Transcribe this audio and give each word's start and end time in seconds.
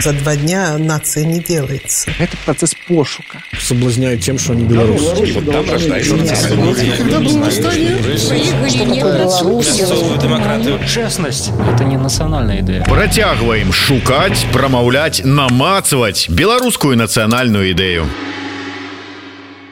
За 0.00 0.12
два 0.12 0.36
дня 0.36 0.78
нация 0.78 1.24
не 1.24 1.40
делается. 1.40 2.12
Это 2.20 2.36
процесс 2.44 2.72
пошука. 2.86 3.42
Соблазняют 3.58 4.20
тем, 4.20 4.38
что 4.38 4.52
они 4.52 4.62
белорусы. 4.62 5.32
Вот 5.34 5.50
там 5.50 5.68
рождается 5.68 6.16
демократию. 10.22 10.78
Честность– 10.86 11.50
это 11.74 11.82
не 11.82 11.96
национальная 11.96 12.60
идея. 12.60 12.84
Протягиваем 12.84 13.72
шукать, 13.72 14.46
промовлять, 14.52 15.22
намацывать 15.24 16.28
белорусскую 16.28 16.96
национальную 16.96 17.72
идею. 17.72 18.06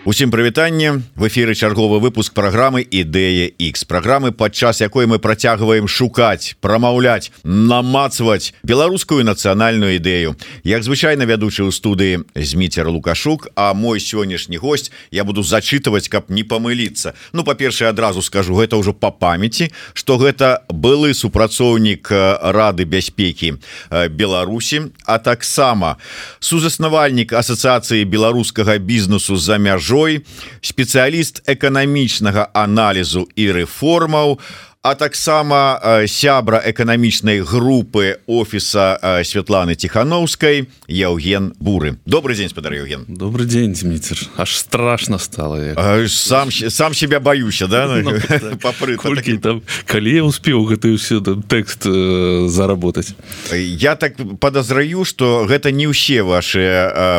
Усім 0.07 0.31
прывітанне 0.31 1.03
в 1.17 1.27
эфиры 1.27 1.57
чарговы 1.59 1.99
выпуск 1.99 2.33
программы 2.33 2.87
ідэя 2.87 3.51
X 3.59 3.83
программы 3.91 4.31
падчас 4.31 4.79
якой 4.79 5.11
мы 5.11 5.19
працягваем 5.19 5.89
шукаць 5.91 6.55
прамаўляць 6.63 7.35
намацваць 7.43 8.55
беларускую 8.63 9.27
нацыянальную 9.27 9.99
ідэю. 9.99 10.39
Як 10.63 10.87
звычайна 10.87 11.27
вядучы 11.27 11.67
ў 11.67 11.75
студыі 11.75 12.23
зміцер 12.39 12.87
лукашук 12.87 13.51
а 13.59 13.75
мой 13.75 13.99
сённяшні 13.99 14.63
гость 14.63 14.95
я 15.11 15.27
буду 15.27 15.43
зачитываць 15.43 16.07
каб 16.07 16.31
не 16.31 16.47
памыліцца. 16.47 17.19
Ну 17.35 17.43
па-першае 17.43 17.91
адразу 17.91 18.23
скажу 18.23 18.55
гэта 18.55 18.79
ўжо 18.79 18.95
по 18.95 19.11
памяти 19.11 19.75
что 19.91 20.23
гэта 20.23 20.63
былы 20.71 21.19
супрацоўнік 21.19 22.15
рады 22.55 22.87
бяспекі 22.87 23.59
Беларусі 23.91 24.95
а 25.03 25.19
таксама 25.19 25.99
сузаснавальнік 26.39 27.35
асацыяцыі 27.35 28.07
беларускага 28.07 28.79
бізнесу 28.79 29.35
за 29.35 29.59
мяжу 29.59 29.96
мяжой 29.97 30.25
спецыяліст 30.61 31.43
эканамічнага 31.49 32.53
аналізу 32.53 33.29
і 33.37 33.45
рэформаў 33.57 34.39
а 34.87 34.95
таксама 34.95 35.81
сябра 36.07 36.63
эканамічнай 36.63 37.41
групы 37.43 38.23
офіса 38.31 38.95
Святланы 39.25 39.75
тихохановскай 39.75 40.69
Яўген 40.87 41.55
буры. 41.59 41.99
Добрый 42.07 42.37
день 42.37 42.49
спадар 42.49 42.73
Евген 42.75 43.05
добрый 43.09 43.47
день 43.47 43.73
Дмитр 43.73 44.15
аж 44.37 44.55
страшно 44.55 45.19
стало. 45.19 45.57
Я... 45.59 46.09
сам 46.09 46.53
сам 46.53 46.95
себя 46.95 47.19
баюся 47.19 47.67
да? 47.67 48.01
Ну, 48.01 48.13
там. 49.43 49.63
Калі 49.87 50.15
я 50.15 50.23
успеў 50.23 50.63
гэты 50.71 50.95
все 50.97 51.19
тэкст 51.21 51.83
э, 51.87 52.47
заработать? 52.47 53.17
Я 53.53 53.97
так 53.97 54.15
подозраю 54.39 55.05
что 55.05 55.47
гэта 55.51 55.73
не 55.73 55.89
ўсе 55.91 56.23
ваши 56.23 56.63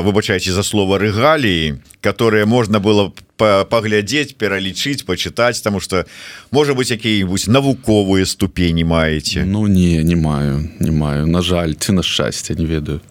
выбачайце 0.08 0.56
за 0.56 0.64
слово 0.64 1.00
рэгаліі 1.00 1.84
которые 2.02 2.46
можно 2.46 2.80
было 2.80 3.14
паглядзець 3.38 4.36
пералічыць 4.38 5.06
почытаць 5.06 5.62
тому 5.62 5.80
что 5.80 6.06
можа 6.52 6.74
быть 6.74 6.92
якія-нибудь 6.92 7.48
навуковыя 7.48 8.26
ступені 8.26 8.84
маеце 8.84 9.46
Ну 9.46 9.68
не 9.68 10.04
не 10.04 10.16
маю 10.16 10.70
не 10.80 10.92
маю. 10.92 11.28
На 11.28 11.42
жаль 11.42 11.74
ці 11.74 11.92
на 11.92 12.04
шчасце 12.04 12.56
не 12.56 12.66
ведаю. 12.66 13.02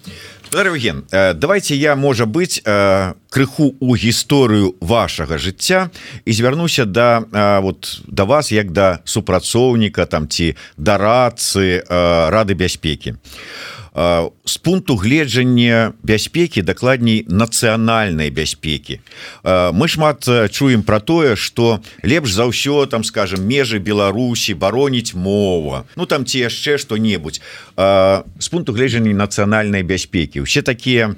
Ген 0.53 1.05
давайте 1.13 1.77
я 1.77 1.97
можа 1.97 2.27
быть 2.27 2.63
крыху 3.31 3.75
у 3.81 3.97
гісторыю 3.97 4.77
вашага 4.81 5.39
жыцця 5.39 5.91
і 6.25 6.33
звярнуся 6.33 6.85
да 6.85 7.27
вот 7.61 8.01
да 8.07 8.25
вас 8.25 8.53
як 8.53 8.73
да 8.73 9.01
супрацоўніка 9.05 10.07
там 10.07 10.29
ці 10.29 10.57
дарацы 10.77 11.83
рады 11.89 12.55
бяспекі. 12.55 13.15
А 13.99 14.29
з 14.45 14.57
пункту 14.57 14.97
гледжання 14.97 15.93
бяспекі 16.03 16.63
дакладней 16.63 17.25
нацыянальнай 17.29 18.29
бяспекі. 18.31 19.01
Мы 19.43 19.89
шмат 19.89 20.29
чуем 20.53 20.83
про 20.83 21.01
тое 21.01 21.35
что 21.35 21.81
лепш 22.05 22.37
за 22.37 22.45
ўсё 22.45 22.85
там 22.87 23.05
скажем 23.05 23.49
межы 23.49 23.81
Беларусі 23.81 24.53
бароніць 24.53 25.17
мова. 25.17 25.89
Ну 25.97 26.05
там 26.05 26.29
ці 26.29 26.45
яшчэ 26.45 26.77
что-небудзь 26.77 27.41
з 28.39 28.49
пункту 28.53 28.77
гледжання 28.77 29.17
нацыянальнай 29.17 29.83
бяспекі. 29.83 30.45
Усе 30.45 30.61
такія 30.61 31.17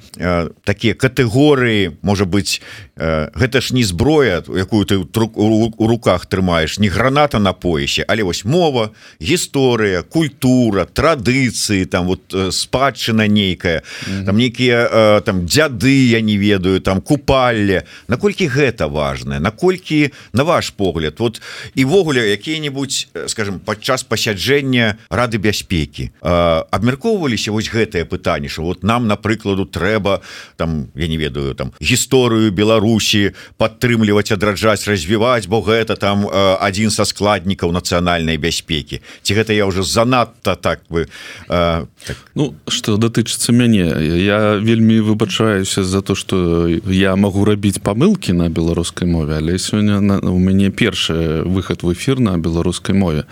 такія 0.62 0.95
катэгорыі 0.95 1.98
можа 2.03 2.25
быть 2.25 2.63
гэта 2.97 3.61
ж 3.61 3.75
не 3.75 3.85
зброя 3.85 4.43
якую 4.47 4.85
ты 4.85 4.97
у 4.99 5.87
руках 5.87 6.27
трымаеш 6.27 6.78
не 6.78 6.89
граната 6.89 7.39
на 7.39 7.53
поясе 7.53 8.05
але 8.09 8.22
вось 8.22 8.45
мова 8.45 8.91
гісторыя 9.21 10.03
культура 10.03 10.87
традыцыі 10.87 11.84
там 11.87 12.06
вот 12.06 12.34
спадчына 12.50 13.19
машина 13.19 13.28
нейкая 13.28 13.83
mm 13.83 14.12
-hmm. 14.12 14.25
там 14.25 14.37
некіе 14.37 14.89
э, 14.93 15.21
там 15.21 15.41
дзяды 15.41 16.11
я 16.11 16.21
не 16.21 16.39
ведаю 16.39 16.81
там 16.81 17.00
купалле 17.00 17.83
наколькі 18.09 18.49
гэта 18.49 18.91
важное 18.91 19.41
наколькі 19.41 20.11
на 20.33 20.43
ваш 20.43 20.71
погляд 20.71 21.15
вот 21.19 21.43
івогуле 21.75 22.31
якія-нибудь 22.31 23.09
э, 23.15 23.28
скажем 23.28 23.61
падчас 23.65 24.03
пасяджэння 24.03 24.97
рады 25.11 25.39
бяспекі 25.39 26.11
э, 26.22 26.65
абмяркоўваліся 26.71 27.53
вось 27.53 27.71
гэтае 27.75 28.05
пытанне 28.05 28.49
что 28.49 28.62
вот 28.62 28.84
нам 28.84 29.09
напрыкладу 29.09 29.65
трэба 29.65 30.21
там 30.56 30.89
я 30.95 31.09
не 31.09 31.17
ведаю 31.17 31.55
там 31.55 31.72
гісторыю 31.88 32.53
Беларусі 32.53 33.32
падтрымліваць 33.56 34.32
адраджаць 34.32 34.87
развіваць 34.87 35.47
бо 35.47 35.60
гэта 35.60 35.97
там 35.97 36.26
э, 36.28 36.56
адзін 36.60 36.91
са 36.91 37.04
складнікаў 37.09 37.72
нацыянальнай 37.72 38.37
бяспекі. 38.37 39.00
Ці 39.22 39.34
гэта 39.34 39.53
я 39.53 39.66
уже 39.66 39.82
занадта 39.82 40.54
так 40.54 40.81
бы 40.88 41.09
э, 41.48 41.87
так. 42.06 42.16
ну 42.34 42.54
что 42.69 42.97
да 42.97 43.09
датычыцца 43.09 43.53
мяне 43.53 43.88
я 44.21 44.60
вельмі 44.60 45.00
выбачаюся 45.00 45.84
за 45.84 46.03
то 46.03 46.15
что 46.15 46.69
я 46.69 47.16
могу 47.16 47.44
рабіць 47.44 47.81
памылки 47.81 48.32
на 48.32 48.48
беларускай 48.48 49.09
мове 49.09 49.37
але 49.37 49.59
сёння 49.59 49.98
у 50.21 50.38
мяне 50.38 50.71
першы 50.71 51.43
выход 51.44 51.82
в 51.82 51.93
эфир 51.93 52.21
на 52.21 52.38
беларускай 52.38 52.94
мове. 52.94 53.25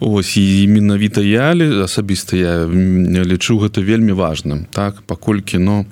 Ось 0.00 0.36
і 0.36 0.66
менавіта 0.66 1.22
я 1.22 1.54
асабіста 1.84 2.36
я 2.36 2.66
лічу 2.66 3.58
гэта 3.62 3.78
вельмі 3.78 4.12
важным 4.12 4.66
так? 4.70 5.02
Паколькі 5.06 5.58
но 5.58 5.86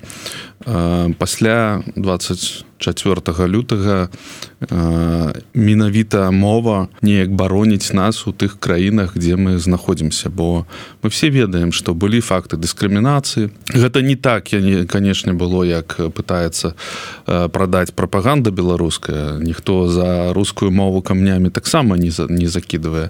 пасля 1.17 1.83
24 1.95 3.47
лютага 3.47 4.09
менавіта 5.53 6.31
мова 6.31 6.87
неяк 7.01 7.31
бароніць 7.31 7.93
нас 7.93 8.27
у 8.27 8.31
тых 8.31 8.59
краінах 8.59 9.17
дзе 9.17 9.35
мы 9.35 9.59
знаходзімся. 9.59 10.29
Бо 10.29 10.65
мы 11.03 11.09
все 11.09 11.29
ведаем 11.29 11.71
что 11.71 11.93
былі 11.93 12.21
факты 12.21 12.57
дыскрымінацыі. 12.57 13.51
Гэта 13.73 14.01
не 14.01 14.15
так 14.15 14.53
я 14.53 14.61
не 14.61 14.85
канешне 14.85 15.33
было 15.33 15.63
як 15.63 15.99
пытается 16.13 16.75
прадаць 17.25 17.91
прапаганда 17.91 18.51
беларуская. 18.51 19.39
Ніхто 19.39 19.87
за 19.87 20.33
рускую 20.33 20.71
мову 20.71 21.01
камнямі 21.01 21.49
таксама 21.49 21.97
не 21.97 22.11
за 22.11 22.27
не 22.27 22.47
закидывае 22.47 23.09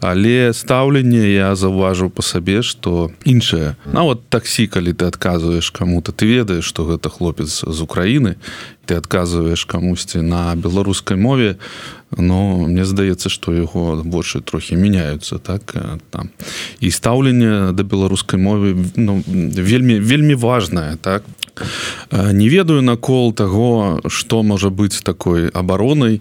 але 0.00 0.52
стаўленне 0.52 1.30
я 1.30 1.54
заўважыў 1.54 2.10
по 2.10 2.22
сабе 2.22 2.62
что 2.62 3.10
іншае. 3.24 3.76
Нават 3.86 4.28
таксі 4.28 4.66
калі 4.66 4.92
ты 4.92 5.06
адказваеш 5.06 5.70
кому-то 5.70 6.12
ты 6.12 6.26
ведаеш 6.26 6.64
что 6.64 6.84
гэта 6.88 7.12
хлопец 7.12 7.62
з 7.62 7.78
Украіны 7.84 8.36
ты 8.88 8.96
адказваеш 8.96 9.68
камусьці 9.68 10.24
на 10.24 10.56
беларускай 10.56 11.16
мове 11.20 11.58
но 12.16 12.64
мне 12.64 12.84
здаецца 12.88 13.28
что 13.28 13.52
яго 13.52 14.00
больше 14.04 14.40
трохі 14.40 14.76
меняются 14.76 15.38
так 15.38 15.76
там. 16.10 16.30
І 16.80 16.90
стаўленне 16.90 17.72
да 17.72 17.82
беларускай 17.82 18.40
мовы 18.40 18.72
ну, 18.96 19.22
вельмі 19.28 20.00
вельмі 20.00 20.34
важное 20.34 20.96
так 20.96 21.22
не 22.12 22.48
ведаю 22.48 22.82
накол 22.82 23.32
того 23.32 24.00
что 24.08 24.42
можа 24.42 24.70
быть 24.70 25.02
такой 25.04 25.48
абаронай. 25.48 26.20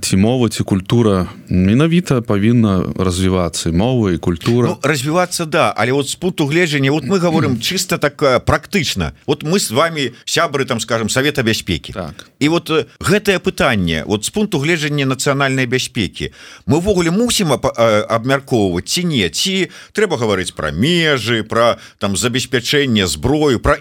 Ці 0.00 0.16
мова 0.16 0.48
ці 0.48 0.62
культура 0.62 1.26
менавіта 1.48 2.20
павінна 2.20 2.84
развівацца 2.98 3.72
мова 3.72 4.12
і 4.12 4.18
культура. 4.18 4.68
Ну, 4.68 4.78
развівацца 4.82 5.44
да 5.44 5.74
але 5.76 5.92
вот 5.92 6.08
с 6.08 6.14
пункту 6.14 6.46
гледжання 6.46 6.90
вот 6.90 7.04
мы 7.04 7.18
говорим 7.18 7.60
чисто 7.60 7.98
так 7.98 8.44
практычна. 8.44 9.12
Вот 9.26 9.42
мы 9.42 9.58
с 9.58 9.70
вами 9.70 10.12
сябры 10.24 10.64
там 10.64 10.80
скажем 10.80 11.08
совета 11.08 11.42
бяспекі. 11.42 11.92
Так. 11.92 12.26
і 12.38 12.48
вот 12.48 12.70
гэтае 13.00 13.38
пытанне 13.38 14.04
вот 14.06 14.24
с 14.24 14.30
пункту 14.30 14.58
гледжання 14.58 15.06
нацыянальнай 15.06 15.66
бяспекі 15.66 16.32
мы 16.66 16.80
ввогуле 16.80 17.10
мусім 17.10 17.52
абмяркоўваць 17.52 18.86
ці 18.86 19.04
не? 19.04 19.28
Ці 19.28 19.68
трэба 19.92 20.16
гаварыць 20.16 20.52
про 20.52 20.70
межы 20.70 21.42
про 21.42 21.78
там 21.98 22.16
забеспячэнне 22.16 23.06
зброю 23.06 23.60
про 23.60 23.74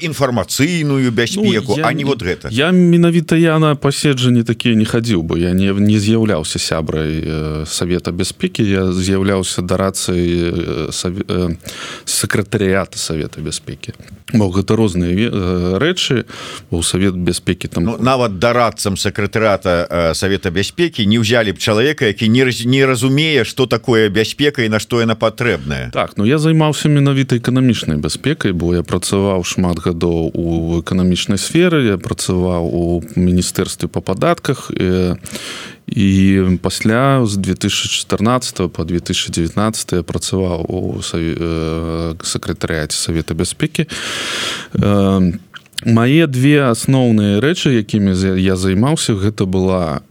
інфармацыйную 0.56 1.12
бяспеку 1.12 1.76
ну, 1.78 1.84
а 1.84 1.94
не 1.94 2.04
вот 2.04 2.22
гэта 2.24 2.50
я 2.52 2.72
менавіта 2.72 3.36
я 3.36 3.60
на 3.60 3.76
паседжанні 3.76 4.44
такія 4.44 4.76
не 4.76 4.86
хадзіў 4.86 5.24
бы. 5.24 5.40
Я 5.40 5.52
не 5.52 5.74
не 5.74 6.00
з'яўляўся 6.00 6.60
сябрай 6.60 7.22
э, 7.24 7.66
совета 7.68 8.12
бяспекі 8.12 8.64
я 8.64 8.92
з'яўляўся 8.92 9.62
дарацыяй 9.62 10.90
э, 10.90 11.56
сакратарыята 12.06 12.98
совета 12.98 13.42
бяспекі 13.42 13.94
бо 14.34 14.50
гэта 14.50 14.76
розныя 14.76 15.14
э, 15.14 15.78
рэчы 15.78 16.26
у 16.72 16.82
совет 16.82 17.16
бяспекі 17.16 17.68
там 17.68 17.84
ну, 17.84 17.98
нават 17.98 18.40
дарадцам 18.40 18.98
сакратарата 18.98 20.14
совета 20.14 20.52
бяспекі 20.52 21.06
не 21.06 21.20
ўзялі 21.20 21.52
б 21.54 21.58
чалавека 21.58 22.06
які 22.06 22.30
не 22.30 22.46
не 22.66 22.86
разумее 22.86 23.44
что 23.44 23.66
такое 23.66 24.10
бяспека 24.10 24.64
і 24.64 24.70
на 24.70 24.80
што 24.80 25.02
яна 25.02 25.16
патрэбная 25.16 25.92
так 25.92 26.18
ну 26.18 26.26
я 26.26 26.38
займаўся 26.38 26.90
менавіта 26.90 27.38
эканамічнай 27.38 27.98
бяспекай 27.98 28.52
бо 28.52 28.76
я 28.76 28.84
працаваў 28.84 29.44
шмат 29.44 29.80
гадоў 29.80 30.32
у 30.34 30.45
эканамічнай 30.80 31.38
сферы 31.42 31.86
я 31.86 31.98
працаваў 31.98 32.70
у 32.70 32.84
міністэрстве 33.16 33.90
па 33.90 34.02
падатках 34.02 34.72
і 34.72 35.16
і 35.86 36.58
пасля 36.66 37.26
з 37.26 37.38
2014 37.38 38.74
по 38.74 38.84
2019 38.84 39.94
я 39.94 40.04
працаваў 40.04 40.66
у 40.66 41.02
сакратарыяце 42.26 42.98
савета 42.98 43.34
бяспекі 43.34 43.86
Мае 45.86 46.26
две 46.26 46.64
асноўныя 46.66 47.44
рэчы, 47.44 47.76
якімі 47.78 48.16
я 48.40 48.56
займаўся, 48.56 49.14
гэта 49.14 49.46
была 49.46 50.00
э, 50.00 50.05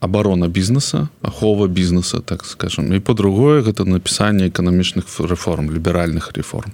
абарона 0.00 0.48
бізнеса, 0.48 1.08
ахова 1.22 1.68
бізнеса, 1.68 2.18
так 2.18 2.44
скажем. 2.44 2.92
І 2.92 2.98
па-другое, 3.00 3.62
гэта 3.62 3.84
напісанне 3.84 4.48
эканамічных 4.50 5.06
рэформ, 5.06 5.70
ліберальных 5.70 6.34
рэформ. 6.34 6.72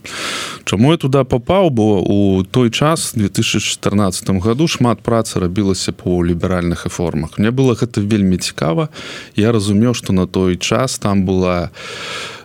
Чаму 0.65 0.93
я 0.93 0.97
туда 0.97 1.25
папаў, 1.25 1.71
бо 1.71 2.01
у 2.01 2.43
той 2.45 2.71
час 2.71 3.13
2014 3.15 4.31
году 4.41 4.69
шмат 4.69 5.03
працы 5.03 5.41
рабілася 5.41 5.93
по 5.93 6.25
ліберальных 6.25 6.85
рэформах. 6.85 7.39
Мне 7.39 7.51
было 7.51 7.77
гэта 7.77 8.01
вельмі 8.01 8.39
цікава. 8.39 8.89
Я 9.37 9.53
разумеў, 9.53 9.95
што 9.95 10.13
на 10.13 10.27
той 10.27 10.57
час 10.57 10.99
там 10.99 11.27
была 11.27 11.71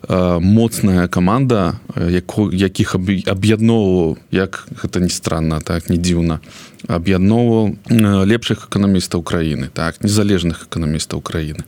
Э, 0.07 0.39
моцная 0.39 1.07
команда 1.07 1.79
э, 1.95 2.11
яку 2.11 2.51
якіх 2.51 2.95
аб'ядноўваў 2.95 4.17
як 4.31 4.67
гэта 4.75 4.99
не 4.99 5.07
странно 5.07 5.61
так 5.61 5.87
не 5.87 5.95
дзіўна 5.95 6.39
аб'ядноўваў 6.91 7.71
э, 7.71 8.25
лепшых 8.27 8.67
эканамістаў 8.67 9.23
краіны 9.23 9.69
так 9.71 9.92
незалежных 10.01 10.67
эканамістаў 10.69 11.21
краіны. 11.21 11.63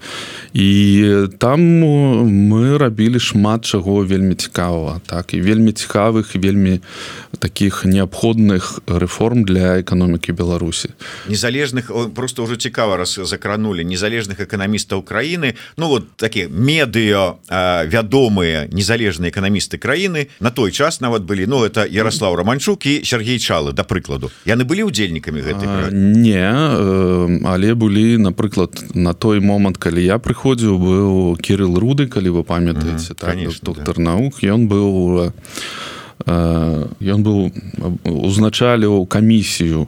І 0.53 1.27
там 1.37 1.59
мы 1.59 2.77
рабілі 2.77 3.19
шмат 3.19 3.65
чаго 3.65 4.05
вельмі 4.05 4.35
цікавага 4.35 5.01
так 5.05 5.33
і 5.33 5.41
вельмі 5.41 5.71
цікавых 5.71 6.35
вельмі 6.35 6.81
таких 7.39 7.85
неабходных 7.85 8.81
рэформ 8.87 9.45
для 9.45 9.81
эканомікі 9.81 10.31
беларусі. 10.31 10.89
Незалежных 11.29 11.91
просто 12.15 12.43
ўжо 12.43 12.55
цікава 12.55 12.97
раз 12.97 13.19
закранули 13.23 13.83
незалежных 13.83 14.39
эканамістаў 14.39 15.03
краіны. 15.03 15.55
Ну 15.77 15.87
вот 15.87 16.05
медыа 16.49 17.35
вядомы 17.85 18.15
вядомыя 18.15 18.67
незалежныя 18.71 19.31
эканамісты 19.31 19.77
краіны. 19.77 20.27
На 20.39 20.51
той 20.51 20.71
час 20.71 21.01
нават 21.01 21.23
былі 21.23 21.45
Ну 21.47 21.63
это 21.63 21.85
Ярослав 21.85 22.35
романчук 22.35 22.85
і 22.85 23.01
Сергей 23.03 23.39
чалы 23.39 23.73
да 23.73 23.83
прыкладу. 23.83 24.31
Яны 24.45 24.63
былі 24.63 24.83
удзельнікамі 24.83 25.41
гэтай 25.41 25.91
не 25.91 26.45
але 27.45 27.73
былі 27.73 28.14
напрыклад 28.17 28.83
на 28.93 29.13
той 29.13 29.39
момант 29.39 29.77
калі 29.77 30.03
я 30.03 30.17
прыходзіў 30.19 30.77
быў 30.79 31.37
кирилл 31.37 31.79
руды 31.79 32.07
калі 32.07 32.29
вы 32.39 32.43
памятаеце 32.43 33.13
так, 33.13 33.37
доктор 33.61 33.95
да. 33.97 34.01
наук. 34.01 34.43
Ён 34.43 34.67
быў 34.67 35.31
ён 36.25 37.19
быў 37.23 37.51
узначаліў 38.03 39.05
камісію 39.05 39.87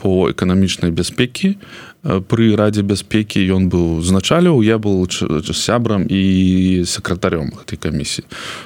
по 0.00 0.30
эканамічнай 0.30 0.90
бяспекі. 0.90 1.60
Пры 2.02 2.56
радзе 2.56 2.82
бяспекі 2.82 3.44
ён 3.52 3.68
быў 3.68 4.00
узначаліў 4.00 4.64
я 4.64 4.78
был 4.78 5.04
сябрам 5.08 6.06
і 6.08 6.82
сакратарём 6.88 7.52
гэтай 7.52 7.76
камісіі. 7.76 8.24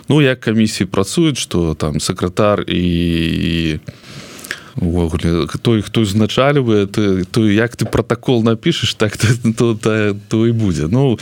Ну 0.08 0.22
як 0.22 0.40
камісіі 0.40 0.86
працуюць 0.86 1.38
что 1.38 1.74
там 1.74 2.00
сакратар 2.00 2.62
і 2.62 3.78
увогуле 4.80 5.46
той 5.62 5.82
хто 5.82 6.00
узначальвае 6.00 6.86
ты 6.86 7.24
то 7.24 7.44
як 7.46 7.76
ты 7.76 7.84
протакол 7.84 8.42
напішаш 8.42 8.94
так 8.94 9.16
то, 9.16 9.26
то, 9.56 9.74
то, 9.74 10.16
то 10.28 10.46
і 10.46 10.52
будзе. 10.52 10.88
Ну 10.88 11.18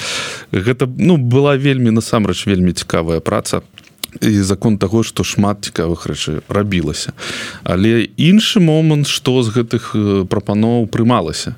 гэта 0.53 0.87
ну 0.87 1.17
была 1.17 1.57
вельмі 1.57 1.91
насамрэч 1.91 2.47
вельмі 2.47 2.73
цікавая 2.73 3.21
праца 3.21 3.63
і 4.21 4.43
закон 4.43 4.79
таго 4.79 5.03
што 5.03 5.25
шмат 5.25 5.65
цікавых 5.67 6.07
рэчы 6.07 6.41
рабілася. 6.49 7.13
Але 7.65 8.09
іншы 8.17 8.61
момант 8.61 9.07
што 9.07 9.43
з 9.43 9.53
гэтых 9.53 9.93
прапаноў 10.29 10.87
прымалася. 10.87 11.57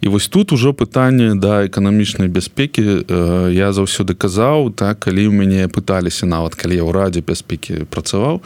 І 0.00 0.08
вось 0.08 0.28
тут 0.28 0.52
ужо 0.52 0.72
пытанне 0.72 1.34
да 1.34 1.66
эканамічнай 1.66 2.28
бяспекі. 2.28 3.06
Я 3.52 3.72
заўсёды 3.72 4.14
казаў 4.14 4.72
так 4.72 5.06
калі 5.06 5.28
ў 5.28 5.32
мяне 5.32 5.68
пыталіся 5.68 6.26
нават 6.26 6.54
калі 6.54 6.76
я 6.76 6.84
ў 6.84 6.92
радзе 6.92 7.20
бяспекі 7.20 7.86
працаваў 7.90 8.42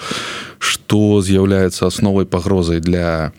што 0.61 1.23
з'яўляецца 1.25 1.89
асновай 1.89 2.29
пагрозай 2.29 2.81
для 2.85 3.33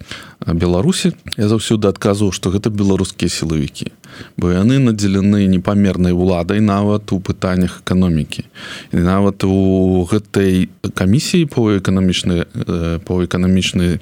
беларусі 0.45 1.13
я 1.37 1.47
заўсёды 1.47 1.87
адказваў 1.87 2.33
што 2.33 2.49
гэта 2.49 2.73
беларускія 2.73 3.29
сілавікі 3.29 3.91
бо 4.37 4.51
яны 4.51 4.79
надзелены 4.79 5.45
непамернай 5.47 6.13
уладай 6.13 6.59
нават 6.59 7.11
у 7.11 7.19
пытаннях 7.19 7.81
эканомікі. 7.81 8.45
І 8.91 8.97
нават 8.97 9.43
у 9.43 10.03
гэтай 10.05 10.69
камісіі 10.93 11.45
по 11.45 11.71
эканамічнай 11.77 12.45
э, 12.45 12.99
по 12.99 13.23
эканамічнай 13.23 13.99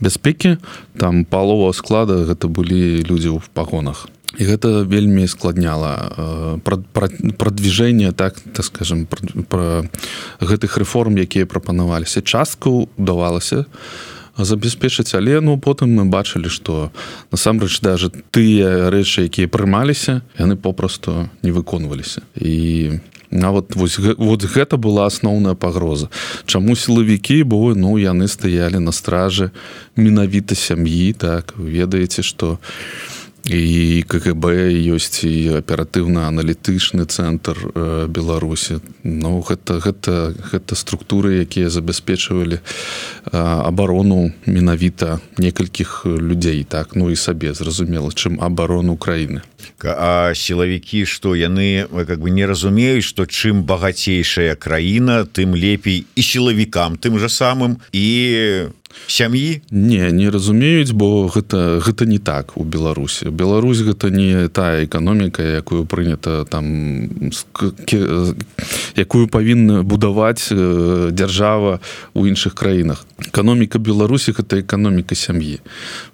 бяспекі 0.00 0.58
там 0.98 1.24
палова 1.24 1.72
склада 1.72 2.24
гэта 2.26 2.48
былі 2.48 3.02
людзі 3.06 3.38
ў 3.38 3.40
пагонах. 3.54 4.08
І 4.40 4.48
гэта 4.48 4.88
вельмі 4.88 5.28
складняла 5.28 5.92
э, 6.16 6.82
прадвіжэнне 7.36 8.12
так 8.12 8.40
так 8.52 8.64
скажем 8.64 9.06
пра 9.48 9.84
гэтых 10.40 10.76
рэформ 10.78 11.16
якія 11.18 11.46
прапанаваліся. 11.46 12.22
Частку 12.22 12.88
давалася 12.96 13.66
у 13.66 14.12
забяспечыць 14.38 15.14
але 15.14 15.40
ну 15.40 15.58
потым 15.58 15.92
мы 15.92 16.04
бачылі 16.04 16.48
что 16.48 16.92
насамрэч 17.32 17.80
даже 17.80 18.10
тыя 18.30 18.90
рэчы 18.90 19.28
якія 19.28 19.48
прымаліся 19.48 20.22
яны 20.38 20.56
попросту 20.56 21.28
не 21.42 21.52
выконваліся. 21.52 22.22
І 22.36 23.00
нават 23.30 23.76
вось 23.76 23.98
вот 23.98 24.44
гэта 24.44 24.76
была 24.76 25.06
асноўная 25.06 25.54
пагроза. 25.54 26.08
Чаму 26.46 26.76
сілавікі 26.76 27.42
бо 27.44 27.74
ну 27.74 27.98
яны 27.98 28.28
стаялі 28.28 28.78
на 28.78 28.92
стражы 28.92 29.50
менавіта 29.96 30.54
сям'і 30.54 31.12
так 31.12 31.54
ведаеце 31.56 32.22
что 32.22 32.58
у 32.58 33.21
і 33.46 34.04
КГБ 34.06 34.70
ёсць 34.94 35.26
і 35.26 35.58
аператыўна-аналітычны 35.58 37.06
цэнтр 37.10 38.06
беларусі. 38.06 38.78
Ну 39.02 39.42
гэта 39.42 39.82
гэта 39.82 40.34
гэта 40.52 40.72
структуры 40.78 41.42
якія 41.42 41.66
забяспечвалі 41.66 42.62
абарону 43.32 44.30
менавіта 44.46 45.18
некалькіх 45.38 46.06
людзей 46.06 46.62
так? 46.64 46.94
Ну 46.94 47.10
і 47.10 47.16
сабе 47.16 47.54
зразумела 47.54 48.14
чым 48.14 48.38
абарону 48.38 48.96
краіны 48.96 49.42
а 49.80 50.34
сілавікі 50.34 51.06
што 51.06 51.34
яны 51.34 51.88
как 52.06 52.20
бы 52.20 52.30
не 52.30 52.46
разумеюць 52.46 53.06
што 53.08 53.26
чым 53.26 53.64
багацейшая 53.64 54.54
краіна 54.54 55.24
тым 55.24 55.56
лепей 55.56 56.06
і 56.14 56.22
сілавікам 56.22 56.98
тым 56.98 57.18
жа 57.18 57.32
самым 57.32 57.80
і 57.92 58.72
сям'і. 59.06 59.62
Не 59.70 60.12
не 60.12 60.30
разумеюць 60.30 60.92
бо 60.92 61.28
гэта 61.28 61.80
гэта 61.80 62.06
не 62.06 62.18
так 62.18 62.56
у 62.56 62.64
беларусі. 62.64 63.30
Беларусь 63.30 63.80
гэта 63.80 64.10
не 64.10 64.48
тая 64.48 64.84
эканоміка 64.84 65.42
якую 65.42 65.84
прынята 65.86 66.44
там 66.44 67.08
якую 68.96 69.28
павінна 69.28 69.82
будаваць 69.82 70.52
дзяржава 70.52 71.80
у 72.14 72.26
іншых 72.26 72.54
краінах. 72.54 73.06
Эканоміка 73.18 73.78
беларусі 73.78 74.32
гэта 74.32 74.60
эканоміка 74.60 75.14
сям'і. 75.14 75.60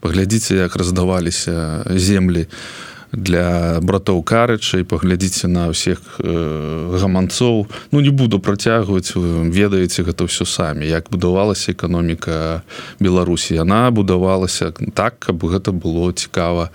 Паглядзіце 0.00 0.56
як 0.56 0.76
раздаваліся 0.76 1.84
землі 1.90 2.46
у 2.46 2.87
для 3.12 3.80
братоў 3.80 4.20
карычай 4.22 4.84
паглядзіце 4.84 5.48
на 5.48 5.72
ўсіх 5.72 6.20
э, 6.20 6.98
гаманцоў. 7.00 7.66
Ну 7.92 8.00
не 8.00 8.12
буду 8.12 8.36
працягваць 8.38 9.16
ведаеце 9.16 10.04
гэта 10.04 10.28
ўсё 10.28 10.44
самі. 10.44 10.84
Як 10.84 11.08
будавалася 11.08 11.72
эканоміка 11.72 12.62
беларусі 13.00 13.56
яна 13.56 13.88
будавалася 13.90 14.72
так 14.92 15.18
каб 15.18 15.40
гэта 15.40 15.72
было 15.72 16.12
цікава 16.12 16.68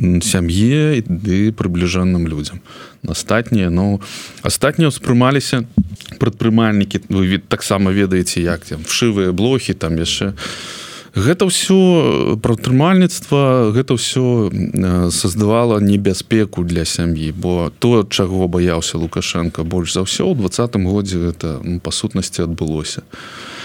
сям'е 0.00 1.04
ды 1.04 1.52
прыбліжаным 1.52 2.24
людзям. 2.24 2.64
Астатнія 3.04 3.68
ну 3.68 4.00
астатнія 4.42 4.88
ўспрымаліся 4.88 5.68
прадпрымальнікі. 6.16 7.12
Вы 7.12 7.28
від 7.28 7.48
таксама 7.48 7.92
ведаеце 7.92 8.40
як 8.40 8.64
там 8.64 8.80
вшывыя 8.88 9.36
блохі 9.36 9.76
там 9.76 10.00
яшчэ 10.00 10.32
у 10.32 10.87
гэта 11.18 11.50
ўсё 11.50 12.38
прадтрымальніцтва 12.42 13.74
гэта 13.74 13.98
ўсё 13.98 14.50
создавала 15.10 15.80
небяспеку 15.82 16.62
для 16.62 16.84
сям'і. 16.84 17.32
Бо 17.32 17.70
то 17.78 18.06
чаго 18.08 18.48
баяўся 18.48 18.98
лукашенко 18.98 19.64
больш 19.64 19.98
за 19.98 20.06
ўсё 20.06 20.30
ў 20.30 20.38
двадцатым 20.38 20.86
годзе 20.86 21.18
гэта 21.30 21.60
ну, 21.62 21.80
па 21.80 21.90
сутнасці 21.90 22.46
адбылося. 22.46 23.02
а 23.02 23.57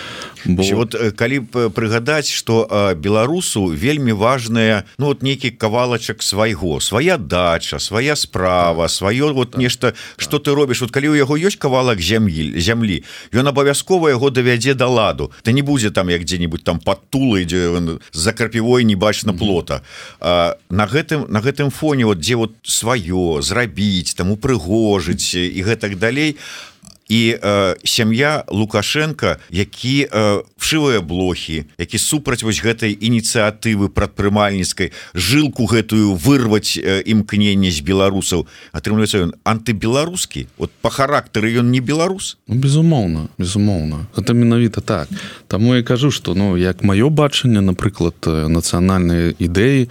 Бо... 0.46 0.64
вот 0.74 0.96
калі 1.16 1.40
прыгадаць 1.50 2.30
что 2.30 2.68
беларусу 2.96 3.68
вельмі 3.68 4.12
важная 4.12 4.84
ну 4.98 5.08
вот 5.08 5.24
нейкі 5.24 5.52
кавалачак 5.52 6.22
свайго. 6.24 6.80
Свая 6.80 7.18
дача 7.18 7.80
свая 7.80 8.16
справа 8.16 8.88
сваё 8.88 9.34
вот 9.34 9.52
так, 9.52 9.62
нешта 9.62 9.94
что 10.18 10.40
так. 10.40 10.48
ты 10.48 10.56
робіш. 10.56 10.82
Вот 10.82 10.92
калі 10.92 11.10
у 11.10 11.16
яго 11.16 11.38
ёсць 11.38 11.58
кавалак 11.58 12.02
зямлі 12.02 12.60
зямлі 12.60 13.04
ён 13.32 13.48
абавязкова 13.48 14.10
яго 14.10 14.30
давядзе 14.30 14.74
да 14.74 14.88
ладу. 14.88 15.32
Ты 15.44 15.54
не 15.54 15.62
будзе 15.62 15.92
там 15.92 16.10
як 16.10 16.24
дзе-нибудь 16.24 16.64
там 16.64 16.80
под 16.80 17.10
тулы 17.10 17.44
ідзе 17.44 18.00
за 18.12 18.34
крапівой 18.34 18.84
не 18.84 18.96
бачна 18.96 19.34
плота. 19.34 19.82
А, 20.20 20.58
на 20.70 20.86
гэтым 20.88 21.26
на 21.30 21.40
гэтым 21.42 21.70
фоне 21.70 22.06
вот 22.06 22.20
дзе 22.20 22.36
вот 22.36 22.54
сваё 22.64 23.42
зрабіць 23.42 24.14
там 24.16 24.32
упрыгожыць 24.32 25.36
і 25.58 25.60
гэтак 25.64 26.00
далей 26.00 26.38
і 27.10 27.36
э, 27.42 27.76
сям'я 27.84 28.44
лукашенко 28.48 29.38
які 29.50 30.08
э, 30.12 30.44
вшывыя 30.58 31.02
блохі 31.02 31.66
які 31.78 31.98
супраць 31.98 32.44
вось 32.44 32.64
гэтай 32.64 32.96
ініцыятывы 32.96 33.90
прадпрымальніцкай 33.90 34.92
жылку 35.14 35.66
гэтую 35.66 36.16
вырваць 36.16 36.80
э, 36.80 37.04
імкненне 37.06 37.72
з 37.72 37.82
беларусаў. 37.82 38.48
Атрымліваецца 38.72 39.30
ён 39.30 39.34
антыбеларускі? 39.44 40.48
Вот 40.58 40.72
по 40.82 40.90
характары 40.90 41.52
ён 41.60 41.72
не 41.72 41.80
беларус? 41.80 42.38
Ну, 42.48 42.56
безумоўна 42.56 43.28
безумоўна. 43.38 44.08
Это 44.18 44.34
менавіта 44.34 44.82
так. 44.82 45.08
Таму 45.48 45.76
я 45.76 45.84
кажу 45.84 46.12
что 46.12 46.36
ну 46.36 46.58
як 46.58 46.84
маё 46.84 47.10
бачанне 47.10 47.62
напрыклад 47.62 48.16
нацыянальныя 48.26 49.36
ідэі 49.40 49.90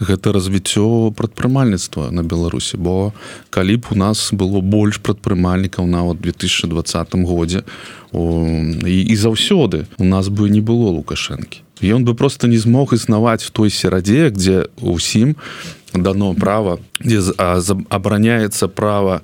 гэта 0.00 0.32
развіццё 0.32 1.12
прадпрымальніцтва 1.14 2.10
на 2.10 2.22
беларусі. 2.22 2.76
Бо 2.76 3.12
калі 3.50 3.76
б 3.76 3.86
у 3.90 3.94
нас 3.94 4.32
было 4.32 4.60
больш 4.60 4.98
прадпрымальнікаў 4.98 5.86
нават 5.86 6.18
2020 6.48 7.14
годзе 7.14 7.62
і, 8.12 8.96
і 9.02 9.14
заўсёды 9.16 9.86
у 9.98 10.04
нас 10.04 10.28
бы 10.28 10.48
не 10.48 10.60
было 10.60 10.90
лукашэнкі 10.90 11.62
ён 11.82 12.04
бы 12.04 12.14
просто 12.14 12.48
не 12.48 12.58
змог 12.58 12.92
існаваць 12.92 13.42
в 13.44 13.50
той 13.50 13.70
серадзе 13.70 14.30
где 14.30 14.66
усім 14.80 15.36
дано 15.94 16.34
права 16.34 16.78
где 17.00 17.20
абараняецца 17.88 18.68
права 18.68 19.20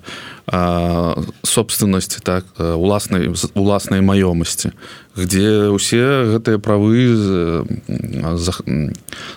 собственнасці 1.43 2.19
так 2.23 2.45
уласнай 2.59 3.33
уласнай 3.53 4.01
маёмасці 4.01 4.71
где 5.15 5.71
усе 5.71 6.35
гэтыя 6.35 6.59
правы 6.59 7.15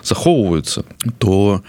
захоўваюцца 0.03 0.83
то 1.17 1.63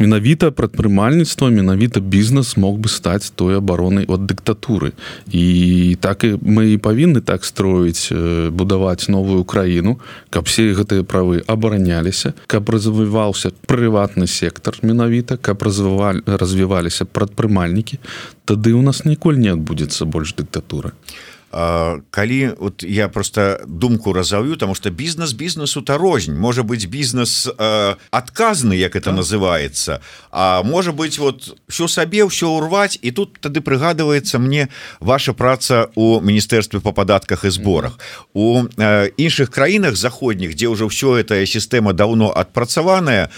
менавіта 0.00 0.50
прадпрымальніцтва 0.50 1.52
менавіта 1.52 2.00
бізнес 2.00 2.56
мог 2.56 2.80
бы 2.80 2.88
стаць 2.88 3.28
той 3.36 3.60
абаронай 3.60 4.08
от 4.08 4.24
дыктатуры. 4.24 4.92
І 5.28 5.96
так 6.00 6.24
і 6.24 6.40
мы 6.40 6.72
і 6.72 6.78
павінны 6.78 7.20
так 7.20 7.44
строіць 7.44 8.08
будаваць 8.50 9.08
новую 9.08 9.44
краіну 9.44 10.00
каб 10.30 10.48
все 10.48 10.72
гэтыя 10.72 11.04
правы 11.04 11.44
абараняліся 11.46 12.32
каб 12.46 12.70
развіваўся 12.72 13.52
прыватны 13.68 14.26
сектор 14.26 14.80
менавіта 14.82 15.36
каб 15.36 15.62
развівалі 15.62 16.24
развіваліся 16.26 17.04
прадпрымальнікі. 17.04 18.00
Тады 18.44 18.72
у 18.72 18.82
нас 18.82 19.04
ніколі 19.04 19.38
не 19.38 19.52
адбудзецца 19.52 20.08
больш 20.08 20.32
дыктатуры 20.34 20.96
калі 22.10 22.50
вот 22.58 22.82
я 22.82 23.08
просто 23.08 23.60
думку 23.66 24.12
разаўю 24.12 24.56
тому 24.56 24.74
что 24.74 24.90
бізнес 24.90 25.32
бізнесу 25.32 25.82
та 25.82 25.98
рознь. 25.98 26.32
Может 26.32 26.66
быть 26.66 26.88
бізнес 26.88 27.48
адказны 28.10 28.74
як 28.74 28.96
это 28.96 29.12
называется 29.12 30.00
А 30.30 30.62
может 30.62 30.94
быть 30.94 31.18
вот 31.18 31.56
все 31.68 31.88
сабе 31.88 32.26
все 32.26 32.46
урваць 32.46 32.98
і 33.02 33.10
тут 33.10 33.38
тады 33.40 33.60
прыгадывается 33.60 34.38
мне 34.38 34.68
ваша 35.00 35.32
праца 35.32 35.88
у 35.94 36.20
міністэрстве 36.20 36.80
по 36.80 36.92
падатках 36.92 37.44
і 37.44 37.50
зборах. 37.50 37.98
У 38.32 38.64
іншых 39.16 39.50
краінах 39.50 39.96
заходніх 39.96 40.56
дзе 40.56 40.72
ўжо 40.72 40.88
все 40.88 41.20
эта 41.20 41.44
сістэма 41.44 41.92
давно 41.92 42.32
адпрацаваная 42.32 43.28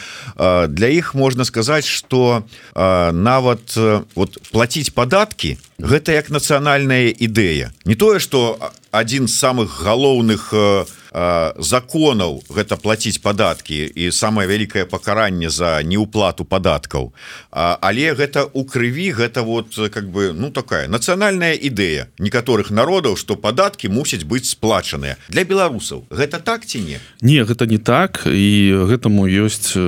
для 0.68 0.88
іх 0.88 1.14
можна 1.14 1.44
сказаць 1.44 1.87
что 1.87 2.44
нават 2.75 3.75
вот 4.14 4.38
платіць 4.52 4.94
падаткі 4.94 5.59
гэта 5.78 6.12
як 6.12 6.31
нацыянальная 6.31 7.11
ідэя. 7.11 7.73
Не 7.85 7.95
тое 7.95 8.19
что 8.19 8.59
один 8.90 9.28
з 9.28 9.38
самых 9.38 9.83
галоўных 9.83 10.52
у 10.52 10.87
законаў 11.14 12.42
гэта 12.50 12.76
платіць 12.76 13.23
падаткі 13.23 13.87
і 13.87 14.11
самае 14.11 14.49
вялікае 14.50 14.83
пакаранне 14.85 15.47
за 15.50 15.78
неуплату 15.87 16.44
падаткаў. 16.44 17.14
Але 17.54 18.14
гэта 18.18 18.50
у 18.50 18.64
крыві 18.64 19.14
гэта 19.14 19.47
вот 19.47 19.78
как 19.94 20.11
бы 20.11 20.33
ну 20.35 20.50
такая 20.50 20.88
нацыянальная 20.88 21.54
ідэя 21.54 22.11
некаторых 22.18 22.71
народаў 22.75 23.16
что 23.16 23.37
падаткі 23.37 23.94
мусяць 23.94 24.26
быць 24.26 24.50
сплачаныя. 24.50 25.16
Для 25.28 25.44
беларусаў 25.44 26.02
гэта 26.11 26.42
так 26.42 26.66
ці 26.66 26.83
не? 26.83 26.99
Не 27.23 27.44
гэта 27.44 27.66
не 27.71 27.78
так 27.78 28.26
і 28.26 28.83
гэтаму 28.90 29.30
ёсць 29.30 29.78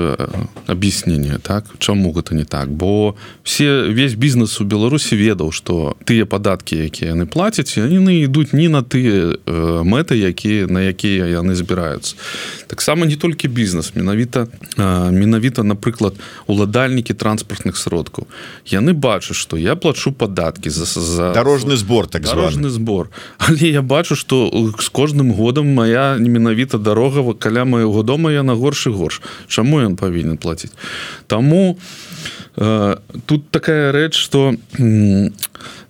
аб'яснение 0.71 1.43
так? 1.43 1.67
Чаму 1.79 2.15
гэта 2.15 2.39
не 2.39 2.45
так? 2.45 2.71
Бо 2.71 3.17
все 3.43 3.91
весь 3.91 4.15
бізнес 4.15 4.61
у 4.61 4.65
беларусі 4.65 5.19
ведаў 5.19 5.51
что 5.51 5.97
тыя 6.07 6.23
падаткі 6.23 6.87
якія 6.87 7.19
яны 7.19 7.27
плацяць 7.27 7.75
яны 7.75 8.23
ідуць 8.23 8.55
не 8.55 8.71
на 8.71 8.87
тыя 8.87 9.35
мэты 9.83 10.23
якія 10.23 10.71
на 10.71 10.87
якія 10.87 11.16
якія 11.17 11.41
яны 11.41 11.55
збіраюцца 11.55 12.15
таксама 12.67 13.07
не 13.07 13.17
толькі 13.17 13.49
бізнес 13.49 13.93
менавіта 13.97 14.47
менавіта 14.77 15.63
напрыклад 15.63 16.15
уладальнікі 16.47 17.15
транспартных 17.15 17.77
сродкаў 17.77 18.29
яны 18.69 18.93
бачаць 18.93 19.37
что 19.37 19.57
я 19.57 19.77
плачу 19.77 20.13
падаткі 20.13 20.71
за, 20.71 20.85
за 20.85 21.33
дорожны 21.33 21.77
збор 21.77 22.07
так 22.07 22.23
дорожны 22.23 22.69
збор. 22.69 23.09
Але 23.39 23.69
я 23.73 23.83
бачу 23.83 24.17
что 24.17 24.51
з 24.79 24.89
кожным 24.89 25.33
годам 25.33 25.67
моя 25.67 26.17
менавіта 26.19 26.79
дарогава 26.79 27.35
каля 27.35 27.65
моего 27.65 28.03
дома 28.03 28.33
я 28.33 28.43
на 28.43 28.55
горш 28.55 28.87
і 28.87 28.91
горш. 28.91 29.23
Чаму 29.49 29.81
ён 29.81 29.97
павінен 29.97 30.37
платіць 30.37 30.73
таму 31.27 31.79
тут 32.57 33.51
такая 33.51 33.93
рэч 33.93 34.17
что 34.17 34.57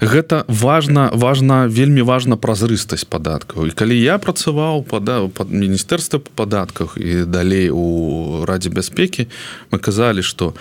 гэта 0.00 0.44
важна 0.48 1.10
важна 1.14 1.66
вельмі 1.66 2.02
важна 2.02 2.36
празрыстасць 2.36 3.06
падаткаў. 3.06 3.70
І 3.70 3.70
калі 3.70 3.94
я 3.94 4.18
працаваў 4.18 4.82
падаў 4.82 5.30
под 5.30 5.54
міністэрства 5.54 6.18
по 6.18 6.30
падатках 6.34 6.98
і 6.98 7.22
далей 7.22 7.70
у 7.70 8.44
радзе 8.44 8.70
бяспекі 8.70 9.30
мы 9.70 9.78
казалі 9.78 10.26
что 10.26 10.54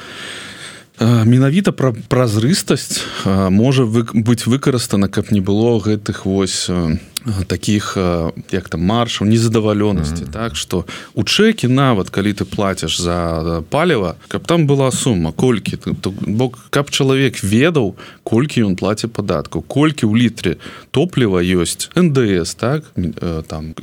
менавіта 1.02 1.74
пра 1.74 1.92
празрыстасць 1.92 3.02
можа 3.26 3.84
вы, 3.84 4.06
быць 4.14 4.46
выкарыстана 4.46 5.10
каб 5.10 5.32
не 5.32 5.42
было 5.42 5.82
гэтых 5.82 6.26
вось 6.26 6.70
таких 7.48 7.98
як 8.52 8.70
там 8.70 8.82
маршаў 8.82 9.28
незадаваленасці 9.28 10.24
mm 10.24 10.28
-hmm. 10.28 10.34
так 10.34 10.56
что 10.56 10.86
у 11.14 11.24
чэкі 11.24 11.68
нават 11.68 12.10
калі 12.10 12.34
ты 12.34 12.46
платишь 12.46 13.02
за 13.02 13.64
паліва 13.70 14.16
каб 14.28 14.48
там 14.48 14.68
была 14.68 14.92
сума 14.92 15.32
колькі 15.32 15.78
бок 16.28 16.60
каб 16.70 16.90
чалавек 16.90 17.44
ведаў 17.44 17.96
колькі 18.24 18.64
ён 18.64 18.76
плаце 18.76 19.08
падатку 19.08 19.62
колькі 19.62 20.06
ў 20.06 20.18
літры 20.18 20.56
топліва 20.92 21.42
ёсць 21.42 21.90
ндс 21.98 22.56
так 22.56 22.84
там 23.48 23.74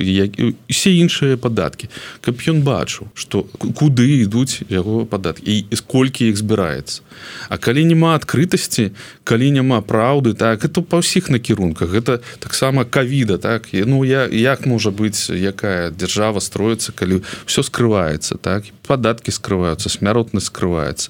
все 0.69 0.89
іншыя 0.89 1.37
падаткі 1.37 1.89
каб 2.21 2.35
ён 2.47 2.63
бачыў 2.63 3.07
что 3.13 3.43
куды 3.79 4.23
ідуць 4.23 4.61
яго 4.69 5.05
падаткі 5.05 5.65
і 5.71 5.75
сколькі 5.75 6.29
іх 6.29 6.37
збіраецца 6.37 7.01
А 7.49 7.57
калі 7.57 7.85
няма 7.85 8.15
адкрытасці 8.15 8.91
калі 9.23 9.51
няма 9.51 9.81
праўды 9.81 10.33
так 10.33 10.65
это 10.65 10.81
па 10.81 10.97
ўсіх 10.97 11.29
накірунках 11.29 11.89
гэта 11.89 12.19
таксама 12.39 12.85
кавіда 12.85 13.32
віда 13.33 13.41
так? 13.41 13.67
Ну 13.73 14.05
я 14.05 14.27
як 14.27 14.65
можа 14.65 14.91
быць 14.91 15.29
якая 15.29 15.89
дзяржава 15.89 16.41
строіцца 16.41 16.91
калі 16.93 17.21
все 17.45 17.63
скрываецца 17.63 18.37
так? 18.37 18.63
Падаткі 18.87 19.31
скрываюцца 19.31 19.89
смяротнасць 19.89 20.51
скрываецца 20.51 21.09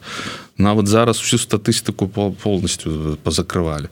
нават 0.58 0.88
зараз 0.88 1.18
всю 1.18 1.40
статыстыку 1.40 2.08
полностью 2.08 3.18
позакрывалі 3.24 3.90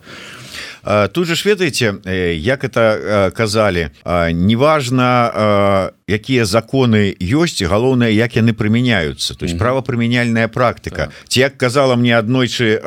тут 1.12 1.28
же 1.28 1.36
ж 1.36 1.50
ведаеце 1.50 1.94
як 2.36 2.64
это 2.64 3.32
казалі 3.32 3.90
неважно 4.34 5.92
якія 6.08 6.46
законы 6.46 7.16
ёсць 7.20 7.64
галоўнае 7.64 8.12
як 8.12 8.36
яны 8.36 8.54
прымяняюцца. 8.54 9.36
То 9.36 9.46
есть 9.46 9.58
правапрымяняльная 9.58 10.48
практыка. 10.48 11.08
Так. 11.08 11.28
ці 11.28 11.40
як 11.40 11.58
казала 11.58 11.96
мне 11.96 12.18
аднойчы 12.18 12.82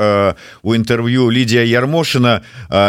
у 0.63 0.75
інтэрв'ю 0.75 1.31
Лідія 1.33 1.65
Ярмошына 1.65 2.41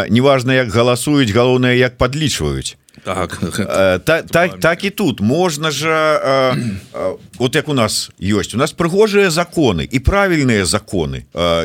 неважно 0.08 0.52
як 0.52 0.68
галасуюць 0.68 1.32
галоўнае 1.32 1.78
як 1.78 1.96
падлічваюць 1.96 2.76
так. 3.04 3.42
Э, 3.66 3.98
та, 3.98 4.22
так 4.22 4.60
так 4.60 4.84
і 4.84 4.90
тут. 4.90 5.20
Можна 5.20 5.70
же 5.70 5.88
э, 5.88 6.54
э, 6.92 7.16
вот 7.38 7.54
як 7.54 7.68
у 7.68 7.74
нас 7.74 8.10
ёсць 8.20 8.54
у 8.54 8.58
нас 8.58 8.72
прыгожыя 8.72 9.30
законы 9.30 9.88
і 9.90 9.98
правільныя 9.98 10.64
законы 10.64 11.24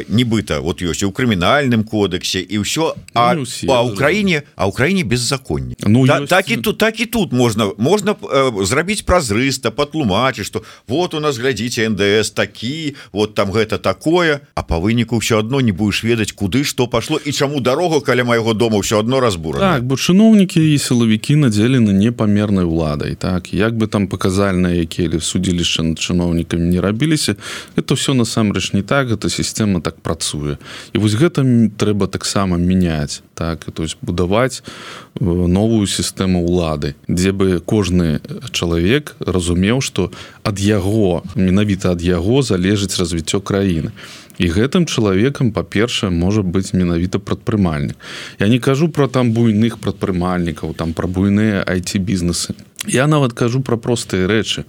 нібыта 0.09 0.59
вот 0.59 0.81
ёсць 0.81 1.03
у 1.03 1.11
крымінальным 1.11 1.83
кодексе 1.83 2.39
і 2.41 2.59
ўсё 2.59 2.95
а 3.13 3.33
ну, 3.35 3.45
па 3.67 3.81
Украіне 3.81 4.43
а 4.55 4.67
Украіне 4.67 5.03
беззаконне 5.03 5.75
Ну 5.85 6.07
та, 6.07 6.25
так 6.25 6.51
і 6.51 6.57
тут 6.57 6.77
так 6.77 6.99
і 6.99 7.05
тут 7.05 7.33
можна 7.33 7.71
можна 7.77 8.15
зрабіць 8.63 9.01
празрыста 9.01 9.71
патлумачыць 9.71 10.45
что 10.45 10.63
вот 10.87 11.13
у 11.13 11.19
нас 11.19 11.37
глядзіце 11.37 11.89
НДС 11.89 12.31
такі 12.31 12.95
вот 13.13 13.35
там 13.35 13.51
гэта 13.51 13.77
такое 13.77 14.41
а 14.55 14.63
по 14.63 14.79
выніку 14.79 15.17
все 15.19 15.39
одно 15.39 15.61
не 15.61 15.71
будешь 15.71 16.03
ведаць 16.03 16.31
куды 16.31 16.63
что 16.63 16.87
пашло 16.87 17.19
і 17.25 17.31
чаму 17.31 17.59
дарогу 17.61 18.01
каля 18.01 18.23
майго 18.23 18.53
дома 18.53 18.77
ўсё 18.77 18.99
одно 18.99 19.19
разбура 19.19 19.59
так, 19.59 19.83
бо 19.83 19.95
чыноўнікі 19.95 20.73
і 20.73 20.77
сілавікі 20.77 21.20
які 21.21 21.35
надзелены 21.35 21.93
непамернай 21.93 22.65
уладай 22.65 23.15
так 23.15 23.53
як 23.53 23.77
бы 23.77 23.85
там 23.87 24.07
паказальныя 24.07 24.81
якія 24.81 25.21
судзілішча 25.21 25.83
над 25.83 26.01
чыноўнікамі 26.01 26.65
не 26.65 26.81
рабіліся 26.81 27.37
это 27.77 27.93
все 27.93 28.13
насамрэч 28.13 28.73
не 28.73 28.81
так 28.81 29.11
эта 29.13 29.29
сістэма 29.29 29.81
так 29.85 30.01
працуе 30.01 30.57
і 30.93 30.97
вось 30.97 31.13
гэта 31.13 31.45
трэба 31.77 32.07
таксама 32.07 32.57
мяняць 32.57 33.21
так 33.37 33.69
то 33.69 33.83
есть 33.83 33.97
будаваць 34.01 34.63
э, 34.65 35.21
новую 35.21 35.85
сістэму 35.85 36.41
ўлады 36.41 36.97
дзе 37.05 37.37
бы 37.37 37.61
кожны 37.61 38.17
чалавек 38.49 39.13
разумеў 39.21 39.77
што 39.81 40.09
ад 40.41 40.57
яго 40.57 41.21
менавіта 41.35 41.93
ад 41.93 42.01
яго 42.01 42.41
залежыць 42.41 42.97
развіццё 42.97 43.45
краіны 43.45 43.93
і 44.37 44.47
гэтым 44.47 44.85
чалавекам 44.85 45.51
па-першае 45.51 46.11
можа 46.11 46.41
быць 46.41 46.73
менавіта 46.73 47.19
прадпрымальнік. 47.19 47.95
Я 48.39 48.47
не 48.47 48.59
кажу 48.59 48.89
про 48.89 49.07
там 49.07 49.33
буйных 49.33 49.79
прадпрымальнікаў 49.79 50.73
там 50.75 50.93
пра 50.93 51.07
буйныя 51.07 51.63
айти 51.63 51.97
бізнесы 51.97 52.55
я 52.87 53.07
нават 53.07 53.33
кажу 53.33 53.61
про 53.61 53.77
простыя 53.77 54.27
рэчы. 54.27 54.65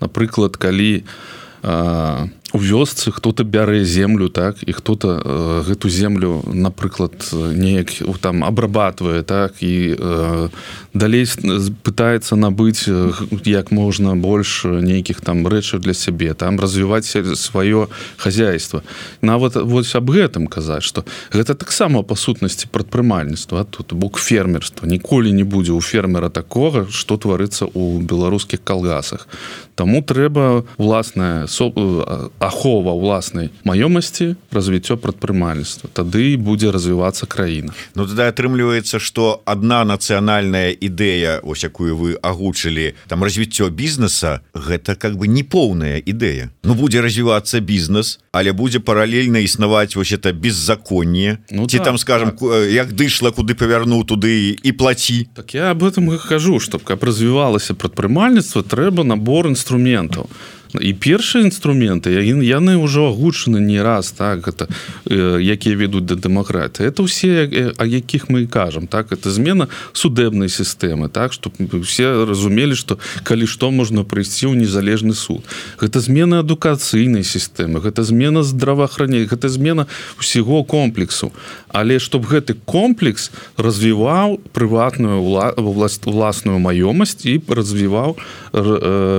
Напрыклад 0.00 0.56
калі 0.56 1.04
а, 1.62 2.28
у 2.52 2.58
вёсцы 2.58 3.10
хто-то 3.10 3.44
бярэ 3.44 3.84
землю 3.84 4.28
так 4.28 4.56
і 4.60 4.72
хто-то 4.72 5.08
э, 5.24 5.62
гэту 5.68 5.88
землю 5.88 6.42
напрыклад 6.46 7.12
неяк 7.32 7.90
там 8.20 8.44
абрабатывае 8.44 9.22
так 9.22 9.62
і 9.62 9.96
э, 9.98 10.48
далей 10.94 11.24
пытаецца 11.82 12.36
набыць 12.36 12.88
як 13.44 13.72
можна 13.72 14.16
больш 14.16 14.64
нейкіх 14.64 15.20
там 15.20 15.46
рэчаў 15.46 15.80
для 15.80 15.94
сябе 15.94 16.34
там 16.34 16.60
развіваць 16.60 17.08
сваё 17.08 17.88
хозяйство 18.16 18.82
нават 19.22 19.56
вось 19.56 19.94
аб 19.94 20.10
гэтым 20.10 20.46
казаць 20.46 20.84
что 20.84 21.04
гэта 21.32 21.54
таксама 21.54 22.02
па 22.02 22.16
сутнасці 22.16 22.68
прадпрымальніцтва 22.68 23.64
тут 23.64 23.92
бок 23.92 24.18
фермерства. 24.18 24.86
Ніколі 24.86 25.32
не 25.32 25.44
будзе 25.44 25.72
у 25.72 25.80
фермера 25.80 26.28
такога 26.28 26.86
что 26.90 27.16
творыцца 27.16 27.66
у 27.74 28.00
беларускіх 28.00 28.60
калгасах. 28.64 29.28
Таму 29.74 30.02
трэба 30.02 30.64
уласная 30.76 31.46
со 31.46 31.72
ахова 32.42 32.90
ўласнай 32.90 33.54
маёмасці 33.62 34.34
развіццё 34.50 34.98
прадпрымальніцтва. 34.98 35.94
Тады 35.94 36.34
будзе 36.34 36.74
развівацца 36.74 37.30
краіна. 37.30 37.70
Ну 37.94 38.02
тады 38.02 38.26
атрымліваецца 38.26 38.98
что 38.98 39.42
одна 39.46 39.86
нацыянальная 39.86 40.74
ідэя 40.74 41.38
ось 41.46 41.62
якую 41.62 41.94
вы 41.96 42.10
агучылі 42.18 42.98
там 43.06 43.22
развіццё 43.22 43.70
бізнеса 43.70 44.42
гэта 44.54 44.98
как 44.98 45.14
бы 45.14 45.30
не 45.30 45.46
поўная 45.46 46.02
ідэя. 46.02 46.50
Ну 46.66 46.74
будзе 46.74 47.00
развівацца 47.00 47.62
бізнес 47.62 48.18
але 48.32 48.52
будзе 48.52 48.80
паралельна 48.80 49.38
існаваць 49.38 49.94
вось 49.94 50.12
это 50.12 50.32
беззаконне. 50.32 51.38
Ну 51.50 51.66
ці 51.66 51.78
так, 51.78 51.86
там 51.86 51.98
скажем 51.98 52.30
так. 52.34 52.66
як 52.66 52.92
дышла 52.92 53.30
куды 53.30 53.54
павярнуў 53.54 54.02
туды 54.04 54.58
і 54.58 54.72
плаці. 54.72 55.28
Так 55.34 55.54
я 55.54 55.70
об 55.70 55.84
этом 55.84 56.10
кажу 56.18 56.58
чтоб 56.58 56.82
каб 56.82 57.04
развівалася 57.04 57.74
прадпрымальніцтва 57.74 58.66
трэба 58.66 59.04
набор 59.04 59.46
інструментаў 59.46 60.26
і 60.80 60.92
першыя 60.96 61.44
інструменты 61.44 62.16
яны 62.16 62.80
ўжо 62.80 63.12
агучаны 63.12 63.60
не 63.60 63.82
раз 63.82 64.12
так 64.16 64.48
это 64.48 64.68
якія 65.04 65.76
ведуць 65.76 66.08
да 66.08 66.16
дэмакратыі. 66.16 66.88
Это 66.88 67.04
ўсе 67.04 67.74
о 67.76 67.84
якіх 67.84 68.32
мы 68.32 68.46
кажам 68.46 68.86
так 68.88 69.12
это 69.12 69.28
змена 69.28 69.68
судебнай 69.92 70.48
сістэмы 70.48 71.12
так 71.12 71.32
что 71.32 71.52
все 71.84 72.24
разумелі 72.24 72.72
что 72.72 72.96
калі 73.24 73.44
што 73.44 73.70
можна 73.70 74.04
прыйсці 74.04 74.48
ў 74.48 74.56
незалежны 74.56 75.12
суд. 75.12 75.44
Гэта 75.76 76.00
змена 76.00 76.40
адукацыйнай 76.40 77.24
сістэмы 77.24 77.84
гэта 77.84 78.04
змена 78.04 78.40
здраваахранення 78.40 79.28
гэта 79.28 79.52
змена 79.52 79.86
усяго 80.16 80.64
комплексу. 80.64 81.32
Але 81.68 82.00
чтоб 82.00 82.24
гэты 82.24 82.56
комплекс 82.64 83.30
развіваў 83.56 84.40
прыватную 84.52 85.20
власть 85.56 86.06
уласную 86.08 86.56
маёмасць 86.56 87.28
і 87.28 87.40
развіваў 87.48 88.16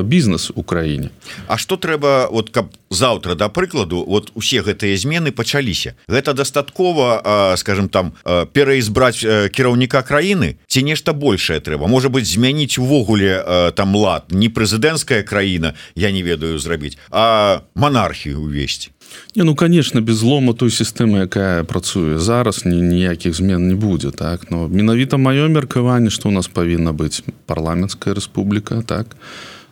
бізнес 0.03 0.51
у 0.55 0.63
краіне 0.63 1.09
А 1.47 1.57
что 1.57 1.77
трэба 1.77 2.27
вот 2.31 2.49
каб 2.49 2.73
завтра 2.89 3.35
да 3.35 3.49
прыкладу 3.49 4.03
вот 4.07 4.31
усе 4.35 4.61
гэтыя 4.61 4.97
змены 4.97 5.31
пачаліся? 5.31 5.95
Гэта 6.07 6.33
дастаткова 6.33 7.55
скажем 7.57 7.89
там 7.89 8.13
пераізбраць 8.23 9.49
кіраўніка 9.51 10.01
краіны 10.03 10.57
ці 10.67 10.83
нешта 10.83 11.13
большее 11.13 11.59
трэба? 11.59 11.87
Можа 11.87 12.09
быть 12.09 12.27
змяніць 12.27 12.77
увогуле 12.77 13.71
там 13.75 13.95
лад. 13.95 14.31
Не 14.31 14.49
прэзідэнцкая 14.49 15.23
краіна 15.23 15.73
я 15.95 16.11
не 16.11 16.23
ведаю 16.23 16.59
зрабіць 16.59 16.97
а 17.11 17.61
монархію 17.75 18.41
увесці 18.41 18.91
Не, 19.35 19.43
ну 19.43 19.55
конечно 19.55 20.01
без 20.01 20.17
злома 20.17 20.53
той 20.53 20.69
сістэмы 20.69 21.25
якая 21.25 21.63
працуе 21.63 22.17
зараз 22.17 22.65
ні 22.65 22.81
ніякіх 22.81 23.33
змен 23.35 23.67
не 23.67 23.75
будзе 23.75 24.11
так? 24.11 24.51
Но 24.51 24.67
менавіта 24.67 25.17
маё 25.17 25.49
меркаванне 25.49 26.09
што 26.09 26.29
у 26.29 26.31
нас 26.31 26.47
павінна 26.47 26.93
быць 26.93 27.21
парламенцкая 27.45 28.13
рэспубліка 28.13 28.81
так 28.81 29.17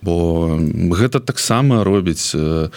бо 0.02 0.58
гэта 0.92 1.20
таксама 1.20 1.84
робіць 1.84 2.34
э, 2.34 2.70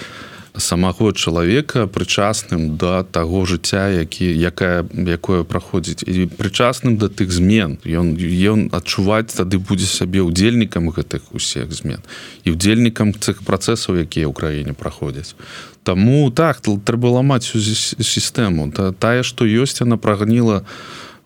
самого 0.57 1.13
чалавека 1.13 1.87
прычасным 1.87 2.77
да 2.79 3.03
таго 3.03 3.43
жыцця 3.45 3.91
які 3.91 4.31
якая 4.39 4.87
якое 4.95 5.43
праходзіць. 5.43 6.07
І 6.07 6.31
прычасным 6.31 6.97
да 6.97 7.09
тых 7.09 7.33
змен. 7.35 7.79
Ён 7.83 8.15
ён 8.15 8.71
адчуваць 8.71 9.35
тады 9.35 9.59
будзе 9.59 9.87
сабе 9.87 10.23
удзельнікам 10.23 10.95
гэтых 10.95 11.35
усіх 11.35 11.73
змен. 11.75 12.07
І 12.45 12.55
удзельнікам 12.55 13.15
цих 13.19 13.43
працэсаў 13.43 14.07
якія 14.07 14.31
ў 14.31 14.33
краіне 14.33 14.73
праходзяць. 14.79 15.35
Таму 15.83 16.31
так 16.31 16.63
трэба 16.63 17.19
ламаць 17.19 17.51
сістэму. 17.51 18.71
Та, 18.71 18.93
тая 18.93 19.27
што 19.27 19.45
ёсць 19.45 19.83
она 19.83 19.99
прагніла 19.99 20.63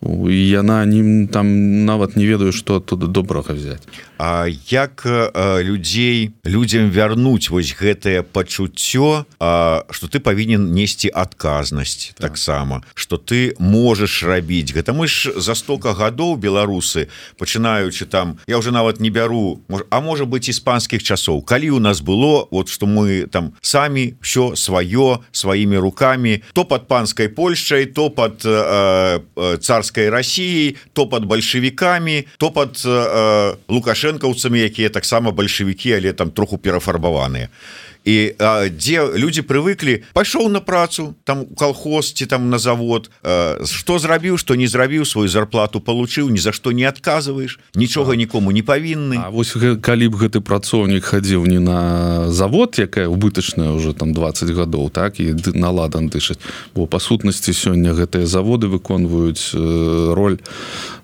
у 0.01 0.29
яна 0.29 0.85
не 0.85 1.27
там 1.27 1.85
нават 1.85 2.15
не 2.15 2.25
ведаю 2.25 2.51
что 2.51 2.79
тут 2.79 3.11
добрага 3.11 3.53
взять 3.53 3.83
як 4.19 5.03
а, 5.05 5.61
людзей 5.63 6.31
людзям 6.45 6.91
вярнуць 6.91 7.49
вось 7.49 7.71
гэтае 7.71 8.23
пачуццё 8.23 9.23
что 9.89 10.05
ты 10.11 10.19
павінен 10.19 10.75
несці 10.75 11.07
адказнасць 11.07 12.11
так. 12.17 12.35
таксама 12.35 12.83
что 12.95 13.15
ты 13.15 13.55
можаш 13.59 14.23
рабіць 14.23 14.75
гэта 14.75 14.91
мы 14.91 15.07
ж 15.07 15.31
за 15.39 15.55
стока 15.55 15.95
гадоў 15.95 16.35
беларусы 16.35 17.07
пачынаючы 17.39 18.05
там 18.05 18.39
я 18.47 18.57
уже 18.57 18.71
нават 18.71 18.99
не 18.99 19.09
бяру 19.09 19.61
а 19.89 20.01
можа 20.01 20.25
быть 20.25 20.49
іспанскіх 20.51 20.99
часоў 20.99 21.41
калі 21.41 21.69
у 21.69 21.79
нас 21.79 22.01
было 22.01 22.47
вот 22.51 22.67
что 22.67 22.87
мы 22.87 23.23
там 23.31 23.53
самі 23.61 24.19
все 24.19 24.51
сваё 24.59 25.23
сваімі 25.31 25.77
руками 25.77 26.43
то 26.53 26.65
под 26.65 26.87
панской 26.87 27.29
Польшай 27.29 27.85
то 27.85 28.09
под 28.09 28.43
э, 28.43 29.19
царской 29.61 30.09
Россией 30.09 30.75
то 30.91 31.07
под 31.07 31.23
бальшавікамі 31.23 32.27
то 32.37 32.51
под 32.51 32.75
э, 32.83 33.55
лукашенко 33.69 34.08
лукашэнкаўцамі 34.09 34.59
якія 34.65 34.89
таксама 34.89 35.31
бальшавікі 35.31 35.93
але 35.93 36.13
там 36.13 36.31
троху 36.31 36.57
перафарбаваныя 36.57 37.49
і 38.05 38.33
а, 38.39 38.69
дзе 38.69 39.03
люди 39.15 39.41
прывыклі 39.41 40.03
пайшоў 40.13 40.49
на 40.49 40.59
працу 40.59 41.15
там 41.23 41.45
колхоз 41.45 42.13
ці 42.13 42.25
там 42.25 42.49
на 42.49 42.57
завод 42.57 43.11
что 43.65 43.99
зрабіў 43.99 44.37
что 44.37 44.55
не 44.55 44.67
зрабіў 44.67 45.05
свою 45.05 45.27
зарплату 45.27 45.79
получыў 45.79 46.29
ні 46.29 46.39
за 46.39 46.51
что 46.51 46.71
не 46.71 46.83
адказваеш 46.83 47.59
нічога 47.75 48.15
нікому 48.15 48.51
не 48.51 48.63
павінны 48.63 49.19
вось 49.31 49.55
калі 49.81 50.07
б 50.09 50.15
гэты 50.15 50.39
працоўнік 50.39 51.03
хадзіў 51.03 51.45
не 51.45 51.59
на 51.59 52.31
завод 52.31 52.79
якая 52.79 53.07
убытачная 53.07 53.71
уже 53.75 53.93
там 53.93 54.13
20 54.13 54.49
гадоў 54.49 54.89
так 54.89 55.19
і 55.19 55.35
наладан 55.53 56.07
дышаць 56.07 56.39
бо 56.75 56.87
па 56.87 56.99
сутнасці 56.99 57.51
сёння 57.51 57.91
гэтыя 57.93 58.25
заводы 58.25 58.67
выконваюць 58.67 59.51
роль 60.15 60.39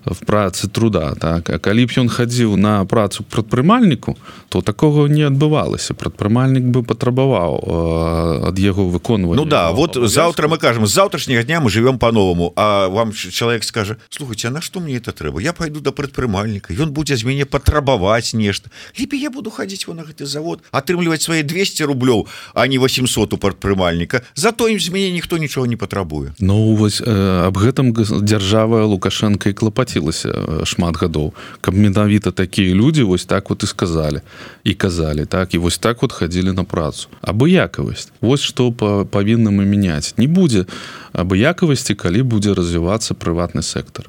в 0.06 0.24
працы 0.24 0.68
труда 0.68 1.14
так. 1.14 1.50
А 1.50 1.58
калі 1.58 1.86
б 1.86 1.90
ён 1.98 2.08
хадзіў 2.08 2.56
на 2.56 2.84
працу 2.86 3.24
прадпрымальніку 3.24 4.16
то 4.48 4.62
такого 4.62 5.06
не 5.06 5.26
адбывалася. 5.26 5.94
Прадпрымальнік 5.94 6.64
бы 6.70 6.85
патрабаваў 6.86 8.46
ад 8.48 8.58
яго 8.58 8.88
выконвання. 8.88 9.36
Ну 9.36 9.44
да 9.44 9.72
вот 9.72 9.98
завтра 10.08 10.48
мы 10.48 10.58
кажем 10.58 10.86
з 10.86 10.92
завтрашняга 10.92 11.42
дня 11.42 11.60
мы 11.60 11.70
живвем 11.70 11.98
по-новому 11.98 12.52
А 12.56 12.88
вам 12.88 13.12
чалавек 13.12 13.64
скажа 13.64 13.96
слухайте 14.08 14.50
на 14.50 14.60
что 14.60 14.80
мне 14.80 14.96
это 14.96 15.12
трэба? 15.12 15.40
Я 15.40 15.52
пойду 15.52 15.80
до 15.80 15.92
прадпрымальніка 15.92 16.72
ён 16.72 16.90
будзе 16.90 17.16
з 17.16 17.24
мяне 17.24 17.44
патрабаваць 17.44 18.34
нешта. 18.34 18.70
Лепей 18.98 19.20
я 19.20 19.30
буду 19.30 19.50
хадзіць 19.50 19.86
во 19.86 19.94
на 19.94 20.02
гэты 20.02 20.26
завод 20.26 20.62
атрымліваць 20.70 21.22
свои 21.22 21.42
200 21.42 21.82
рублёў 21.84 22.26
а 22.54 22.66
не 22.66 22.78
800 22.78 23.32
у 23.32 23.38
прадпрымальніка. 23.38 24.22
Зато 24.34 24.68
ім 24.68 24.80
з 24.80 24.90
мяне 24.90 25.10
ніхто 25.10 25.38
нічого 25.38 25.66
не 25.66 25.76
патрабуе 25.76 26.32
Ну 26.38 26.74
вось 26.76 27.02
э, 27.02 27.46
аб 27.46 27.58
гэтым 27.58 27.92
дзяржава 28.22 28.84
лукашенко 28.84 29.48
і 29.48 29.52
клапацілася 29.52 30.64
шмат 30.64 30.96
гадоў. 30.96 31.34
Каб 31.60 31.74
менавіта 31.74 32.30
такія 32.30 32.74
людзі 32.74 33.02
вось 33.02 33.24
так 33.24 33.50
вот 33.50 33.62
і 33.62 33.66
сказали 33.66 34.20
і 34.64 34.74
казалі 34.74 35.24
так 35.24 35.54
і 35.54 35.58
вось 35.58 35.78
так 35.78 36.02
вот 36.02 36.12
хадзілі 36.12 36.52
на 36.52 36.64
працу. 36.76 37.08
Абыякавасць. 37.24 38.12
Вось 38.20 38.44
што 38.44 38.68
павінны 38.76 39.48
мы 39.48 39.64
мяняць. 39.64 40.12
Не 40.20 40.28
будзе 40.28 40.68
абыякавасці 41.16 41.96
калі 41.96 42.22
будзе 42.22 42.52
развівацца 42.52 43.16
прыватны 43.16 43.64
сектор. 43.64 44.06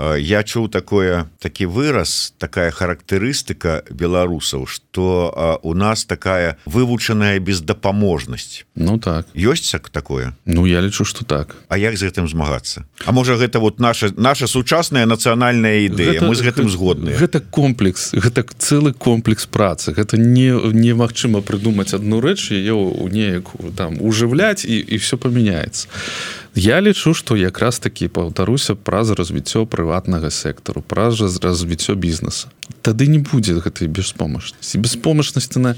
Я 0.00 0.44
чуў 0.44 0.68
такое 0.68 1.26
такі 1.40 1.66
выраз 1.66 2.32
такая 2.38 2.70
характарыстыка 2.70 3.82
беларусаў 3.90 4.64
что 4.66 5.58
у 5.62 5.74
нас 5.74 6.04
такая 6.04 6.56
вывучаная 6.64 7.40
бездапаможнасць 7.40 8.64
Ну 8.76 8.98
так. 8.98 9.26
Ёсць 9.34 9.72
так 9.72 9.88
такое? 9.88 10.32
Ну 10.44 10.66
я 10.66 10.80
лічу 10.80 11.04
что 11.04 11.24
так. 11.24 11.56
А 11.68 11.76
як 11.76 11.96
з 11.96 12.08
гэтым 12.08 12.28
змагацца? 12.28 12.84
А 13.04 13.12
можа 13.12 13.34
гэта 13.36 13.58
вот 13.58 13.80
наша 13.80 14.12
наша 14.16 14.46
сучасная 14.46 15.06
нацыянальная 15.06 15.84
ідэя 15.88 16.22
мы 16.22 16.34
з 16.34 16.44
гэтым 16.44 16.70
згодны 16.70 17.16
гэта 17.16 17.40
комплекс 17.40 18.12
гэта 18.12 18.46
цэлы 18.58 18.92
комплекс 18.92 19.46
працы. 19.46 19.92
Гэта 19.92 20.16
не 20.16 20.54
немагчыма 20.54 21.42
прыдумаць 21.42 21.94
одну 21.94 22.20
рэч 22.20 22.52
яе 22.52 22.72
у 22.72 23.08
неяк 23.08 23.50
там 23.76 23.98
ужыўляць 24.00 24.64
і, 24.64 24.78
і 24.78 24.96
все 24.96 25.16
памяняецца 25.16 25.88
Я 26.54 26.80
лічу 26.80 27.14
што 27.14 27.36
якраз 27.36 27.78
такі 27.78 28.08
паўтаруся 28.08 28.74
праз 28.74 29.10
развіццё 29.10 29.66
прыватнага 29.66 30.30
сектару 30.30 30.82
праз 30.82 31.20
развіццё 31.20 31.94
бізнеса 31.94 32.48
Тады 32.82 33.06
не 33.06 33.18
будзе 33.18 33.60
гэтай 33.60 33.92
беспомачнасці. 33.92 34.78
Беспомачнасць 34.80 35.52
на 35.60 35.76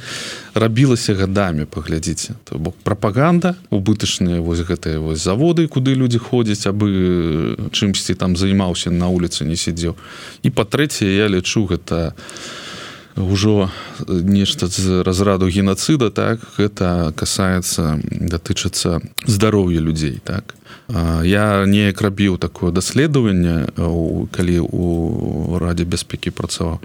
рабілася 0.55 1.15
гадамі 1.19 1.67
паглядзіце. 1.67 2.39
То 2.45 2.59
бок 2.59 2.77
прапаганда 2.87 3.57
убытачныя 3.75 4.39
вось 4.41 4.63
гэтыя 4.63 5.03
вось 5.03 5.19
заводы 5.19 5.67
куды 5.67 5.99
людзі 5.99 6.23
ходзяць 6.23 6.71
абы 6.71 7.57
чымсьці 7.75 8.15
там 8.15 8.37
займаўся 8.37 8.95
на 8.95 9.09
улице 9.09 9.45
не 9.45 9.57
сидзеў 9.57 9.99
і 10.43 10.49
па-трэцяе 10.55 11.11
я 11.11 11.27
лічу 11.27 11.67
гэта 11.67 12.15
ўжо 13.19 13.69
нешта 14.09 14.67
з 14.71 15.03
разраду 15.03 15.51
геноцида 15.51 16.09
так? 16.11 16.41
Гэта 16.57 17.13
касаецца 17.13 17.99
датычыцца 18.09 19.03
здароўя 19.27 19.83
людзей 19.83 20.23
так 20.25 20.55
я 21.25 21.65
неяк 21.67 22.01
рабіў 22.03 22.37
такое 22.39 22.73
даследаванне 22.73 23.73
калі 24.31 24.57
у 24.61 25.59
радзе 25.59 25.85
бяспекі 25.89 26.31
працаваў 26.31 26.81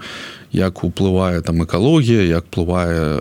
як 0.52 0.84
уплывае 0.84 1.40
там 1.42 1.64
экалогія 1.64 2.24
як 2.24 2.48
плывае 2.48 3.20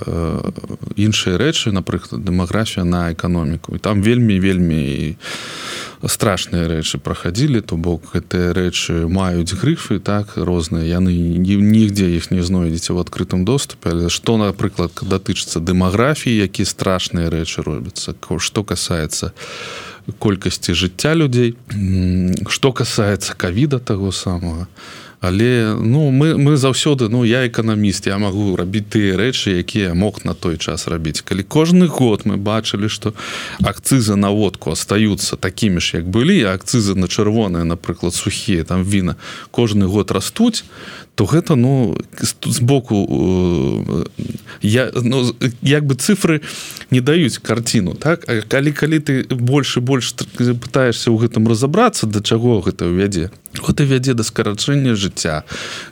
іншыя 0.95 1.36
рэчы 1.38 1.71
напрыклад 1.71 2.23
дэмаграфія 2.23 2.86
на 2.86 3.12
эканоміку. 3.12 3.76
І 3.76 3.80
там 3.80 4.02
вельмі 4.02 4.39
вельмі 4.39 5.17
страшныя 6.06 6.67
рэчы 6.71 7.00
праходзілі 7.04 7.62
то 7.62 7.76
бок 7.76 8.15
гэтыя 8.15 8.54
рэчы 8.56 9.12
маюць 9.12 9.52
грыфы 9.60 10.00
так 10.00 10.38
розныя. 10.38 10.88
Яны 10.88 11.12
нігдзе 11.12 12.15
іх 12.15 12.32
не 12.32 12.41
знойдзеце 12.43 12.93
в 12.93 13.00
адкрытым 13.04 13.43
доступе. 13.43 13.91
Але 13.91 14.10
што 14.10 14.38
напрыклад 14.38 14.95
датычыцца 15.04 15.60
дэмаграфіі 15.60 16.32
які 16.32 16.63
страшныя 16.63 17.28
рэчы 17.30 17.60
робяцца 17.63 18.15
што 18.39 18.63
касаецца 18.63 19.36
колькасці 20.20 20.74
жыцця 20.74 21.13
людзей. 21.13 21.56
Што 22.48 22.72
касаецца 22.72 23.36
кавіда 23.36 23.80
таго 23.80 24.12
самого 24.12 24.67
але 25.20 25.74
ну 25.74 26.12
мы 26.12 26.38
мы 26.38 26.58
заўсёды 26.58 27.10
ну 27.10 27.24
я 27.26 27.48
эканаміст 27.48 28.06
я 28.06 28.17
магу 28.17 28.56
рабіць 28.56 28.86
тыя 28.93 29.17
рэчы 29.17 29.58
якія 29.58 29.93
мог 29.93 30.22
на 30.26 30.34
той 30.34 30.58
час 30.58 30.88
рабіць. 30.88 31.22
Калі 31.22 31.41
кожны 31.43 31.88
год 31.88 32.26
мы 32.26 32.38
бачылі 32.38 32.89
что 32.89 33.13
акцызы 33.63 34.15
на 34.15 34.30
водку 34.30 34.72
остаюцца 34.72 35.36
такімі 35.36 35.82
ж 35.82 35.98
як 35.98 36.06
былі 36.06 36.46
акцызы 36.46 36.93
на 36.93 37.08
чырвоныя 37.08 37.65
напрыклад 37.65 38.13
сухія 38.13 38.63
там 38.63 38.84
віна 38.84 39.15
кожны 39.52 39.86
год 39.86 40.12
растуць 40.12 40.63
то 41.18 41.26
гэта 41.26 41.56
ну 41.56 41.98
з 42.46 42.60
боку 42.60 43.08
э, 43.10 44.06
я 44.62 44.92
ну, 44.94 45.36
як 45.62 45.84
бы 45.86 45.96
цифры 45.96 46.42
не 46.92 47.02
даюць 47.02 47.38
карціну 47.42 47.98
так? 47.98 48.30
А 48.30 48.42
калі 48.46 48.72
калі 48.72 49.00
ты 49.00 49.26
больше 49.26 49.82
больш 49.82 50.14
пытаешься 50.14 51.10
ў 51.10 51.18
гэтым 51.18 51.50
разобрацца 51.50 52.06
да 52.06 52.22
чаго 52.22 52.62
гэта 52.62 52.86
ўвядзе 52.86 53.34
вот 53.66 53.82
і 53.82 53.90
вядзе 53.90 54.14
да 54.14 54.22
скарачэння 54.22 54.94
жыцця 54.94 55.42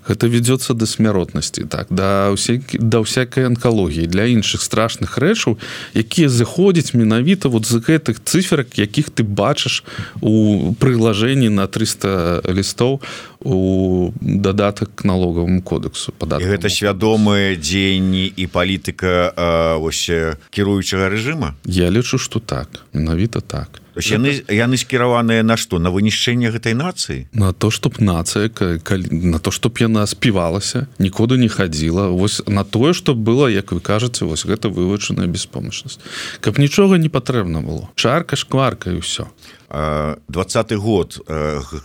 гэта 0.06 0.30
вядется 0.30 0.78
да 0.78 0.86
смяротнасці 0.86 1.66
так 1.74 1.90
да 1.90 2.30
ўсе 2.30 2.62
да 2.78 3.02
всякой 3.02 3.50
анкалогіі 3.50 4.06
для 4.06 4.30
іншых 4.30 4.62
страшных 4.62 5.18
рэчаў 5.18 5.58
якія 5.98 6.30
заходзяць 6.30 6.94
менавіта 6.94 7.50
вот 7.50 7.66
з 7.66 7.82
гэтых 7.82 8.22
циферак 8.22 8.78
якіх 8.78 9.10
ты 9.10 9.26
бачыш 9.26 9.82
у 10.22 10.70
прыглажэнні 10.78 11.50
на 11.50 11.66
300 11.66 12.46
лістоў 12.46 13.02
у 13.02 13.35
дадатак 13.46 14.96
к 14.96 15.06
налогавому 15.06 15.62
кодексу 15.62 16.14
падатку 16.18 16.50
гэта 16.50 16.70
свядомыя 16.70 17.56
дзеянні 17.56 18.26
і 18.26 18.48
палітыка 18.48 19.78
ось 19.80 20.10
кіруючага 20.50 21.10
рэжыма 21.14 21.54
я 21.66 21.90
лічу 21.90 22.18
что 22.18 22.40
так 22.40 22.86
менавіта 22.94 23.42
так 23.42 23.85
яны 23.96 24.44
яны 24.52 24.76
скіраваныя 24.78 25.44
на 25.44 25.58
што? 25.58 25.80
На 25.80 25.90
вынішчэнне 25.90 26.52
гэтай 26.52 26.76
нацыі? 26.76 27.28
На 27.34 27.54
то 27.54 27.72
чтоб 27.72 28.00
нацыя 28.00 28.52
на 29.12 29.40
то 29.40 29.52
чтоб 29.52 29.78
яна 29.78 30.06
співалася 30.08 30.88
нікуды 31.00 31.38
не 31.38 31.50
хадзіла. 31.50 32.10
Вось 32.12 32.42
на 32.48 32.64
тое 32.64 32.94
что 32.94 33.16
было 33.16 33.48
як 33.48 33.72
вы 33.72 33.80
кажаце 33.80 34.26
вось 34.26 34.46
гэта 34.46 34.70
вывучаная 34.70 35.28
беспомачнасць 35.28 36.00
каб 36.42 36.60
нічога 36.60 36.98
не 36.98 37.10
патрэбна 37.10 37.62
было. 37.62 37.90
Чарка 37.96 38.36
шкварка 38.36 38.92
і 38.92 39.00
ўсё. 39.00 39.28
Двадцаты 40.30 40.78
год 40.78 41.20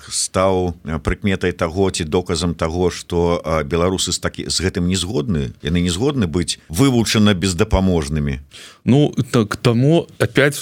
стаў 0.06 0.76
прыкметай 1.02 1.52
таго 1.52 1.90
ці 1.90 2.04
доказам 2.04 2.54
таго 2.54 2.90
што 2.90 3.40
беларусы 3.64 4.12
з 4.12 4.18
такі 4.20 4.42
з 4.46 4.60
гэтым 4.60 4.86
не 4.86 4.96
згодны. 5.00 5.56
Яны 5.64 5.80
не 5.80 5.90
згодны 5.90 6.28
быць 6.28 6.60
вывучана 6.68 7.34
бездапаможнымі. 7.34 8.40
Ну 8.84 9.14
так 9.32 9.56
таму 9.56 10.06
опять 10.20 10.60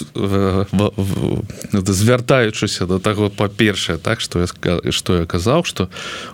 звяртаючыся 1.72 2.86
до 2.86 2.98
таго 2.98 3.30
па-першае 3.30 3.98
так 3.98 4.20
что 4.20 4.46
что 4.90 5.16
я 5.16 5.26
казаў 5.26 5.64
что 5.64 5.88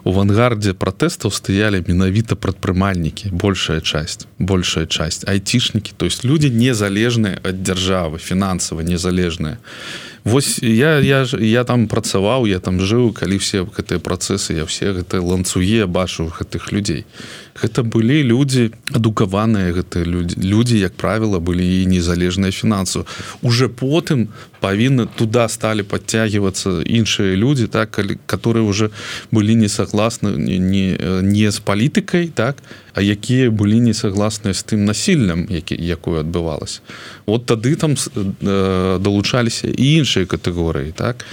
у 0.04 0.10
авангардзе 0.10 0.74
пратэстаў 0.74 1.30
стаялі 1.30 1.84
менавіта 1.86 2.36
прадпрымальнікі 2.36 3.30
большая 3.32 3.80
часть 3.80 4.26
большая 4.38 4.86
часть 4.86 5.28
айцішнікі 5.28 5.92
то 5.96 6.06
есть 6.06 6.24
люди 6.24 6.50
незалежныя 6.50 7.40
ад 7.42 7.62
дзяржавы 7.62 8.18
фінансава 8.18 8.82
незалежныя. 8.82 9.58
і 9.58 10.13
Вось 10.24 10.58
я 10.62 10.98
я 11.00 11.24
ж 11.24 11.36
я 11.36 11.64
там 11.64 11.86
працаваў 11.86 12.46
я 12.48 12.58
там 12.58 12.80
жыў 12.80 13.12
калі 13.12 13.36
все 13.36 13.68
гэтыя 13.68 14.00
працэсы 14.00 14.56
я 14.56 14.64
все 14.64 14.96
гэты 14.96 15.20
ланцуе 15.20 15.84
бачу 15.86 16.32
гэтых 16.32 16.72
людзей. 16.72 17.04
Гэта 17.52 17.84
былі 17.84 18.24
людзі 18.24 18.72
адукаваныя 18.88 19.76
гэтыя 19.76 20.04
людзі 20.08 20.40
людзі 20.40 20.80
як 20.80 20.96
правіла 20.96 21.44
былі 21.44 21.68
і 21.82 21.86
незалежныя 21.92 22.56
фінансу. 22.56 23.04
Уже 23.42 23.68
потым 23.68 24.32
павінны 24.64 25.04
туда 25.12 25.44
сталі 25.48 25.84
подцягивацца 25.84 26.80
іншыя 26.88 27.36
людзі 27.36 27.68
так 27.68 27.90
калі 27.90 28.16
которые 28.26 28.64
уже 28.64 28.90
былі 29.30 29.54
не 29.54 29.68
согласны 29.68 30.40
не 30.40 30.96
не, 31.20 31.50
з 31.50 31.58
палітыкай 31.60 32.32
так 32.32 32.56
а 32.56 32.83
якія 33.02 33.50
былі 33.50 33.80
не 33.80 33.94
согласныя 33.94 34.54
з 34.54 34.62
тым 34.62 34.84
насільным 34.84 35.46
які 35.50 35.74
якое 35.74 36.20
адбывалось 36.20 36.80
вот 37.26 37.46
тады 37.46 37.74
там 37.76 37.94
э, 37.94 38.98
далучаліся 39.00 39.68
і 39.68 39.86
іншыя 40.04 40.26
катэгорыі 40.26 40.92
так? 40.92 41.26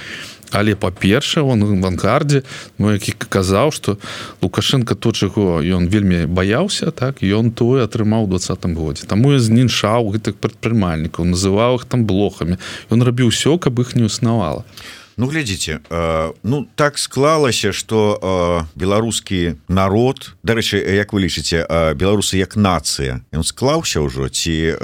Але 0.52 0.76
па-перша 0.76 1.42
он 1.42 1.64
авангардзе 1.64 2.44
ну 2.78 2.92
які 2.92 3.14
казаў 3.30 3.72
что 3.72 3.98
лукашенко 4.42 4.96
то 4.96 5.12
чаго 5.12 5.62
ён 5.62 5.88
вельмі 5.88 6.26
баяўся 6.26 6.92
так 6.92 7.24
ён 7.24 7.52
той 7.52 7.84
атрымаў 7.84 8.28
двадцатым 8.28 8.76
годзе. 8.76 9.08
Таму 9.08 9.32
я 9.32 9.40
зніншаў 9.40 10.12
гэтых 10.12 10.36
прадпрымальнікаў 10.36 11.26
называў 11.26 11.80
их 11.80 11.86
там 11.86 12.06
блохамі. 12.06 12.58
Ён 12.92 13.04
рабіў 13.04 13.32
все 13.32 13.58
каб 13.58 13.80
іх 13.80 13.96
не 13.96 14.06
існавала 14.12 14.66
Ну 15.22 15.28
глядзіце 15.30 15.86
э, 15.86 16.34
ну 16.42 16.66
так 16.76 16.98
склалася 16.98 17.70
что 17.78 18.18
э, 18.18 18.66
беларускі 18.74 19.62
народ 19.70 20.34
дарэчы 20.42 20.82
як 20.82 21.14
вы 21.14 21.30
лічыце 21.30 21.62
э, 21.62 21.94
беларусы 21.94 22.42
як 22.42 22.58
нацыя 22.58 23.22
ён 23.30 23.46
склаўся 23.46 24.02
ўжо 24.02 24.34
ці 24.34 24.74
э, 24.74 24.82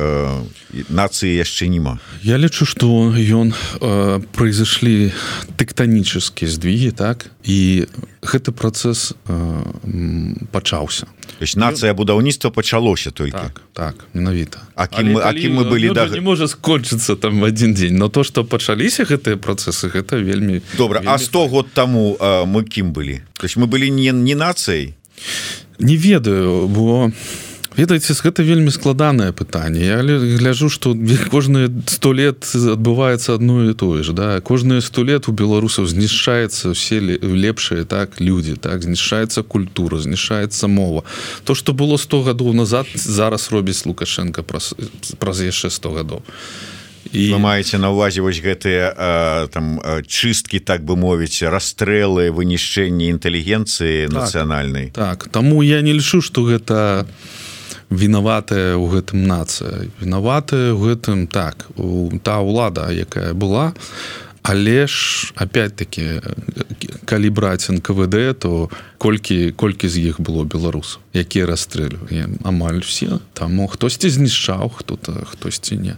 нацыі 0.94 1.34
яшчэ 1.42 1.66
нема. 1.74 1.98
Я 2.22 2.38
лічу 2.38 2.70
что 2.70 3.18
ён 3.18 3.58
э, 3.82 4.22
произошлі 4.38 5.10
тэктаніческія 5.58 6.46
здвігі 6.54 6.94
так 6.94 7.34
і 7.48 7.88
гэты 8.22 8.52
працэс 8.52 9.16
э, 9.16 9.64
пачаўся. 10.52 11.08
Нацыя 11.56 11.94
будаўніцтва 11.96 12.52
пачалося 12.52 13.12
только 13.12 13.40
так, 13.40 13.62
так 13.74 13.96
менавіта. 14.14 14.60
Мы, 14.76 15.24
акім 15.24 15.56
мы 15.56 15.64
былі 15.70 15.94
да... 15.96 16.08
не 16.12 16.20
можа 16.20 16.48
скончыцца 16.48 17.16
там 17.16 17.44
один 17.44 17.74
дзень 17.74 17.96
но 17.96 18.10
то 18.10 18.24
что 18.24 18.44
пачаліся 18.44 19.08
гэтыя 19.08 19.40
працэсы 19.40 19.88
гэта 19.88 20.20
вельмі 20.20 20.62
добра 20.78 21.00
вельмі... 21.00 21.14
а 21.14 21.18
100 21.18 21.48
год 21.48 21.68
таму 21.74 22.18
мы 22.20 22.64
кім 22.68 22.92
былі? 22.92 23.24
То 23.40 23.46
есть 23.48 23.56
мы 23.56 23.68
былі 23.68 23.90
не 23.92 24.12
не 24.12 24.36
нацыяй? 24.36 24.96
Не 25.80 25.96
ведаю 25.96 26.68
бо 26.68 27.12
ведаеце 27.78 28.14
гэта 28.18 28.44
вельмі 28.44 28.72
складанае 28.74 29.32
пытанне. 29.32 29.86
Я 29.86 30.02
гляжу 30.02 30.70
что 30.70 30.98
кожныя 31.30 31.70
сто 31.88 32.14
лет 32.14 32.44
адбываецца 32.54 33.38
одно 33.38 33.64
і 33.70 33.74
тое 33.74 34.04
ж 34.04 34.12
да? 34.14 34.42
Кожныя 34.42 34.82
сто 34.82 35.04
лет 35.04 35.28
у 35.30 35.32
беларусаў 35.32 35.86
знішчаецца 35.86 36.74
все 36.74 37.00
лепшыя 37.00 37.86
так 37.86 38.20
люди 38.20 38.56
так? 38.56 38.84
Знішаецца 38.84 39.44
культура 39.44 40.00
знішаецца 40.00 40.68
мова. 40.68 41.04
То 41.46 41.56
что 41.56 41.74
было 41.74 41.98
100 41.98 42.34
гадоў 42.34 42.54
назад 42.54 42.88
зараз 42.96 43.52
робіць 43.52 43.86
лукашенко 43.86 44.44
праз 44.44 44.74
праз 45.20 45.42
яшчэ 45.42 45.70
100 45.70 45.92
гадоў. 45.94 46.22
І 47.14 47.32
вы 47.32 47.40
маеце 47.40 47.78
на 47.78 47.92
увазе 47.92 48.22
вось 48.22 48.42
гэтыя 48.44 49.48
там 49.54 49.80
чысткі 50.08 50.60
так 50.60 50.84
бы 50.84 50.98
мовіць 51.00 51.44
расстрэлы 51.46 52.32
вынішчэнні 52.36 53.08
інтэлігенцыі 53.16 54.08
так, 54.08 54.14
нацыянальнай. 54.14 54.92
так. 54.92 55.28
Таму 55.32 55.64
я 55.64 55.82
не 55.82 55.94
лічу 55.94 56.22
что 56.22 56.44
гэта 56.44 57.06
вінаватая 57.90 58.76
ў 58.76 58.86
гэтым 58.92 59.28
нацыя. 59.28 59.88
Вінаватая 60.02 60.76
гэтым 60.76 61.28
так 61.28 61.68
у 61.80 62.12
та 62.24 62.40
ўлада 62.44 62.92
якая 62.92 63.32
была 63.34 63.72
але 64.48 64.88
ж 64.88 65.34
опять-таки 65.36 66.22
калі 67.06 67.30
браць 67.30 67.70
нквд 67.70 68.40
то 68.40 68.70
колькі 68.98 69.52
колькі 69.52 69.88
з 69.92 69.98
іх 70.08 70.24
было 70.24 70.48
беларусаў 70.48 71.04
якія 71.20 71.46
расстрэльвалі? 71.46 72.40
Амаль 72.44 72.80
все 72.86 73.20
таму 73.34 73.68
хтосьці 73.68 74.10
знішчаў 74.10 74.70
хто-то 74.70 75.26
хтосьці 75.26 75.78
не. 75.78 75.96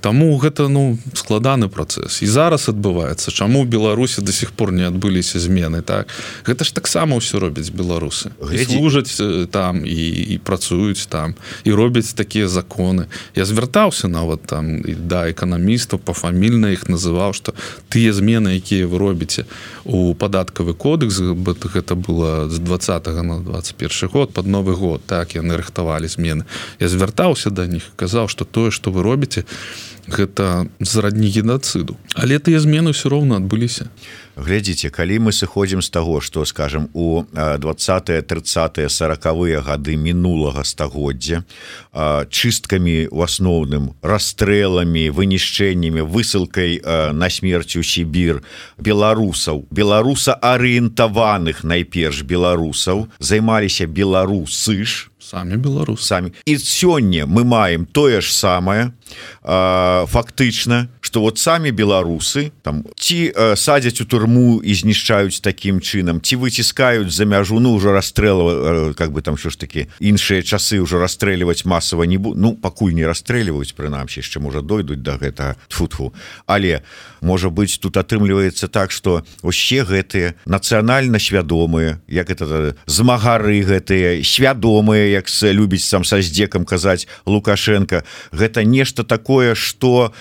Таму 0.00 0.30
гэта 0.38 0.68
ну 0.70 0.98
складаны 1.14 1.68
працэс. 1.68 2.22
І 2.22 2.26
зараз 2.26 2.70
адбываецца. 2.70 3.30
Чаму 3.30 3.64
беларусі 3.64 4.22
до 4.22 4.32
сих 4.32 4.52
пор 4.52 4.72
не 4.72 4.86
адбыліся 4.86 5.38
змены 5.38 5.82
так? 5.82 6.08
Гэта 6.46 6.64
ж 6.64 6.72
таксама 6.72 7.18
ўсё 7.18 7.42
робяць 7.42 7.70
беларусы. 7.70 8.30
Служаць 8.40 9.18
там 9.50 9.84
і, 9.84 10.34
і 10.34 10.38
працуюць 10.38 11.06
там 11.06 11.34
і 11.64 11.70
робяць 11.72 12.14
такія 12.14 12.48
законы. 12.48 13.06
Я 13.34 13.44
звяртаўся 13.44 14.08
нават 14.08 14.46
там 14.46 14.80
і 14.80 14.94
да 14.94 15.30
эканамістаў 15.30 15.98
пафамільна 15.98 16.70
іх 16.70 16.88
называў 16.88 17.34
что 17.34 17.54
тыя 17.90 18.14
змены 18.14 18.56
якія 18.56 18.86
вы 18.86 18.98
робіце 19.02 19.44
у 19.84 20.14
падаткавы 20.14 20.74
кодекс 20.74 21.18
гэта 21.20 21.98
было 21.98 22.48
з 22.48 22.58
20 22.62 23.06
на 23.26 23.42
21 23.42 24.08
год 24.08 24.32
под 24.32 24.46
новый 24.46 24.76
год 24.78 25.02
так 25.06 25.34
яны 25.34 25.58
рыхтавалі 25.58 26.06
змены. 26.06 26.46
Я 26.78 26.88
звяртаўся 26.88 27.50
да 27.50 27.66
них 27.66 27.90
казаў 27.96 28.28
что 28.28 28.44
тое 28.44 28.70
что 28.70 28.90
вы 28.90 29.02
робіце 29.02 29.44
гэта 30.06 30.70
зарадні 30.78 31.28
геноциду 31.28 31.98
але 32.14 32.38
тыя 32.38 32.60
змены 32.60 32.94
все 32.94 33.10
роўна 33.10 33.36
адбыліся 33.36 33.90
глядзіце 34.40 34.90
калі 34.90 35.18
мы 35.28 35.32
сыходзім 35.36 35.82
з 35.82 35.90
таго 35.90 36.20
что 36.20 36.44
скажем 36.44 36.88
у 36.94 37.24
20 37.32 38.26
30 38.26 38.90
сороковые 38.90 39.60
гады 39.60 39.96
мінулага 39.96 40.64
стагоддзя 40.64 41.44
чысткамі 41.92 43.08
у 43.10 43.22
асноўным 43.22 43.92
расстрэлами 44.02 45.10
вынішчэннямі 45.10 46.06
высылкай 46.08 46.80
на 47.12 47.30
смерць 47.30 47.76
у 47.76 47.82
Сібір 47.82 48.42
беларусаў 48.78 49.66
беларуса 49.70 50.34
арыентаваных 50.34 51.64
найперш 51.64 52.22
беларусаў 52.22 53.08
займаліся 53.18 53.86
беларусы 53.86 54.84
ж 54.84 55.09
самі 55.30 55.56
беларус 55.56 56.02
самі. 56.02 56.32
І 56.44 56.58
сёння 56.58 57.26
мы 57.26 57.44
маем 57.44 57.86
тое 57.86 58.20
ж 58.20 58.34
самае 58.34 58.90
фактычна 59.42 60.88
что 61.00 61.20
вот 61.20 61.38
самі 61.38 61.70
беларусы 61.70 62.52
там 62.62 62.84
ці 62.94 63.32
садзяць 63.56 64.00
у 64.00 64.04
турму 64.04 64.60
і 64.62 64.74
знішчаюць 64.74 65.40
таким 65.40 65.80
чынам 65.80 66.20
ці 66.20 66.36
выціскаюць 66.36 67.10
за 67.10 67.24
мяжу 67.24 67.58
ну 67.60 67.74
уже 67.74 67.92
расстрэлава 67.92 68.94
как 68.94 69.10
бы 69.12 69.22
там 69.22 69.38
що 69.38 69.50
ж 69.50 69.58
таки 69.58 69.86
іншыя 69.98 70.42
часы 70.42 70.78
ўжо 70.78 70.98
расстрэльваць 70.98 71.64
масава 71.64 72.04
не 72.04 72.18
буду 72.18 72.38
ну 72.38 72.54
пакуль 72.54 72.94
не 72.94 73.06
расстрэльваюць 73.06 73.74
прынамсі 73.74 74.22
яшчэ 74.22 74.38
можа 74.38 74.62
дойдуць 74.62 75.02
до 75.02 75.18
гэта 75.18 75.56
тфутфу. 75.68 76.14
Але 76.46 76.82
можа 77.20 77.50
быть 77.50 77.78
тут 77.80 77.96
атрымліваецца 77.96 78.68
так 78.68 78.90
что 78.90 79.24
усе 79.42 79.82
гэтыя 79.82 80.34
нацыянальна 80.46 81.18
свядомыя 81.18 81.98
як 82.06 82.30
это 82.30 82.76
змагары 82.86 83.62
гэтыя 83.62 84.22
свядомыя 84.22 85.19
як 85.20 85.28
любіць 85.52 85.84
сам 85.84 86.04
са 86.04 86.22
здзекам 86.24 86.64
казаць 86.64 87.06
лукашенко. 87.26 88.02
Гэта 88.32 88.64
нешта 88.64 89.04
такое 89.04 89.54
что 89.54 90.12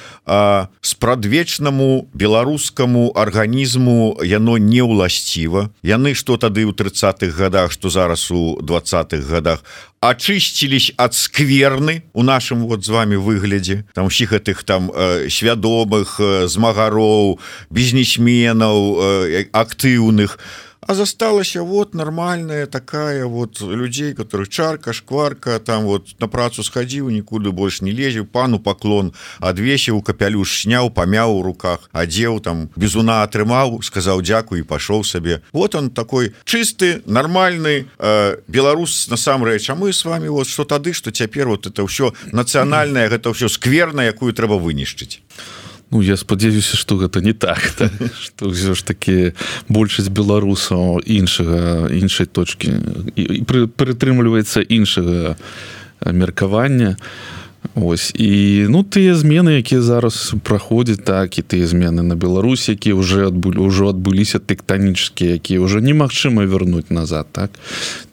спрадвечнаму 0.81 2.09
беларускаму 2.13 3.15
арганізму 3.15 4.19
яно 4.23 4.59
не 4.59 4.83
ўласціва 4.83 5.71
яны 5.81 6.13
что 6.13 6.35
тады 6.35 6.67
ў 6.67 6.75
тридцатых 6.75 7.35
годах 7.35 7.71
что 7.71 7.89
зараз 7.89 8.27
у 8.31 8.59
двадцатых 8.61 9.23
годах 9.23 9.63
очысцілись 9.99 10.93
ад 10.97 11.13
скверны 11.13 12.03
у 12.13 12.23
нашым 12.23 12.67
вот 12.67 12.85
з 12.85 12.89
вами 12.89 13.15
выглядзе. 13.15 13.85
Там 13.93 14.07
усіх 14.07 14.31
гэтых 14.31 14.63
там 14.63 14.91
свядомых 15.27 16.19
змагароў 16.47 17.39
бізнесменаў 17.69 19.51
актыўных. 19.51 20.37
то 20.37 20.68
а 20.81 20.93
засталася 20.93 21.63
вот 21.63 21.93
нормальная 21.93 22.65
такая 22.65 23.25
вот 23.25 23.61
людей 23.61 24.13
которых 24.13 24.49
чарка 24.49 24.93
шкварка 24.93 25.59
там 25.59 25.83
вот 25.83 26.15
на 26.19 26.27
працу 26.27 26.63
схадзіў 26.63 27.09
нікуды 27.09 27.51
больш 27.51 27.81
не 27.81 27.91
лезеў 27.91 28.25
пану 28.25 28.59
поклон 28.59 29.13
адвесіў 29.39 30.01
капялюш 30.01 30.61
сняў 30.63 30.89
памяў 30.89 31.39
у 31.39 31.43
руках 31.43 31.89
адзеў 31.91 32.39
там 32.39 32.69
безуна 32.75 33.23
атрымаў 33.23 33.81
сказаў 33.83 34.21
дзякую 34.21 34.61
і 34.61 34.67
пашоў 34.67 35.03
сабе 35.03 35.41
вот 35.51 35.75
он 35.75 35.89
такой 35.89 36.33
чысты 36.45 37.01
нормальный 37.05 37.87
э, 37.99 38.37
беларус 38.47 39.07
насамрэч 39.09 39.69
а 39.69 39.75
мы 39.75 39.93
с 39.93 40.05
вами 40.05 40.27
вот 40.27 40.47
что 40.47 40.65
тады 40.65 40.93
что 40.93 41.11
цяпер 41.11 41.47
вот 41.47 41.67
это 41.67 41.83
ўсё 41.83 42.13
нацыянальное 42.31 43.09
гэта 43.09 43.29
ўсё 43.29 43.49
скверна 43.49 44.07
якую 44.07 44.33
трэба 44.33 44.55
вынішчыць 44.55 45.19
Ну 45.91 46.01
я 46.01 46.17
спадзяюся 46.17 46.77
что 46.77 46.97
гэта 46.97 47.21
не 47.21 47.33
так 47.33 47.59
что 48.21 48.49
ўсё 48.49 48.77
ж 48.77 48.83
таки 48.83 49.33
большасць 49.69 50.13
беларусаў 50.13 51.01
іншага 51.01 51.89
іншай 51.89 52.25
точки 52.29 52.77
прытрымліваецца 53.77 54.61
іншага 54.61 55.35
меркавання. 56.05 56.97
Ось 57.75 58.11
і 58.15 58.65
ну 58.69 58.83
тыя 58.87 59.15
змены 59.15 59.59
якія 59.59 59.81
зараз 59.81 60.33
праходзяць 60.43 61.03
так 61.03 61.37
і 61.39 61.43
тыя 61.43 61.67
змены 61.67 62.05
на 62.05 62.15
Беларусь 62.15 62.69
якія 62.69 62.95
уже 62.95 63.27
адбылі 63.27 63.67
ўжо 63.67 63.89
адбыліся 63.91 64.39
тэктанічскія 64.39 65.41
якія 65.41 65.59
уже 65.59 65.81
немагчыма 65.81 66.45
вярнуць 66.45 66.93
назад 66.93 67.27
так. 67.31 67.51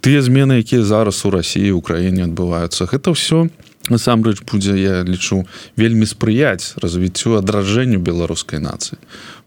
Тыя 0.00 0.22
змены 0.24 0.64
якія 0.64 0.82
зараз 0.82 1.22
у 1.24 1.30
Росіі 1.30 1.76
Украіне 1.76 2.24
адбываюцца 2.24 2.88
гэта 2.90 3.14
ўсё 3.14 3.46
не 3.46 3.65
насамрэч 3.90 4.42
будзе 4.42 4.76
я 4.78 5.02
лічу 5.02 5.44
вельмі 5.76 6.06
спрыяць 6.06 6.74
развіццю 6.82 7.38
адраджэнню 7.38 7.98
беларускай 8.00 8.60
нацыі. 8.60 8.98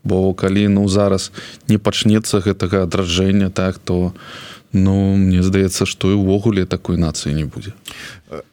Бо 0.03 0.33
калі 0.33 0.67
ну 0.71 0.87
зараз 0.87 1.31
не 1.67 1.77
пачнецца 1.77 2.39
гэтага 2.39 2.83
адраджэння 2.87 3.49
так 3.49 3.79
то 3.79 4.13
ну 4.73 5.15
мне 5.15 5.43
здаецца 5.43 5.85
што 5.85 6.11
і 6.11 6.19
ўвогуле 6.19 6.65
такой 6.65 6.97
нацыі 6.97 7.33
не 7.33 7.45
будзе. 7.45 7.73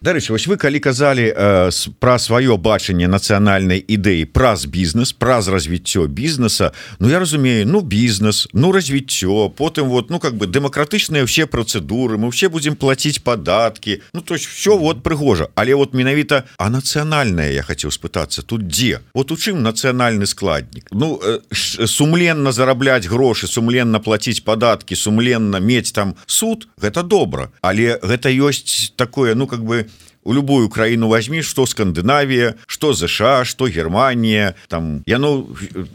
Дарэчы 0.01 0.33
вось 0.33 0.47
вы 0.49 0.57
калі 0.57 0.81
казалі 0.81 1.29
э, 1.29 1.71
пра 2.01 2.17
сваё 2.17 2.57
бачанне 2.57 3.05
нацыянальнай 3.13 3.77
ідэі 3.77 4.25
праз 4.33 4.65
бізнес 4.65 5.13
праз 5.13 5.49
развіццё 5.53 6.07
бізнеса 6.09 6.73
Ну 6.99 7.11
я 7.11 7.19
разумею 7.21 7.67
ну 7.69 7.81
бізнес 7.81 8.49
ну 8.55 8.73
развіццё 8.73 9.53
потым 9.53 9.93
вот 9.93 10.09
ну 10.09 10.19
как 10.19 10.33
бы 10.33 10.49
дэмакратычныя 10.49 11.29
ўсе 11.29 11.45
працэдуры 11.45 12.17
мы 12.17 12.33
все 12.33 12.49
будзем 12.49 12.77
платіць 12.77 13.21
падаткі 13.21 14.01
Ну 14.15 14.21
то 14.21 14.35
есть 14.35 14.47
все 14.47 14.79
вот 14.79 15.03
прыгожа. 15.03 15.49
Але 15.55 15.75
вот 15.75 15.93
менавіта 15.93 16.45
а 16.57 16.71
нацыянальная 16.71 17.53
я 17.53 17.63
хацеў 17.63 17.93
спытацца 17.93 18.41
тут 18.43 18.65
дзе? 18.65 19.05
Вот 19.13 19.31
у 19.31 19.37
чым 19.37 19.61
нацыянальны 19.61 20.25
складнік? 20.25 20.89
Ну 20.93 21.21
э, 21.21 21.41
сумленна 21.53 22.53
зарабляць 22.53 23.05
грошы 23.05 23.47
сумленна 23.47 24.01
платіць 24.01 24.41
падаткі 24.41 24.97
сумленна 24.97 25.61
мець 25.61 25.93
там 25.93 26.06
суд 26.27 26.69
гэта 26.79 27.03
добра. 27.03 27.51
Але 27.61 27.99
гэта 28.03 28.31
ёсць 28.31 28.93
такое 28.97 29.35
ну 29.35 29.47
как 29.47 29.65
бы 29.65 29.87
у 30.27 30.35
любую 30.35 30.69
краіну 30.69 31.09
возьми 31.09 31.43
что 31.43 31.67
Скандынавія 31.67 32.55
что 32.67 32.93
ЗША 32.93 33.45
что 33.45 33.69
Германия 33.69 34.55
там 34.69 35.03
яно 35.07 35.47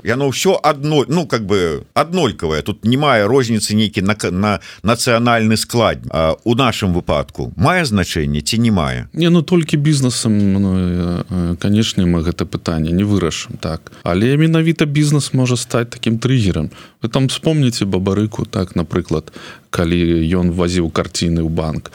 яно 0.04 0.30
все 0.30 0.60
одно 0.64 1.06
ну 1.08 1.28
как 1.28 1.46
бы 1.46 1.84
аднолькавая 1.94 2.62
тут 2.62 2.86
не 2.86 2.98
мае 2.98 3.28
розніцы 3.28 3.76
нейкі 3.76 4.02
на 4.02 4.16
на 4.32 4.60
нацыянальны 4.84 5.58
склад 5.58 6.00
а, 6.10 6.36
у 6.44 6.56
нашем 6.56 6.94
выпадку 6.94 7.52
мае 7.58 7.84
значэнне 7.86 8.42
ці 8.42 8.58
не 8.58 8.72
мае? 8.72 9.08
Не 9.14 9.30
ну 9.30 9.42
толькі 9.42 9.78
бізнесам 9.78 10.54
ну, 10.54 10.78
э, 10.78 11.56
канешне 11.60 12.06
мы 12.06 12.24
гэта 12.24 12.46
пытанне 12.46 12.92
не 12.92 13.04
вырашым 13.04 13.60
так. 13.60 13.92
Але 14.04 14.38
менавіта 14.38 14.86
бізнес 14.86 15.34
можа 15.34 15.58
стаць 15.58 15.90
таким 15.90 16.18
триггером 16.20 16.72
вы 17.02 17.10
там 17.10 17.28
вспомните 17.28 17.86
бабарыку 17.86 18.46
так 18.46 18.76
напрыклад 18.76 19.32
калі 19.70 20.00
ён 20.38 20.52
вазіў 20.52 20.90
карціны 20.90 21.42
ў 21.42 21.50
банк 21.50 21.92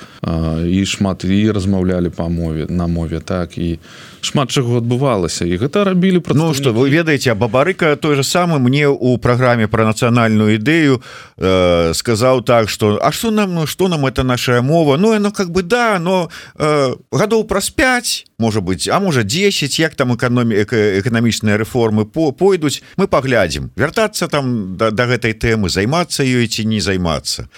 і 0.66 0.84
шмат 0.84 1.24
і 1.24 1.50
размаўлялі 1.50 2.10
па 2.10 2.28
мове 2.28 2.66
на 2.68 2.86
мове 2.86 3.20
так 3.20 3.58
і 3.58 3.78
шмат 4.26 4.50
чаго 4.50 4.82
адбывалася. 4.82 5.46
І 5.46 5.56
гэта 5.62 5.86
рабілі 5.86 6.18
про 6.18 6.34
ну 6.34 6.50
что 6.54 6.74
вы 6.74 6.90
ведаеце 6.90 7.34
бабарыка 7.34 7.94
той 7.96 8.16
же 8.18 8.24
самы 8.26 8.58
мне 8.58 8.88
у 8.88 9.16
праграме 9.18 9.68
про 9.70 9.86
нацыянальную 9.86 10.58
ідэю 10.58 11.00
э, 11.38 11.94
сказаў 11.94 12.42
так 12.42 12.68
что 12.68 12.98
А 13.02 13.12
что 13.12 13.30
нам 13.30 13.54
ну 13.54 13.66
что 13.66 13.88
нам 13.88 14.06
это 14.06 14.22
наша 14.22 14.62
мова? 14.62 14.96
Ну 14.96 15.14
яно 15.14 15.30
как 15.30 15.50
бы 15.50 15.62
да 15.62 15.98
но 15.98 16.30
э, 16.58 16.94
гадоў 17.12 17.44
праз 17.44 17.70
5 17.70 18.26
может 18.38 18.62
быть 18.62 18.88
а 18.88 19.00
можа 19.00 19.22
10 19.22 19.78
як 19.78 19.94
там 19.94 20.14
эканомі 20.14 20.54
эканамічныя 20.54 21.56
рэформы 21.56 22.04
по 22.04 22.32
пойдуць 22.32 22.82
мы 22.96 23.06
паглядзім 23.06 23.70
вяртацца 23.76 24.28
там 24.28 24.76
да, 24.76 24.90
да 24.90 25.06
гэтай 25.06 25.32
тэмы 25.32 25.68
займацца 25.68 26.24
ёй 26.24 26.46
ці 26.48 26.64
не 26.64 26.80
займацца 26.80 27.48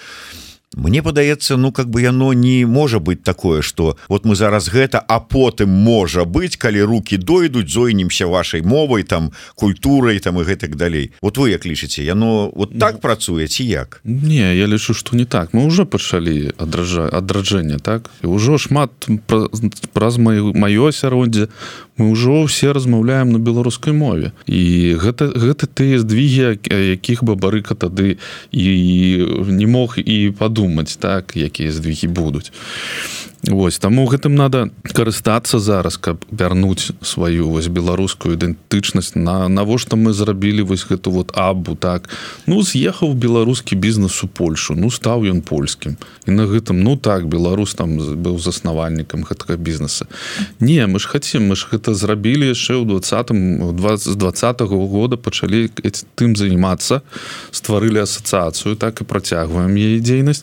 Мне 0.79 1.03
падаецца 1.03 1.57
ну 1.57 1.73
как 1.73 1.91
бы 1.91 2.03
яно 2.03 2.33
не 2.33 2.65
можа 2.65 3.01
быть 3.01 3.23
такое 3.23 3.63
что 3.63 3.97
вот 4.09 4.25
мы 4.25 4.37
зараз 4.37 4.69
гэта 4.71 5.03
а 5.03 5.19
потым 5.19 5.69
можа 5.69 6.25
быть 6.25 6.57
калі 6.57 6.83
руки 6.83 7.17
дойдуць 7.17 7.69
зойнемся 7.69 8.27
вашай 8.27 8.63
мовай 8.63 9.03
там 9.03 9.33
культурай 9.55 10.19
там 10.19 10.39
і 10.41 10.45
гэтак 10.45 10.77
далей. 10.77 11.11
Вот 11.21 11.39
вы 11.39 11.51
як 11.51 11.67
лічыце 11.67 12.03
яно 12.03 12.53
вот 12.55 12.79
так 12.79 12.95
ну, 12.95 13.01
працуе 13.01 13.49
ці 13.49 13.65
як? 13.65 14.01
не 14.05 14.55
я 14.55 14.67
лічу 14.67 14.95
что 14.95 15.17
не 15.17 15.25
так. 15.25 15.53
Мы 15.53 15.67
уже 15.67 15.85
пачалі 15.85 16.53
адража 16.59 17.11
адраджэння 17.11 17.79
так? 17.83 18.11
І 18.23 18.31
ўжо 18.31 18.59
шмат 18.59 18.91
праз 19.93 20.19
маю 20.19 20.55
маё 20.55 20.95
асяроддзе 20.95 21.49
мы 21.99 22.15
ўжо 22.15 22.47
все 22.47 22.73
размаўляем 22.73 23.35
на 23.35 23.39
беларускай 23.39 23.93
мове. 23.93 24.31
І 24.47 24.95
гэта 25.03 25.35
гэта 25.35 25.67
тыя 25.67 25.99
здвігі 25.99 26.63
якіх 26.71 27.27
бы 27.27 27.35
барыка 27.35 27.75
тады 27.75 28.23
і 28.55 28.67
не 29.51 29.67
мог 29.67 29.99
і 29.99 30.31
падумаць 30.69 31.01
так 31.01 31.37
якія 31.37 31.73
здвігі 31.73 32.09
будуць 32.13 32.53
Вось 33.47 33.79
таму 33.79 34.03
гэтым 34.11 34.35
надо 34.35 34.71
карыстацца 34.83 35.63
зараз 35.63 35.95
каб 35.97 36.25
вярнуць 36.31 36.91
сваю 37.07 37.47
вось 37.55 37.71
беларускую 37.71 38.35
ідэнтычнасць. 38.35 39.15
На 39.15 39.47
навошта 39.47 39.95
мы 39.95 40.13
зрабілі 40.13 40.67
вось 40.67 40.83
гэту 40.83 41.15
вот 41.15 41.31
абу 41.39 41.77
так? 41.79 42.11
Ну 42.47 42.63
з'ехаў 42.67 43.15
беларускі 43.15 43.79
бізнес 43.79 44.25
у 44.25 44.29
Польшу 44.29 44.75
ну 44.75 44.91
стаў 44.91 45.23
ён 45.31 45.43
польскім. 45.47 45.97
І 46.27 46.35
на 46.35 46.51
гэтым 46.51 46.83
ну 46.83 46.97
так 46.97 47.31
беларус 47.31 47.79
там 47.79 47.99
быў 47.99 48.43
заснавальнікам 48.43 49.23
гэтага 49.23 49.55
бізнеса. 49.57 50.11
Не 50.59 50.87
мы 50.91 50.99
ж 50.99 51.07
хацем 51.07 51.47
мы 51.47 51.55
ж 51.55 51.71
гэта 51.71 51.95
зрабілі 51.95 52.51
яшчэ 52.51 52.75
ў 52.75 52.91
двадцатым 52.91 53.79
з 54.03 54.17
двадцатого 54.19 54.83
года 54.91 55.15
пачалі 55.17 55.71
тым 56.19 56.35
займацца 56.35 57.07
стварылі 57.55 58.03
асацыяцыю 58.03 58.75
так 58.75 58.99
і 59.01 59.07
працягваем 59.07 59.79
яе 59.79 60.03
дзейнасць. 60.03 60.43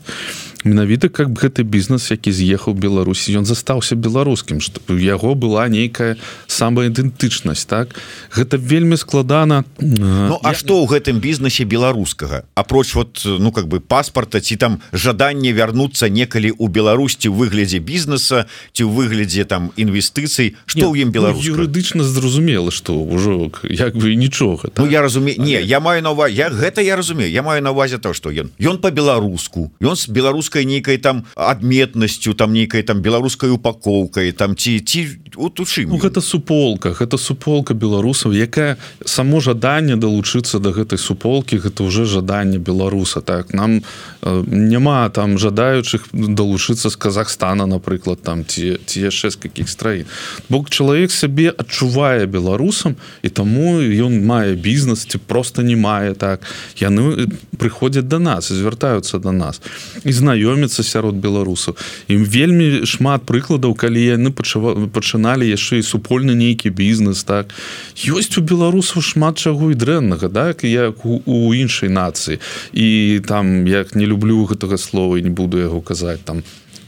Менавіта 0.66 1.10
как 1.10 1.30
бы 1.30 1.46
гэты 1.46 1.62
бізнес 1.62 2.10
які 2.10 2.32
з'ехаў 2.32 2.74
беларусі. 2.86 3.34
Ён 3.34 3.46
застаўся 3.50 3.98
беларускім 3.98 4.62
што 4.62 4.82
у 4.88 4.98
яго 5.02 5.34
была 5.34 5.66
нейкая 5.68 6.16
самая 6.48 6.94
ідэнтычнасць 6.94 7.66
так? 7.66 7.98
Гэта 8.30 8.62
вельмі 8.62 8.98
складана 9.02 9.66
ну, 9.82 10.40
А 10.44 10.54
что 10.54 10.86
ў 10.86 10.94
гэтым 10.94 11.20
бізнесе 11.20 11.66
беларускага? 11.66 12.46
Апроч 12.54 12.94
вот 12.96 13.26
ну 13.26 13.52
как 13.52 13.68
бы 13.68 13.80
паспорта 13.80 14.42
ці 14.42 14.56
там 14.56 14.82
жаданне 14.94 15.52
вярнуцца 15.52 16.10
некалі 16.10 16.54
у 16.58 16.68
беларусці 16.68 17.30
ў 17.30 17.36
выглядзе 17.36 17.80
бізнеса 17.80 18.46
ці 18.74 18.84
ў 18.86 18.92
выглядзе 18.92 19.46
там 19.46 19.72
інвестыцый 19.76 20.56
что 20.66 20.92
ў 20.92 21.08
ім 21.08 21.10
беларус 21.12 21.42
ну, 21.42 21.56
юрыдычна 21.56 22.04
зразумела 22.04 22.72
что 22.72 22.94
ўжо 22.94 23.52
як 23.64 23.96
бы 23.96 24.16
нічога 24.16 24.70
так? 24.70 24.80
Ну 24.84 24.92
я 24.92 25.02
разумею 25.02 25.42
не 25.42 25.62
я 25.62 25.80
маю 25.80 26.04
нова 26.04 26.28
я 26.28 26.50
гэта 26.50 26.82
я 26.82 26.96
разумею 26.96 27.32
я 27.32 27.42
маю 27.42 27.62
на 27.64 27.72
увазе 27.72 27.98
то 27.98 28.14
что 28.14 28.30
ён 28.30 28.52
ён 28.60 28.78
по-беларуску 28.78 29.72
ён 29.82 29.96
с 29.96 30.08
беларускай 30.08 30.66
нейкай 30.66 30.98
там 30.98 31.26
адметнасцю 31.36 32.34
там 32.34 32.54
нейкай 32.54 32.75
там 32.84 33.02
беларускай 33.02 33.50
упакоўкай 33.50 34.32
там 34.32 34.56
ці 34.56 34.80
ці 34.80 35.08
вот 35.36 35.60
у 35.60 35.66
чым 35.66 35.90
ну, 35.90 35.98
гэта 35.98 36.22
суполка 36.22 36.92
гэта 36.92 37.18
суполка 37.18 37.74
беларусаў 37.74 38.34
якая 38.34 38.78
само 39.06 39.40
жаданне 39.40 39.96
далучыцца 39.96 40.60
до 40.60 40.72
да 40.72 40.82
гэтай 40.82 40.98
суполкі 40.98 41.58
гэта 41.58 41.84
уже 41.84 42.06
жаданне 42.06 42.58
беларуса 42.58 43.22
так? 43.22 43.54
Нам 43.54 43.82
э, 44.22 44.44
няма 44.48 45.10
там 45.10 45.38
жадаючых 45.38 46.10
далучыцца 46.14 46.90
з 46.90 46.96
Казахстана 46.96 47.66
напрыклад 47.66 48.22
там 48.22 48.46
ці 48.46 48.78
ці 48.86 49.02
яшчэ 49.02 49.32
з 49.32 49.36
каких 49.36 49.70
страін. 49.70 50.06
Бок 50.50 50.70
чалавек 50.70 51.12
сябе 51.12 51.50
адчувае 51.50 52.26
беларусам 52.26 52.96
і 53.24 53.30
таму 53.30 53.80
ён 53.82 54.26
мае 54.26 54.56
бізнес 54.56 55.06
ці 55.06 55.18
просто 55.18 55.62
не 55.62 55.76
мае 55.76 56.14
так? 56.14 56.42
Яны 56.78 57.30
прыходзяць 57.58 58.08
до 58.08 58.20
нас 58.20 58.52
звяртаюцца 58.52 59.20
до 59.20 59.32
нас 59.32 59.62
і 60.04 60.12
знаёміцца 60.12 60.84
сярод 60.84 61.16
беларусаў. 61.16 61.76
Ім 62.08 62.26
вельмі 62.26 62.65
шмат 62.86 63.26
прыкладаў 63.30 63.76
калі 63.76 64.02
яны 64.02 64.32
пачыналі 64.34 65.48
яшчэ 65.50 65.80
і 65.80 65.88
супольны 65.88 66.36
нейкі 66.36 66.70
бізнес 66.70 67.24
так. 67.24 67.54
Ёсць 67.96 68.38
у 68.38 68.42
беларусаў 68.42 69.02
шмат 69.02 69.40
чаго 69.40 69.72
і 69.72 69.80
дрэннага 69.80 70.30
так 70.30 70.64
як 70.64 71.06
у, 71.06 71.22
у 71.26 71.54
іншай 71.54 71.90
нацыі. 71.90 72.40
І 72.74 73.22
там 73.28 73.68
як 73.68 73.96
не 73.96 74.06
люблю 74.06 74.46
гэтага 74.46 74.78
слова 74.78 75.20
і 75.20 75.26
не 75.26 75.34
буду 75.34 75.60
яго 75.60 75.82
казаць 75.82 76.24
там 76.26 76.44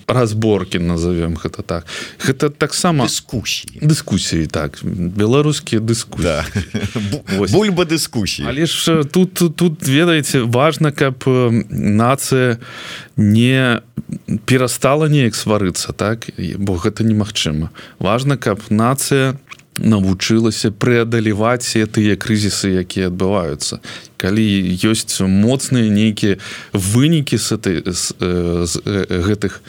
разборки 0.08 0.78
назовем 0.78 1.36
гэта 1.36 1.64
так. 1.64 1.86
Гэта 2.24 2.50
таксама 2.50 3.06
дыскусіі 3.06 3.84
дыскусіі 3.84 4.48
так. 4.48 4.80
Беларускія 4.84 5.82
дыску 5.82 6.24
да. 6.24 6.46
бульба 7.52 7.84
дыскусіі 7.84 8.48
але 8.48 8.66
ж 8.66 9.04
тут 9.04 9.36
тут 9.36 9.84
ведаеце 9.84 10.48
важна 10.48 10.92
каб 10.92 11.28
нацыя 11.28 12.58
не 13.18 13.84
перастала 14.48 15.12
неяк 15.12 15.36
сварыцца 15.36 15.92
так? 15.92 16.32
Бо 16.56 16.80
гэта 16.80 17.04
немагчыма. 17.04 17.76
Важна 18.00 18.38
каб 18.38 18.64
нацыя 18.70 19.36
навучылася 19.78 20.72
преадалеваць 20.72 21.68
все 21.68 21.86
тыя 21.86 22.16
крызісы 22.16 22.80
якія 22.82 23.12
адбываюцца. 23.12 23.84
Калі 24.18 24.48
ёсць 24.88 25.20
моцныя 25.22 25.92
нейкія 25.92 26.40
вынікі 26.74 27.38
с 27.38 27.52
этой 27.52 27.84
з, 27.86 28.16
з, 28.16 28.72
з 28.72 28.74
гэтых 29.28 29.62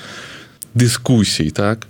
дыскусій 0.78 1.50
так? 1.50 1.86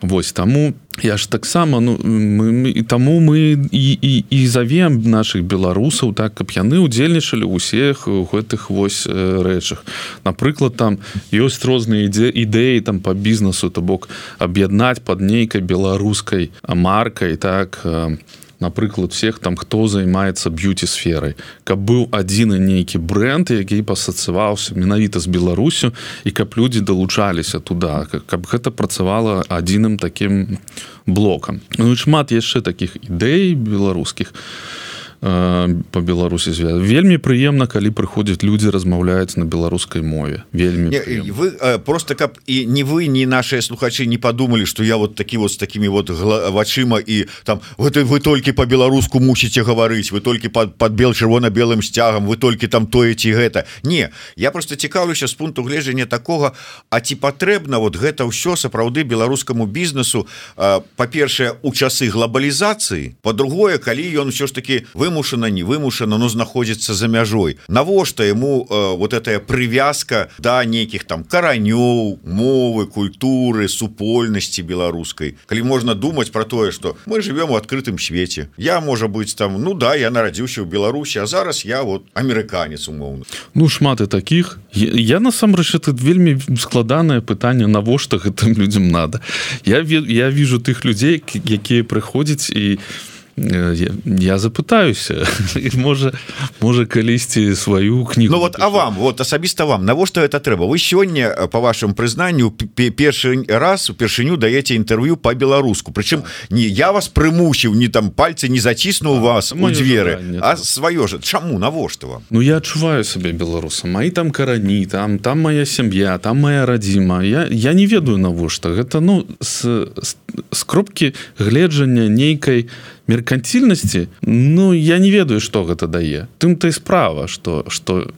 Вось 0.00 0.32
таму 0.32 0.72
я 1.02 1.16
ж 1.16 1.30
таксама 1.30 1.80
ну 1.80 1.96
мы, 1.96 2.52
мы 2.52 2.68
і 2.68 2.82
таму 2.82 3.20
мы 3.20 3.68
і, 3.72 3.92
і, 3.92 4.24
і 4.30 4.46
завем 4.46 5.02
наших 5.02 5.44
беларусаў 5.44 6.12
так 6.14 6.34
каб 6.34 6.52
яны 6.52 6.80
удзельнічалі 6.80 7.44
ўсіх 7.44 8.04
гэтых 8.08 8.68
вось 8.68 9.08
рэчах. 9.08 9.84
Напрыклад 10.24 10.76
там 10.76 10.98
ёсць 11.32 11.64
розныя 11.64 12.08
ідзе 12.08 12.28
ідэі 12.32 12.80
там 12.80 13.00
по 13.00 13.14
бізнесу 13.14 13.70
то 13.70 13.80
бок 13.80 14.08
аб'яднаць 14.38 15.00
под 15.00 15.20
нейкай 15.20 15.60
беларускай 15.60 16.50
маркай 16.68 17.36
так 17.36 17.80
там 17.82 18.20
напрыклад 18.60 19.12
всех 19.12 19.38
там 19.38 19.56
хто 19.56 19.88
займаецца 19.88 20.50
б'юти 20.50 20.86
сферай 20.86 21.34
каб 21.64 21.80
быў 21.80 22.08
адзіны 22.12 22.60
нейкі 22.60 23.00
бренд 23.00 23.50
які 23.50 23.82
пасацываўся 23.82 24.76
менавіта 24.76 25.20
з 25.20 25.26
беларусю 25.26 25.92
і 26.24 26.30
каб 26.30 26.54
людзі 26.56 26.80
далучаліся 26.80 27.60
туда 27.60 28.06
каб 28.06 28.46
гэта 28.46 28.70
працавала 28.70 29.42
адзіным 29.48 29.98
таким 29.98 30.58
блокам. 31.06 31.60
Ну, 31.78 31.96
шмат 31.96 32.30
яшчэ 32.30 32.60
таких 32.60 32.96
ідэй 33.00 33.54
беларускіх. 33.54 34.32
то 34.32 34.89
по 35.20 36.00
беларусі 36.00 36.52
звяз 36.56 36.80
вельмі 36.80 37.20
прыемна 37.20 37.68
калі 37.68 37.92
прыходзяць 37.92 38.40
людзі 38.40 38.72
размаўляюць 38.72 39.36
на 39.36 39.44
беларускай 39.44 40.00
мове. 40.00 40.44
Вельмі 40.52 40.88
не, 40.88 41.28
вы 41.28 41.52
просто 41.84 42.14
каб 42.14 42.40
і 42.46 42.64
не 42.64 42.84
вы 42.84 43.06
не 43.06 43.26
наши 43.26 43.60
слухачы 43.60 44.06
не 44.06 44.16
подумали 44.16 44.64
что 44.64 44.82
я 44.82 44.96
вот 44.96 45.14
такі 45.14 45.36
вот 45.36 45.52
с 45.52 45.56
такими 45.56 45.88
вот 45.88 46.08
вачыма 46.08 47.00
і 47.04 47.26
там 47.44 47.60
вот 47.76 47.96
вы 47.96 48.20
толькі 48.20 48.52
по-беларуску 48.52 49.20
мусіце 49.20 49.62
гаварыць 49.62 50.10
вы 50.10 50.20
толькі 50.20 50.48
под 50.48 50.76
под 50.76 50.92
бел 50.92 51.12
чырвона-белым 51.12 51.82
сцягам 51.82 52.24
вы 52.24 52.36
толькі 52.36 52.66
там 52.66 52.86
тое 52.86 53.14
ці 53.14 53.32
гэта 53.32 53.66
не 53.84 54.08
я 54.36 54.50
просто 54.50 54.76
цікаўлюся 54.76 55.28
з 55.28 55.34
пункту 55.34 55.62
гледжання 55.62 56.06
такого 56.06 56.52
А 56.88 57.00
ці 57.00 57.14
патрэбна 57.16 57.78
вот 57.78 57.96
гэта 57.96 58.24
ўсё 58.24 58.56
сапраўды 58.56 59.04
беларускаму 59.04 59.66
бізнесу 59.66 60.26
па-першае 60.56 61.60
у 61.62 61.72
часы 61.72 62.08
глобалізацыі 62.08 63.20
по-другое 63.20 63.76
калі 63.78 64.08
ён 64.24 64.30
все 64.32 64.46
ж 64.46 64.54
таки 64.54 64.86
вы 64.94 65.09
вымушана 65.10 65.50
не 65.50 65.62
вымушана 65.62 66.18
но 66.18 66.28
знаходзіцца 66.28 66.94
за 66.94 67.08
мяжой. 67.08 67.58
Навошта 67.68 68.22
ему 68.24 68.66
э, 68.70 68.96
вот 68.96 69.12
этая 69.12 69.40
прывязка 69.40 70.30
да 70.38 70.64
нейкіх 70.64 71.04
там 71.04 71.24
каранёў 71.24 72.20
мовы 72.22 72.86
культуры 72.86 73.68
супольнасці 73.68 74.62
беларускай 74.62 75.34
калі 75.46 75.62
можна 75.62 75.94
думаць 75.94 76.30
про 76.30 76.44
тое 76.44 76.70
что 76.70 76.96
мы 77.06 77.22
живем 77.22 77.50
у 77.50 77.56
адкрытым 77.56 77.98
свеце 77.98 78.48
я 78.56 78.80
можа 78.80 79.08
быть 79.08 79.34
там 79.36 79.60
ну 79.62 79.74
да 79.74 79.94
я 79.94 80.10
нарадзіўся 80.10 80.62
ў 80.62 80.70
Беларусі 80.70 81.18
а 81.18 81.26
зараз 81.26 81.64
я 81.64 81.82
вот 81.82 82.06
амерыканец 82.14 82.88
умоўно 82.88 83.24
ну 83.54 83.68
шмат 83.68 84.00
і 84.00 84.06
таких. 84.06 84.58
Я, 84.72 84.90
я 84.94 85.20
насамрэч 85.20 85.74
это 85.74 85.90
вельмі 85.90 86.38
складанае 86.58 87.20
пытанне 87.20 87.66
навошта 87.66 88.16
гэтым 88.16 88.54
людям 88.54 88.88
надо. 88.88 89.20
Я 89.64 89.80
я 89.82 90.30
вижу 90.30 90.60
тых 90.60 90.84
людзей 90.84 91.22
якія 91.34 91.82
прыходзяць 91.82 92.50
і 92.54 92.78
в 92.78 93.19
я, 93.40 93.90
я 94.04 94.38
запытаюся 94.38 95.26
можа 95.74 96.12
можа 96.60 96.86
калісьці 96.86 97.54
сваю 97.54 98.04
книгу. 98.04 98.34
Ну 98.34 98.40
вот 98.40 98.56
а 98.58 98.68
вам 98.68 98.94
вот 98.94 99.20
асабіста 99.20 99.64
вам 99.64 99.84
навошта 99.84 100.20
это 100.20 100.40
трэба 100.40 100.66
вы 100.68 100.78
сёння 100.78 101.34
э, 101.36 101.48
по 101.48 101.60
вашему 101.60 101.94
прызнанню 101.94 102.50
першы 102.50 103.44
раз 103.48 103.90
упершыню 103.90 104.36
даеце 104.36 104.74
інтэрв'ю 104.76 105.16
по-беларуску 105.16 105.92
прычым 105.92 106.24
не 106.50 106.62
я 106.62 106.92
вас 106.92 107.08
прымусіў 107.08 107.74
не 107.74 107.88
там 107.88 108.10
пальцы 108.10 108.48
не 108.48 108.60
заціснуў 108.60 109.20
вас 109.20 109.52
у 109.52 109.70
дзверы 109.70 110.20
а 110.40 110.56
сваё 110.56 111.06
же. 111.06 111.18
Чаму 111.20 111.58
навошта 111.58 112.06
вам? 112.06 112.22
Ну 112.30 112.40
я 112.40 112.56
адчуваю 112.56 113.04
сабе 113.04 113.32
беларуса 113.32 113.86
мои 113.86 114.10
там 114.10 114.30
карані 114.30 114.86
там 114.86 115.18
там 115.18 115.40
моя 115.40 115.66
сям'я 115.66 116.18
там 116.18 116.38
моя 116.38 116.66
радзіма 116.66 117.24
я 117.24 117.46
я 117.50 117.72
не 117.72 117.86
ведаю 117.86 118.18
навошта 118.18 118.68
гэта 118.68 119.00
ну 119.00 119.26
с, 119.40 119.64
с, 120.02 120.16
с 120.52 120.64
кропкі 120.64 121.14
гледжання 121.38 122.08
нейкай 122.08 122.60
мерка 122.60 122.90
меркантильнасці 123.10 124.08
Ну 124.22 124.72
я 124.72 124.98
не 124.98 125.10
ведаю 125.10 125.40
что 125.40 125.64
гэта 125.64 125.86
дае. 125.86 126.28
Тым 126.38 126.54
ты 126.56 126.70
справа 126.72 127.26
что 127.26 127.64
что 127.68 128.12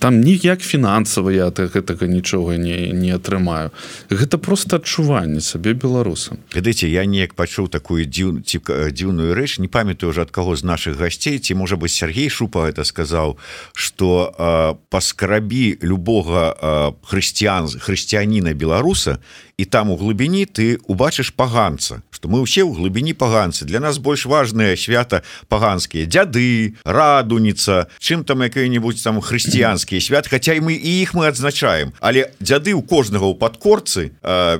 там 0.00 0.20
ніяк 0.20 0.60
фінансава 0.60 1.30
я 1.30 1.50
так 1.50 1.76
гэтага 1.76 2.08
нічога 2.08 2.56
не 2.56 2.92
не 2.92 3.12
атрымаю. 3.12 3.70
Гэта 4.08 4.38
просто 4.38 4.76
адчуванне 4.76 5.40
сабе 5.40 5.74
беларусам. 5.74 6.38
Глядыце 6.52 6.88
я 6.88 7.04
неяк 7.04 7.34
пачуў 7.34 7.68
такую 7.68 8.08
дзіў 8.08 8.40
дзіўную 8.40 9.34
рэч 9.36 9.60
не 9.60 9.68
памятаю 9.68 10.10
уже 10.10 10.22
ад 10.22 10.30
каго 10.30 10.56
з 10.56 10.64
наших 10.64 10.96
гасцей 10.96 11.38
ці 11.38 11.54
можа 11.54 11.76
быть 11.76 11.92
Сергей 11.92 12.28
шупа 12.28 12.68
это 12.68 12.84
сказаў 12.84 13.36
что 13.74 14.78
паскрабі 14.88 15.78
любога 15.82 16.96
хрысціян 17.04 17.68
хрысціяніна 17.68 18.54
беларуса 18.54 19.18
і 19.60 19.64
там 19.68 19.92
у 19.92 19.96
глыбіні 20.00 20.48
ты 20.48 20.80
убачыш 20.88 21.36
паганца 21.36 22.00
что 22.20 22.28
мы 22.28 22.44
ўсе 22.44 22.60
ў 22.60 22.76
глыбіні 22.76 23.16
паганцы. 23.16 23.64
Для 23.64 23.80
нас 23.80 23.96
больш 23.96 24.28
важные 24.28 24.76
свята 24.76 25.24
паганскія 25.48 26.04
дзяды 26.04 26.76
радуніца 26.84 27.88
чым 27.96 28.28
там 28.28 28.44
якія-нибудь 28.44 29.00
там 29.00 29.24
хрысціянскія 29.24 30.04
свят 30.04 30.28
хотя 30.28 30.52
і 30.52 30.60
мы 30.60 30.76
і 30.76 31.00
іх 31.00 31.16
мы 31.16 31.32
адзначаем. 31.32 31.96
Але 32.00 32.28
дзяды 32.36 32.76
у 32.76 32.84
кожнага 32.84 33.24
ў 33.24 33.40
падкорцы 33.40 34.12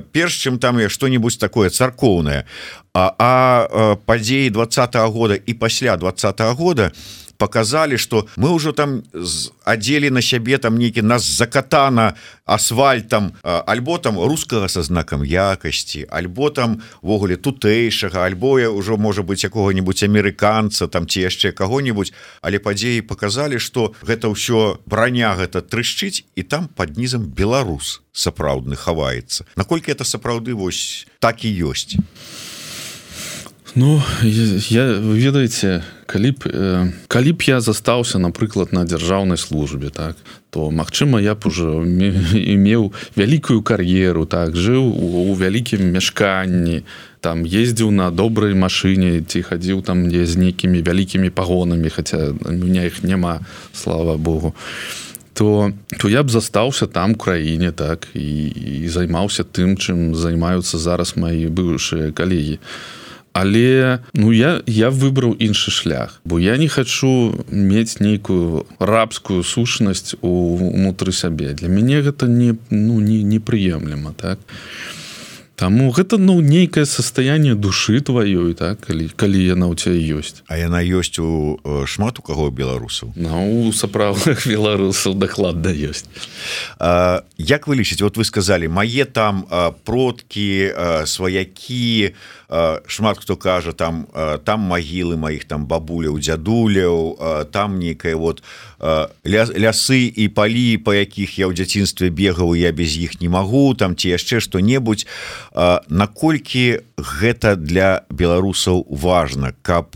перш 0.09 0.41
чым 0.41 0.57
там 0.57 0.81
я 0.81 0.89
что-нибудь 0.89 1.37
такое 1.37 1.69
царкоўнае. 1.69 2.49
А, 2.97 3.13
а 3.21 3.95
падзеі 4.09 4.49
двадцатого 4.49 5.07
года 5.13 5.37
і 5.37 5.53
пасля 5.53 5.97
двадцатого 5.97 6.57
года 6.57 6.91
показали 7.41 7.97
что 7.97 8.27
мы 8.37 8.51
уже 8.53 8.71
там 8.71 9.01
одели 9.65 10.09
на 10.09 10.21
сябе 10.21 10.57
там 10.57 10.77
нейкі 10.77 11.01
нас 11.01 11.25
закатана 11.25 12.13
асфальтам 12.45 13.33
альбо 13.41 13.97
там 13.97 14.19
рускага 14.21 14.69
со 14.69 14.83
знаком 14.83 15.23
якасці 15.25 16.05
альбо 16.09 16.51
там 16.53 16.81
ввогуле 17.01 17.41
тутэйшага 17.41 18.21
альбо 18.29 18.59
я 18.59 18.69
ўжо 18.69 18.97
можа 18.97 19.25
быть 19.25 19.41
якога-нибудь 19.41 20.03
амерыканца 20.05 20.85
там 20.85 21.09
ці 21.09 21.25
яшчэ 21.25 21.51
кого-нибудь 21.51 22.13
але 22.45 22.61
падзеі 22.61 23.01
показалі 23.01 23.57
что 23.57 23.97
гэта 24.05 24.29
ўсё 24.29 24.77
броня 24.85 25.33
гэта 25.33 25.65
трышчыць 25.65 26.21
і 26.37 26.45
там 26.45 26.69
под 26.69 26.93
нізам 27.01 27.25
беларус 27.25 28.05
сапраўдны 28.13 28.75
хаваецца. 28.75 29.49
Наколькі 29.55 29.91
это 29.91 30.05
сапраўды 30.05 30.53
вось 30.53 31.07
так 31.19 31.41
і 31.41 31.49
ёсць 31.73 31.97
Ну 33.75 34.01
я 34.67 34.99
ведаеце 34.99 35.79
калі 36.05 36.31
б 36.35 36.39
э, 36.43 36.91
калі 37.07 37.31
б 37.31 37.39
я 37.47 37.63
застаўся 37.63 38.19
напрыклад 38.19 38.75
на 38.75 38.83
дзяржаўнай 38.83 39.39
службе 39.39 39.87
так 39.89 40.19
то 40.51 40.67
Мачыма 40.71 41.23
я 41.23 41.35
б 41.35 41.47
уже 41.47 41.63
меў 41.63 42.91
вялікую 43.15 43.63
кар'еру 43.63 44.25
так 44.27 44.59
жыў 44.59 44.83
у, 44.83 45.31
у 45.31 45.35
вялікім 45.39 45.87
мяшканні 45.87 46.83
там 47.23 47.47
ездзіў 47.47 47.95
на 47.95 48.11
добрай 48.11 48.51
машыне 48.51 49.23
ці 49.23 49.39
хадзіў 49.39 49.87
там 49.87 50.03
не 50.03 50.27
з 50.27 50.35
нейкімі 50.35 50.83
вялікімі 50.83 51.31
пагонамі 51.31 51.87
хаця 51.87 52.35
меня 52.43 52.83
іх 52.91 53.03
няма 53.07 53.39
слава 53.71 54.17
Богу. 54.17 54.51
То 55.31 55.71
то 55.95 56.09
я 56.11 56.23
б 56.23 56.29
застаўся 56.29 56.91
там 56.91 57.15
краіне 57.15 57.71
так 57.71 58.11
і, 58.13 58.51
і 58.83 58.89
займаўся 58.91 59.47
тым 59.47 59.79
чым 59.79 60.11
займаюцца 60.11 60.75
зараз 60.75 61.15
мои 61.15 61.47
бывшыя 61.47 62.11
калегі. 62.11 62.59
то 62.59 63.00
але 63.33 63.99
ну 64.13 64.31
я 64.31 64.61
я 64.67 64.89
выбраў 64.89 65.35
іншы 65.39 65.71
шлях 65.71 66.21
бо 66.25 66.39
я 66.39 66.57
не 66.57 66.67
хочу 66.67 67.45
мець 67.49 67.99
нейкую 67.99 68.65
рабскую 68.79 69.43
сушнасць 69.43 70.15
унутры 70.21 71.11
сябе. 71.11 71.53
Для 71.53 71.67
мяне 71.67 72.01
гэта 72.01 72.27
не 72.27 72.57
ну 72.69 72.99
не 72.99 73.23
непрыемлема 73.23 74.13
так? 74.13 74.39
Таму 75.61 75.91
гэта 75.93 76.17
ну 76.17 76.41
нейкае 76.41 76.87
состояние 76.89 77.53
душы 77.53 78.01
тваёй 78.01 78.57
так 78.57 78.81
калі 78.81 79.13
калі 79.13 79.37
яна 79.45 79.69
у 79.69 79.75
тебя 79.77 79.93
ёсць. 79.93 80.41
А 80.49 80.57
яна 80.57 80.81
ёсць 80.81 81.21
у 81.21 81.61
шмат 81.85 82.17
у 82.17 82.25
каго 82.25 82.49
беларусаў? 82.49 83.13
Ну 83.13 83.69
сапраўдных 83.69 84.41
беларусаў 84.49 85.13
дакладна 85.13 85.69
ёсць. 85.69 86.09
А, 86.81 87.21
Як 87.37 87.67
вы 87.67 87.77
лічыць 87.77 88.01
вот 88.01 88.17
вы 88.17 88.25
сказали 88.25 88.65
мае 88.65 89.05
там 89.05 89.45
продкі 89.85 90.73
сваякі 91.05 92.09
у 92.09 92.40
шмат 92.87 93.17
хто 93.23 93.35
кажа 93.35 93.71
там 93.71 94.07
там 94.43 94.59
магілы 94.67 95.15
маіх 95.15 95.47
там 95.47 95.65
бабуляў 95.65 96.19
дзядуляў 96.19 97.47
там 97.51 97.79
нейкая 97.79 98.15
вот 98.19 98.43
ля, 98.81 99.45
лясы 99.47 100.11
і 100.11 100.27
палі 100.27 100.77
па 100.83 100.99
якіх 100.99 101.39
я 101.39 101.47
ў 101.47 101.55
дзяцінстве 101.55 102.11
бегаў 102.11 102.53
я 102.59 102.75
без 102.75 102.97
іх 102.97 103.21
не 103.21 103.29
магу 103.31 103.71
там 103.79 103.95
ці 103.95 104.11
яшчэ 104.11 104.43
што-небудзь. 104.43 105.07
Наколькі 105.87 106.83
гэта 106.97 107.55
для 107.55 108.03
беларусаў 108.11 108.83
важна 108.89 109.53
каб 109.61 109.95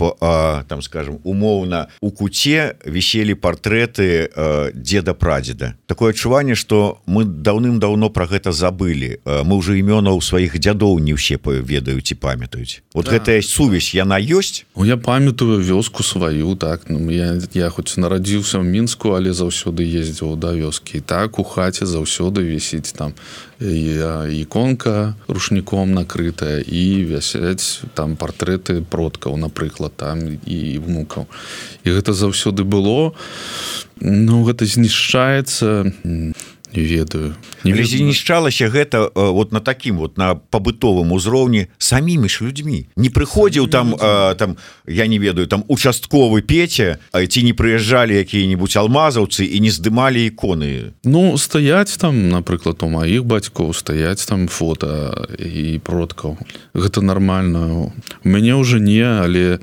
там 0.69 0.79
скажем 0.81 1.19
умоўна 1.23 1.87
у 1.99 2.11
куце 2.11 2.79
віселі 2.85 3.35
партрэты 3.35 4.31
деда 4.73 5.13
прадзеда 5.13 5.75
такое 5.87 6.13
адчуванне 6.15 6.55
что 6.55 7.01
мы 7.05 7.25
даўным-даўно 7.25 8.09
про 8.09 8.27
гэта 8.27 8.51
забылі. 8.51 9.19
Мы 9.25 9.55
уже 9.55 9.75
імёна 9.79 10.15
ў 10.15 10.21
сваіх 10.21 10.55
дзядоў 10.55 11.03
не 11.03 11.17
ўсе 11.17 11.35
ведаюць 11.43 12.11
і 12.11 12.15
памят 12.15 12.44
памятаюць. 12.45 12.81
Вот 12.93 13.05
да. 13.05 13.11
гэтая 13.11 13.41
сувязь 13.41 13.93
яна 13.93 14.19
ёсць? 14.19 14.65
У 14.75 14.85
я 14.85 14.97
памятаю 14.97 15.59
вёску 15.59 16.03
сваю 16.03 16.55
так. 16.55 16.89
Ну 16.89 17.09
я, 17.09 17.39
я 17.53 17.69
хоць 17.69 17.97
нарадзіўся 17.97 18.59
в 18.59 18.65
мінску 18.65 19.15
але 19.15 19.33
заўсёды 19.33 19.83
ездзіў 19.83 20.35
да 20.37 20.53
вёскі. 20.53 21.01
Так 21.01 21.39
у 21.39 21.43
хаце 21.43 21.85
заўсёды 21.85 22.43
вісіць 22.43 22.93
там 22.93 23.13
іконка 23.59 25.15
рушніком 25.27 25.93
накрытая 25.93 26.61
і 26.61 27.05
вясяць 27.05 27.81
там 27.93 28.15
партрэты 28.15 28.83
продкаў 28.83 29.37
напрыклад 29.37 29.95
там 29.95 30.39
і 30.45 30.79
внукаў. 30.79 31.27
І 31.83 31.89
гэта 31.89 32.13
заўсёды 32.13 32.63
было. 32.63 33.13
Ну 34.01 34.43
гэта 34.43 34.65
знішчаецца 34.65 35.87
не 36.75 36.83
ведаю. 36.83 37.35
Не 37.63 37.83
знішчалася 37.83 38.69
гэта 38.69 39.09
вот 39.15 39.51
на 39.51 39.59
таким 39.59 39.97
вот 39.97 40.17
на 40.17 40.35
пабытовым 40.35 41.13
узроўні 41.13 41.67
самімі 41.77 42.29
ж 42.29 42.45
людзьмі 42.45 42.87
не 42.95 43.09
прыходзіў 43.09 43.67
там 43.67 43.95
а, 43.99 44.35
там 44.35 44.57
я 44.87 45.07
не 45.07 45.17
ведаю 45.17 45.47
там 45.47 45.63
участковы 45.67 46.41
пеця 46.41 46.99
ці 47.11 47.43
не 47.43 47.53
прыязджалі 47.53 48.13
якія-нибудь 48.21 48.75
алмазаўцы 48.77 49.45
і 49.45 49.59
не 49.59 49.71
здымалі 49.71 50.27
іконы 50.29 50.93
Ну 51.03 51.37
стаяць 51.37 51.97
там 51.97 52.29
напрыклад 52.29 52.83
у 52.83 52.89
маіх 52.89 53.25
бацькоў 53.25 53.73
стаяць 53.73 54.25
там 54.25 54.47
фото 54.47 55.27
і 55.39 55.79
продкаў 55.79 56.37
гэта 56.73 57.01
нормально. 57.01 57.91
У 58.23 58.29
мяне 58.29 58.55
уже 58.55 58.79
не 58.79 59.03
але 59.03 59.57
у 59.57 59.59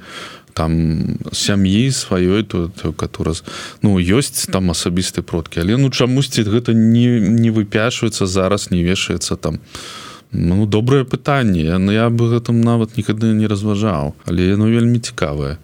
там 0.54 1.18
сям'і 1.32 1.90
сваёй 1.90 2.44
тут 2.44 2.76
который 2.96 3.36
ну 3.82 3.98
ёсць 3.98 4.50
там 4.50 4.70
асабісты 4.70 5.22
продкі. 5.22 5.60
Але 5.60 5.76
ну 5.76 5.90
чамусьці 5.90 6.42
гэта 6.42 6.74
не 6.74 7.20
не 7.20 7.50
выпяшваецца 7.50 8.26
зараз 8.26 8.70
не 8.70 8.82
вешаецца 8.82 9.36
там 9.36 9.60
ну 10.32 10.66
добрае 10.66 11.04
пытанне. 11.04 11.78
Но 11.78 11.92
я 11.92 12.10
бы 12.10 12.28
гэтым 12.32 12.60
нават 12.60 12.96
нікады 12.96 13.32
не 13.32 13.46
разважаў. 13.46 14.14
Але 14.26 14.56
яно 14.56 14.68
вельмі 14.68 14.98
цікавае. 14.98 15.58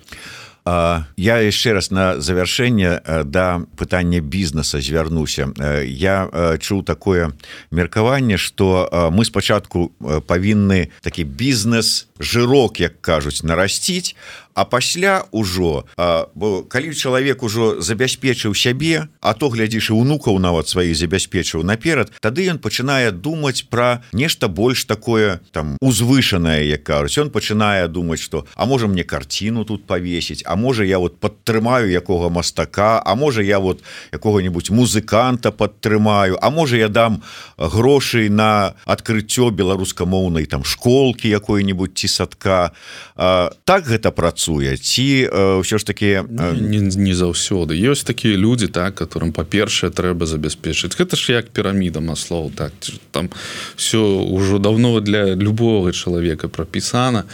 Я 1.17 1.41
яшчэ 1.41 1.73
раз 1.73 1.89
на 1.91 2.21
завяршэнне 2.21 3.25
да 3.25 3.65
пытання 3.77 4.21
бізнеса 4.21 4.81
звярнуся. 4.81 5.49
Я 5.89 6.29
чуў 6.61 6.85
такое 6.85 7.33
меркаванне 7.71 8.37
что 8.37 8.89
мы 9.13 9.25
спачатку 9.25 9.93
павінны 10.29 10.93
такі 11.01 11.25
бізнес 11.25 12.09
жырок 12.21 12.81
як 12.81 13.01
кажуць 13.01 13.43
нарасціць 13.43 14.13
а 14.59 14.67
пасля 14.67 15.23
ўжо 15.31 15.87
бо 16.35 16.67
калі 16.67 16.91
чалавек 16.91 17.47
ужо 17.47 17.79
забяспечыў 17.79 18.59
сябе 18.59 19.07
а 19.23 19.35
то 19.39 19.55
глядзіш 19.55 19.95
і 19.95 19.99
унукаў 20.03 20.43
нават 20.43 20.67
сваіх 20.67 20.99
забяспечыў 20.99 21.63
наперад 21.63 22.11
тады 22.19 22.51
ён 22.51 22.59
пачынае 22.59 23.15
думаць 23.15 23.71
пра 23.71 24.03
нешта 24.11 24.51
больш 24.51 24.83
такое 24.91 25.39
там 25.55 25.79
узвышанае 25.79 26.67
як 26.67 26.83
кажуць. 26.83 27.23
Он 27.23 27.31
пачынае 27.31 27.87
думаць 27.87 28.19
что 28.21 28.47
а 28.57 28.67
можа 28.67 28.91
мне 28.91 29.05
карціну 29.05 29.65
тут 29.65 29.87
павесіць? 29.87 30.43
А 30.45 30.57
можа 30.57 30.85
я 30.85 30.99
вот 30.99 31.21
падтрымаю 31.21 31.87
якога 31.87 32.29
мастака? 32.29 32.99
А 32.99 33.15
можа 33.15 33.43
я 33.43 33.59
вот 33.59 33.83
якога-нибудь 34.13 34.71
музыканта 34.71 35.53
падтрымаю? 35.53 36.39
А 36.43 36.51
можа 36.51 36.77
я 36.77 36.89
дам 36.89 37.23
грошай 37.59 38.29
на 38.29 38.75
адкрыццё 38.87 39.51
беларускамоўнай 39.51 40.47
там 40.47 40.65
школкі 40.65 41.29
якой-нибудь 41.29 41.95
ці 41.95 42.09
садка? 42.09 42.73
А, 43.15 43.53
так 43.65 43.87
гэта 43.87 44.11
працуе 44.11 44.48
працуе 44.49 44.77
ці 44.77 45.29
ўсё 45.61 45.79
ж 45.79 45.85
таки 45.85 46.25
не, 46.29 46.81
не 46.81 47.15
заўсёды 47.15 47.77
ёсць 47.77 48.05
такія 48.05 48.37
людзі 48.37 48.69
так 48.69 48.95
которым 48.95 49.33
па-першае 49.33 49.91
трэба 49.91 50.27
забяспечыць 50.27 50.97
гэта 50.97 51.17
ж 51.17 51.33
як 51.33 51.51
піраміда 51.53 52.01
маслоў 52.01 52.51
так 52.57 52.73
там 53.13 53.31
все 53.77 53.99
ўжо 54.01 54.59
давно 54.59 55.01
для 55.01 55.35
любого 55.35 55.93
чалавека 55.93 56.49
прапісана 56.49 57.25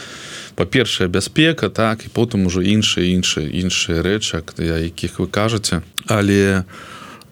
па-першая 0.57 1.09
бяспека 1.09 1.71
так 1.71 2.07
і 2.07 2.09
потым 2.11 2.47
ужо 2.47 2.61
іншыя 2.61 3.07
іншыя 3.15 3.47
іншыя 3.47 4.03
рэчак 4.03 4.59
якіх 4.59 5.19
вы 5.19 5.27
кажаце 5.27 5.83
але 6.07 6.65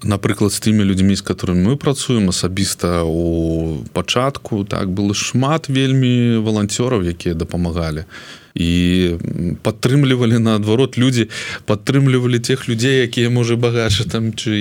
напрыклад 0.03 0.53
з 0.53 0.61
тымі 0.61 0.87
людзьмі 0.87 1.14
з 1.14 1.22
которыми 1.22 1.74
мы 1.74 1.76
працуем 1.76 2.30
асабіста 2.30 3.03
у 3.03 3.83
пачатку 3.93 4.64
так 4.64 4.91
было 4.91 5.14
шмат 5.14 5.68
вельмі 5.68 6.39
валанцёраў 6.39 7.03
якія 7.03 7.35
дапамагалі 7.35 8.07
і 8.55 9.16
падтрымлівалі 9.62 10.38
наадварот 10.38 10.98
людзі 10.98 11.28
падтрымлівалі 11.66 12.38
тех 12.38 12.68
людзей 12.68 13.03
якія 13.09 13.30
можа 13.30 13.57
багаша 13.57 14.05
там 14.05 14.32
чы 14.32 14.53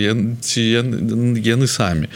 ці 0.42 0.62
яны 0.62 1.68
самі. 1.68 2.08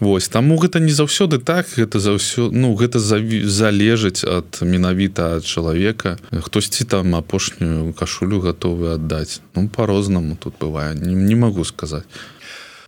Вось 0.00 0.28
таму 0.28 0.56
гэта 0.58 0.80
не 0.80 0.90
заўсёды 0.90 1.38
так 1.38 1.70
гэта 1.76 2.00
за 2.00 2.16
ўсё 2.18 2.50
ну 2.50 2.74
гэта 2.74 2.98
залежыць 2.98 4.24
ад 4.24 4.58
менавіта 4.60 5.38
ад 5.38 5.44
чалавека. 5.46 6.18
Хтосьці 6.32 6.84
там 6.84 7.14
апошнюю 7.14 7.92
кашулю 7.92 8.40
гатовы 8.40 8.94
аддаць. 8.98 9.40
Ну 9.54 9.68
по-рознаму 9.68 10.36
тут 10.36 10.58
бывае 10.58 10.94
не, 10.94 11.14
не 11.14 11.34
могу 11.34 11.64
сказаць. 11.64 12.04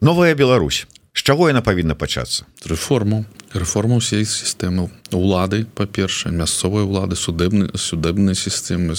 Новая 0.00 0.34
Беларусь. 0.34 0.86
З 1.16 1.22
чаго 1.22 1.48
яна 1.48 1.62
павінна 1.62 1.94
пачацца? 1.94 2.44
Рэформу 2.68 3.24
рэформа 3.56 3.98
ўсей 3.98 4.24
сістэмы 4.24 4.90
улады 5.12 5.66
па-першае 5.74 6.32
мясцовай 6.32 6.84
улады 6.84 7.16
судебны 7.16 7.70
судебнай 7.74 8.34
сістэмы 8.34 8.94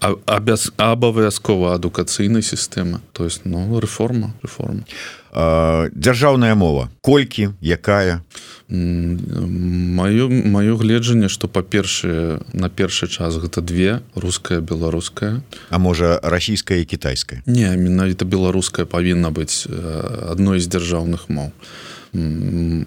абавязкова 0.00 1.74
адукацыйнай 1.74 2.42
сістэмы 2.42 3.00
то 3.12 3.24
есть 3.24 3.44
ну 3.44 3.80
рэформа 3.80 4.34
рэформа 4.42 4.84
дзяржаўная 5.32 6.54
мова. 6.54 6.88
Колькі 7.00 7.52
якая? 7.60 8.24
Маё 8.68 10.28
маё 10.28 10.76
гледжанне 10.76 11.28
што 11.28 11.48
па-першае 11.48 12.40
на 12.52 12.68
першы 12.68 13.08
час 13.08 13.36
гэта 13.36 13.60
две 13.60 14.00
руская 14.14 14.60
беларуская 14.60 15.40
А 15.70 15.78
можа 15.78 16.20
расійская 16.22 16.80
і 16.80 16.84
кітайская 16.84 17.42
не 17.46 17.64
менавіта 17.76 18.24
беларуская 18.24 18.84
павінна 18.84 19.30
быць 19.30 19.64
адной 19.68 20.60
з 20.60 20.68
дзяржаўных 20.68 21.28
моў 21.28 21.52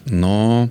но 0.10 0.70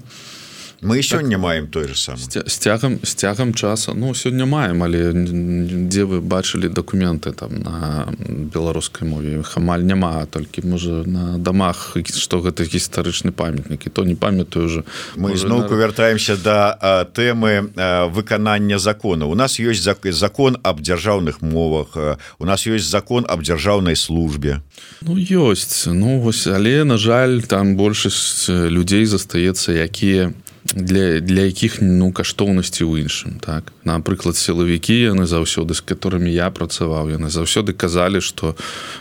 мы 0.83 1.03
сёння 1.03 1.37
так, 1.37 1.41
маем 1.41 1.67
той 1.67 1.89
же 1.89 1.97
сам 1.97 2.17
з 2.17 2.57
цягам 2.59 2.99
з 3.03 3.15
цягам 3.15 3.55
часу 3.55 3.95
ну 3.95 4.15
сёння 4.15 4.47
маем 4.47 4.83
але 4.83 5.13
дзе 5.13 6.05
вы 6.05 6.21
бачылі 6.21 6.69
дакументы 6.69 7.33
там 7.33 7.61
на 7.61 8.09
беларускай 8.29 9.09
мове? 9.09 9.43
Хамаль 9.43 9.83
няма 9.83 10.27
толькі 10.27 10.63
можа 10.65 11.03
на 11.07 11.39
дамах 11.39 11.97
што 12.17 12.41
гэта 12.41 12.65
гістарычны 12.65 13.33
памятнік 13.33 13.87
і 13.87 13.91
то 13.91 14.05
не 14.05 14.15
памятаю 14.15 14.67
уже. 14.67 14.85
Мы 15.17 15.37
зноўку 15.37 15.75
на... 15.75 15.81
вяртаемся 15.81 16.37
да 16.37 16.77
а, 16.81 17.05
тэмы 17.05 17.71
а, 17.77 18.07
выканання 18.07 18.79
закона. 18.79 19.27
У 19.27 19.35
нас 19.35 19.61
ёсць 19.61 19.85
закон 20.13 20.57
аб 20.63 20.81
дзяржаўных 20.81 21.43
мовах 21.43 21.97
а, 21.97 22.19
у 22.39 22.45
нас 22.45 22.67
ёсць 22.67 22.89
закон 22.89 23.27
аб 23.29 23.43
дзяржаўнай 23.43 23.97
службе. 23.97 24.61
Ну 25.03 25.17
ёсць 25.17 25.87
ну 25.87 26.21
вось 26.21 26.47
але 26.47 26.85
на 26.85 26.99
жаль 26.99 27.43
там 27.43 27.77
большасць 27.77 28.49
людзей 28.49 29.07
застаецца 29.07 29.73
якія 29.73 30.33
для 30.75 31.21
для 31.21 31.43
якіх 31.51 31.83
ну 31.83 32.13
каштоўнасці 32.13 32.87
ў 32.87 33.03
іншым 33.03 33.43
так. 33.43 33.73
Напрыклад 33.83 34.37
сілавікі 34.39 34.95
яны 34.95 35.27
заўсёды 35.27 35.75
з 35.75 35.83
которыми 35.83 36.31
я 36.31 36.51
працаваў 36.51 37.11
яны 37.11 37.27
заўсёды 37.27 37.75
казалі 37.75 38.21
что 38.23 38.55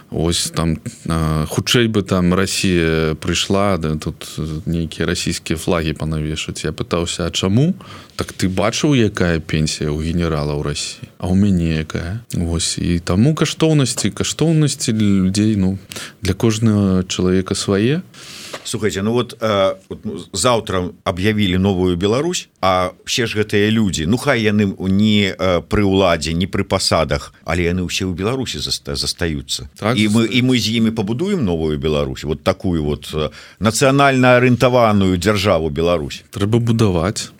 ось 0.09 0.49
там 0.49 0.82
хутчэй 1.45 1.88
бы 1.88 2.01
там 2.01 2.34
Росія 2.34 3.13
прыйшла 3.22 3.78
да 3.78 3.95
тут 3.95 4.26
нейкія 4.65 5.05
расійскія 5.05 5.57
флаги 5.57 5.93
панавешаць. 5.93 6.65
Я 6.65 6.72
пытаўся 6.72 7.26
А 7.26 7.32
чаму? 7.32 7.76
Так 8.15 8.34
ты 8.34 8.49
бачыў 8.49 8.97
якая 8.97 9.39
пенсія 9.39 9.91
у 9.91 10.01
генерала 10.01 10.57
ў 10.57 10.63
Росіі 10.63 11.05
а 11.20 11.28
у 11.28 11.36
мяне 11.36 11.86
якая? 11.86 12.26
Ось 12.34 12.78
і 12.82 12.99
таму 12.99 13.36
каштоўнасці 13.36 14.09
каштоўнасці 14.09 14.91
для 14.93 15.30
людзей 15.30 15.55
ну 15.55 15.78
для 16.22 16.34
кожнага 16.34 17.03
чалавека 17.03 17.53
свае. 17.53 18.01
то 18.01 18.39
слухайте 18.64 19.02
ну 19.02 19.14
вот, 19.14 19.38
э, 19.41 19.76
вот 19.89 20.30
завтра 20.34 20.89
объявілі 21.04 21.58
новую 21.58 21.97
Беларусь 21.97 22.50
а 22.62 22.91
все 23.06 23.26
ж 23.26 23.38
гэтыя 23.38 23.70
люди 23.72 24.04
ну 24.04 24.18
хай 24.18 24.41
яны 24.41 24.76
не 24.89 25.36
э, 25.38 25.62
пры 25.62 25.84
ўладзе 25.84 26.34
не 26.34 26.47
пры 26.47 26.64
пасадах 26.64 27.34
але 27.45 27.64
яны 27.64 27.86
ўсе 27.86 28.06
ў 28.06 28.14
Беларусі 28.14 28.60
заста 28.60 28.95
застаюцца. 28.95 29.70
Так, 29.76 29.97
і 29.97 30.08
мы 30.10 30.26
і 30.28 30.41
мы 30.41 30.60
з 30.60 30.78
імі 30.78 30.91
пабудуем 30.91 31.45
новую 31.45 31.78
Беларусь 31.78 32.24
вот 32.24 32.43
такую 32.43 32.84
вот 32.84 33.10
э, 33.14 33.30
нацыянальна 33.60 34.38
арыентаваную 34.38 35.18
дзяржаву 35.18 35.70
Беларусь. 35.70 36.24
Трэба 36.32 36.60
будаваць 36.60 37.32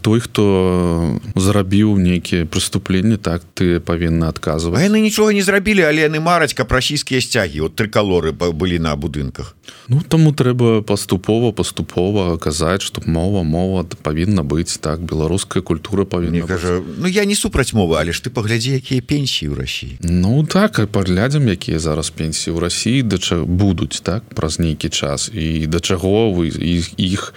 той 0.00 0.20
хто 0.20 1.18
зрабіў 1.34 1.98
нейкіе 1.98 2.46
прыступленні 2.46 3.18
так 3.18 3.42
ты 3.58 3.80
павінна 3.82 4.30
адказваць 4.30 4.78
яны 4.78 5.02
нічога 5.02 5.34
не 5.34 5.42
зрабілі 5.42 5.82
але 5.90 6.06
яны 6.06 6.22
мараць 6.22 6.54
каб 6.54 6.70
расійскія 6.70 7.18
сцягі 7.18 7.66
от 7.66 7.74
трыкалоры 7.74 8.30
былі 8.30 8.78
на 8.78 8.94
будынках 8.94 9.56
Ну 9.88 10.00
таму 10.06 10.30
трэба 10.30 10.86
паступова 10.86 11.50
паступова 11.50 12.38
казаць 12.38 12.86
што 12.86 13.02
мова 13.06 13.42
мова 13.42 13.82
павінна 14.06 14.46
быць 14.46 14.78
так 14.78 15.02
беларуская 15.02 15.62
культура 15.66 16.04
павінна 16.04 16.46
кажа 16.46 16.78
Ну 16.78 17.10
я 17.10 17.24
не 17.24 17.34
супраць 17.34 17.74
мовы 17.74 17.98
але 17.98 18.14
ж 18.14 18.22
ты 18.22 18.30
паглядзі 18.30 18.78
якія 18.78 19.02
пенсіі 19.02 19.50
ў 19.50 19.54
Росіі 19.58 19.98
Ну 20.00 20.46
так 20.46 20.78
паглядзім 20.94 21.50
якія 21.50 21.82
зараз 21.82 22.14
пенсіі 22.14 22.54
ў 22.54 22.58
Росіі 22.62 23.02
да 23.02 23.18
будуць 23.42 23.98
так 23.98 24.22
праз 24.30 24.62
нейкі 24.62 24.94
час 24.94 25.26
і 25.34 25.66
да 25.66 25.82
чаго 25.82 26.30
вы 26.30 26.54
іх 26.54 26.94
іх 27.02 27.34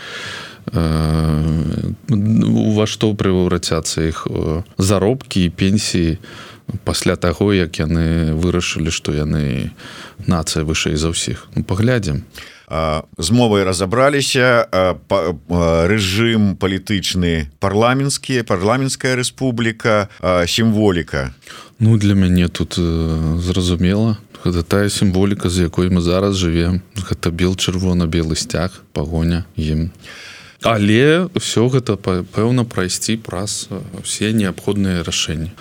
ва 2.77 2.85
што 2.85 3.13
прыврацяцца 3.15 4.03
іх 4.03 4.27
заробкі 4.77 5.47
і 5.47 5.49
пенсіі 5.49 6.19
пасля 6.83 7.15
таго 7.15 7.53
як 7.53 7.79
яны 7.79 8.35
вырашылі 8.35 8.91
што 8.91 9.15
яны 9.15 9.71
нацыя 10.27 10.67
вышэй 10.67 10.99
за 10.99 11.15
ўсіх 11.15 11.47
ну, 11.55 11.63
паглядзім 11.63 12.27
з 12.67 13.29
мовай 13.31 13.63
разабраліся 13.63 14.67
рэжым 15.87 16.59
палітычны 16.59 17.47
парламенцкі 17.63 18.43
парламенцкая 18.43 19.15
рэспубліка 19.15 20.11
сімволіка 20.45 21.31
Ну 21.79 21.95
для 21.97 22.15
мяне 22.17 22.49
тут 22.49 22.75
зразумела 23.39 24.17
гэта 24.43 24.63
тая 24.63 24.89
сімволіка 24.89 25.47
з 25.47 25.71
якой 25.71 25.87
мы 25.87 26.03
зараз 26.03 26.35
жывем 26.35 26.83
гэта 26.99 27.31
бел 27.31 27.55
чырвона-белы 27.55 28.35
сцяг 28.35 28.83
пагоня 28.91 29.47
ім 29.55 29.87
а 29.87 30.36
але 30.61 31.27
все 31.35 31.67
гэта 31.69 31.97
пэўна 31.97 32.65
прайсці 32.65 33.17
праз 33.21 33.69
все 34.03 34.33
неабходныя 34.33 35.03
рашэнні 35.03 35.51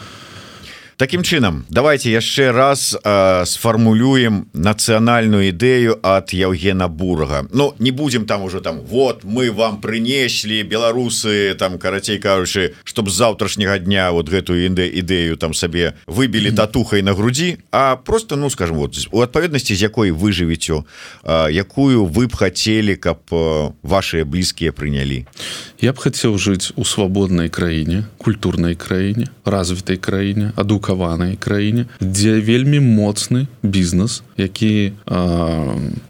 Такім 0.97 1.21
чынам 1.21 1.67
давайте 1.69 2.09
яшчэ 2.09 2.57
раз 2.57 2.97
э, 2.97 3.45
сфармулюем 3.45 4.49
нацыянальную 4.57 5.53
ідэю 5.53 6.01
ад 6.01 6.33
Яўгена 6.33 6.89
бурага 6.89 7.45
Ну 7.53 7.75
не 7.79 7.91
будем 7.91 8.25
там 8.25 8.41
уже 8.43 8.63
там 8.63 8.81
вот 8.81 9.21
мы 9.23 9.53
вам 9.53 9.83
прынеслі 9.85 10.63
беларусы 10.65 11.53
там 11.59 11.77
карацей 11.79 12.17
кажучы 12.17 12.73
чтоб 12.85 13.11
з 13.11 13.13
заўтрашняга 13.13 13.79
дня 13.79 14.11
вот 14.11 14.33
гэтую 14.33 14.65
інды 14.65 14.89
ідэю 14.89 15.37
там 15.37 15.53
сабе 15.53 15.93
выбілі 16.07 16.57
татухай 16.57 17.03
на 17.03 17.13
грудзі 17.13 17.59
а 17.71 17.97
просто 17.97 18.37
ну 18.37 18.49
скажем 18.49 18.77
вот 18.77 18.97
у 19.13 19.21
адпаведнасці 19.21 19.77
з 19.77 19.83
якой 19.83 20.17
вы 20.17 20.33
жывіцё 20.33 20.89
э, 21.25 21.53
якую 21.53 22.09
вы 22.09 22.25
б 22.25 22.33
хацелі 22.33 22.97
каб 22.97 23.21
э, 23.37 23.73
ваши 23.83 24.25
блізкія 24.25 24.73
прынялі? 24.73 25.29
Я 25.77 25.93
б 25.93 26.01
хацеў 26.01 26.41
жыць 26.41 26.73
у 26.73 26.89
свабоднай 26.89 27.53
краіне 27.53 28.09
культурнай 28.17 28.75
краіне 28.81 29.29
развітай 29.45 30.01
краіне 30.01 30.57
адука 30.57 30.86
адукаванай 30.87 31.37
краіне 31.37 31.87
дзе 32.01 32.39
вельмі 32.41 32.79
моцны 32.79 33.47
бізнес 33.63 34.23
які 34.39 34.95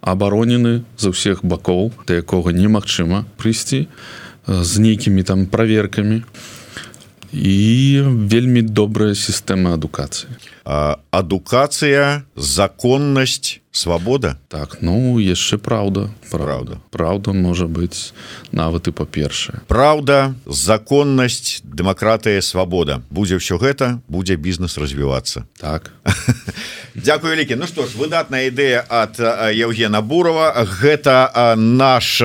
абаронены 0.04 0.84
за 1.00 1.16
ўсіх 1.16 1.40
бакоў 1.40 1.92
да 2.04 2.20
якога 2.20 2.52
немагчыма 2.52 3.24
прыйсці 3.40 3.88
з 4.46 4.72
нейкімі 4.78 5.22
там 5.24 5.46
праверкамі 5.46 6.22
і 7.32 8.04
вельмі 8.04 8.62
добрая 8.62 9.14
сістэма 9.14 9.74
адукацыі. 9.74 10.30
Адукацыя 11.10 12.22
законнасць 12.36 13.60
свабода 13.76 14.36
так 14.48 14.80
ну 14.80 15.18
яшчэ 15.20 15.58
праўда 15.60 16.10
правда. 16.30 16.80
Праўда 16.90 17.32
можа 17.32 17.70
быць 17.70 18.12
нават 18.50 18.88
і 18.88 18.92
па-першае 18.96 19.62
Праўда 19.68 20.34
законнасць 20.46 21.62
дэмакратыя 21.62 22.42
свабода 22.42 23.02
будзе 23.10 23.38
ўсё 23.38 23.60
гэта 23.62 24.00
будзе 24.08 24.36
бізнес 24.36 24.74
развівацца 24.78 25.46
так. 25.60 25.92
Дякую 26.96 27.36
вялікі 27.36 27.56
Ну 27.56 27.66
што 27.70 27.86
ж 27.86 27.94
выдатная 27.94 28.48
ідэя 28.50 28.82
ад 28.88 29.20
Евгена 29.52 30.00
бурова. 30.00 30.52
Гэта 30.80 31.54
наш 31.56 32.20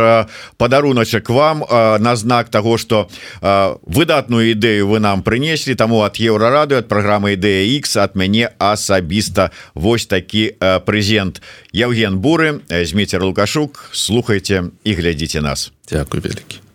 падаруначак 0.58 1.30
вам 1.30 1.64
на 1.70 2.16
знак 2.16 2.50
того 2.50 2.78
что 2.78 3.10
выдатную 3.42 4.56
ідэю 4.56 4.88
вы 4.88 5.00
нам 5.00 5.22
прынеслі 5.22 5.76
таму 5.76 6.02
ад 6.08 6.18
еўрарады 6.18 6.80
ад 6.80 6.88
праграмы 6.88 7.36
ідэя 7.36 7.68
X 7.78 8.00
мяне 8.16 8.32
мяне 8.32 8.50
асабіста 8.60 9.52
вось 9.76 10.06
такі 10.06 10.56
прэзент 10.86 11.41
Яўген 11.74 12.18
буры 12.18 12.62
змейцер 12.70 13.24
лукашук. 13.24 13.90
Слухайте 13.94 14.64
і 14.84 14.94
глядзіце 14.94 15.42
нас. 15.42 15.72
Дякую 15.90 16.24
вялікі 16.24 16.71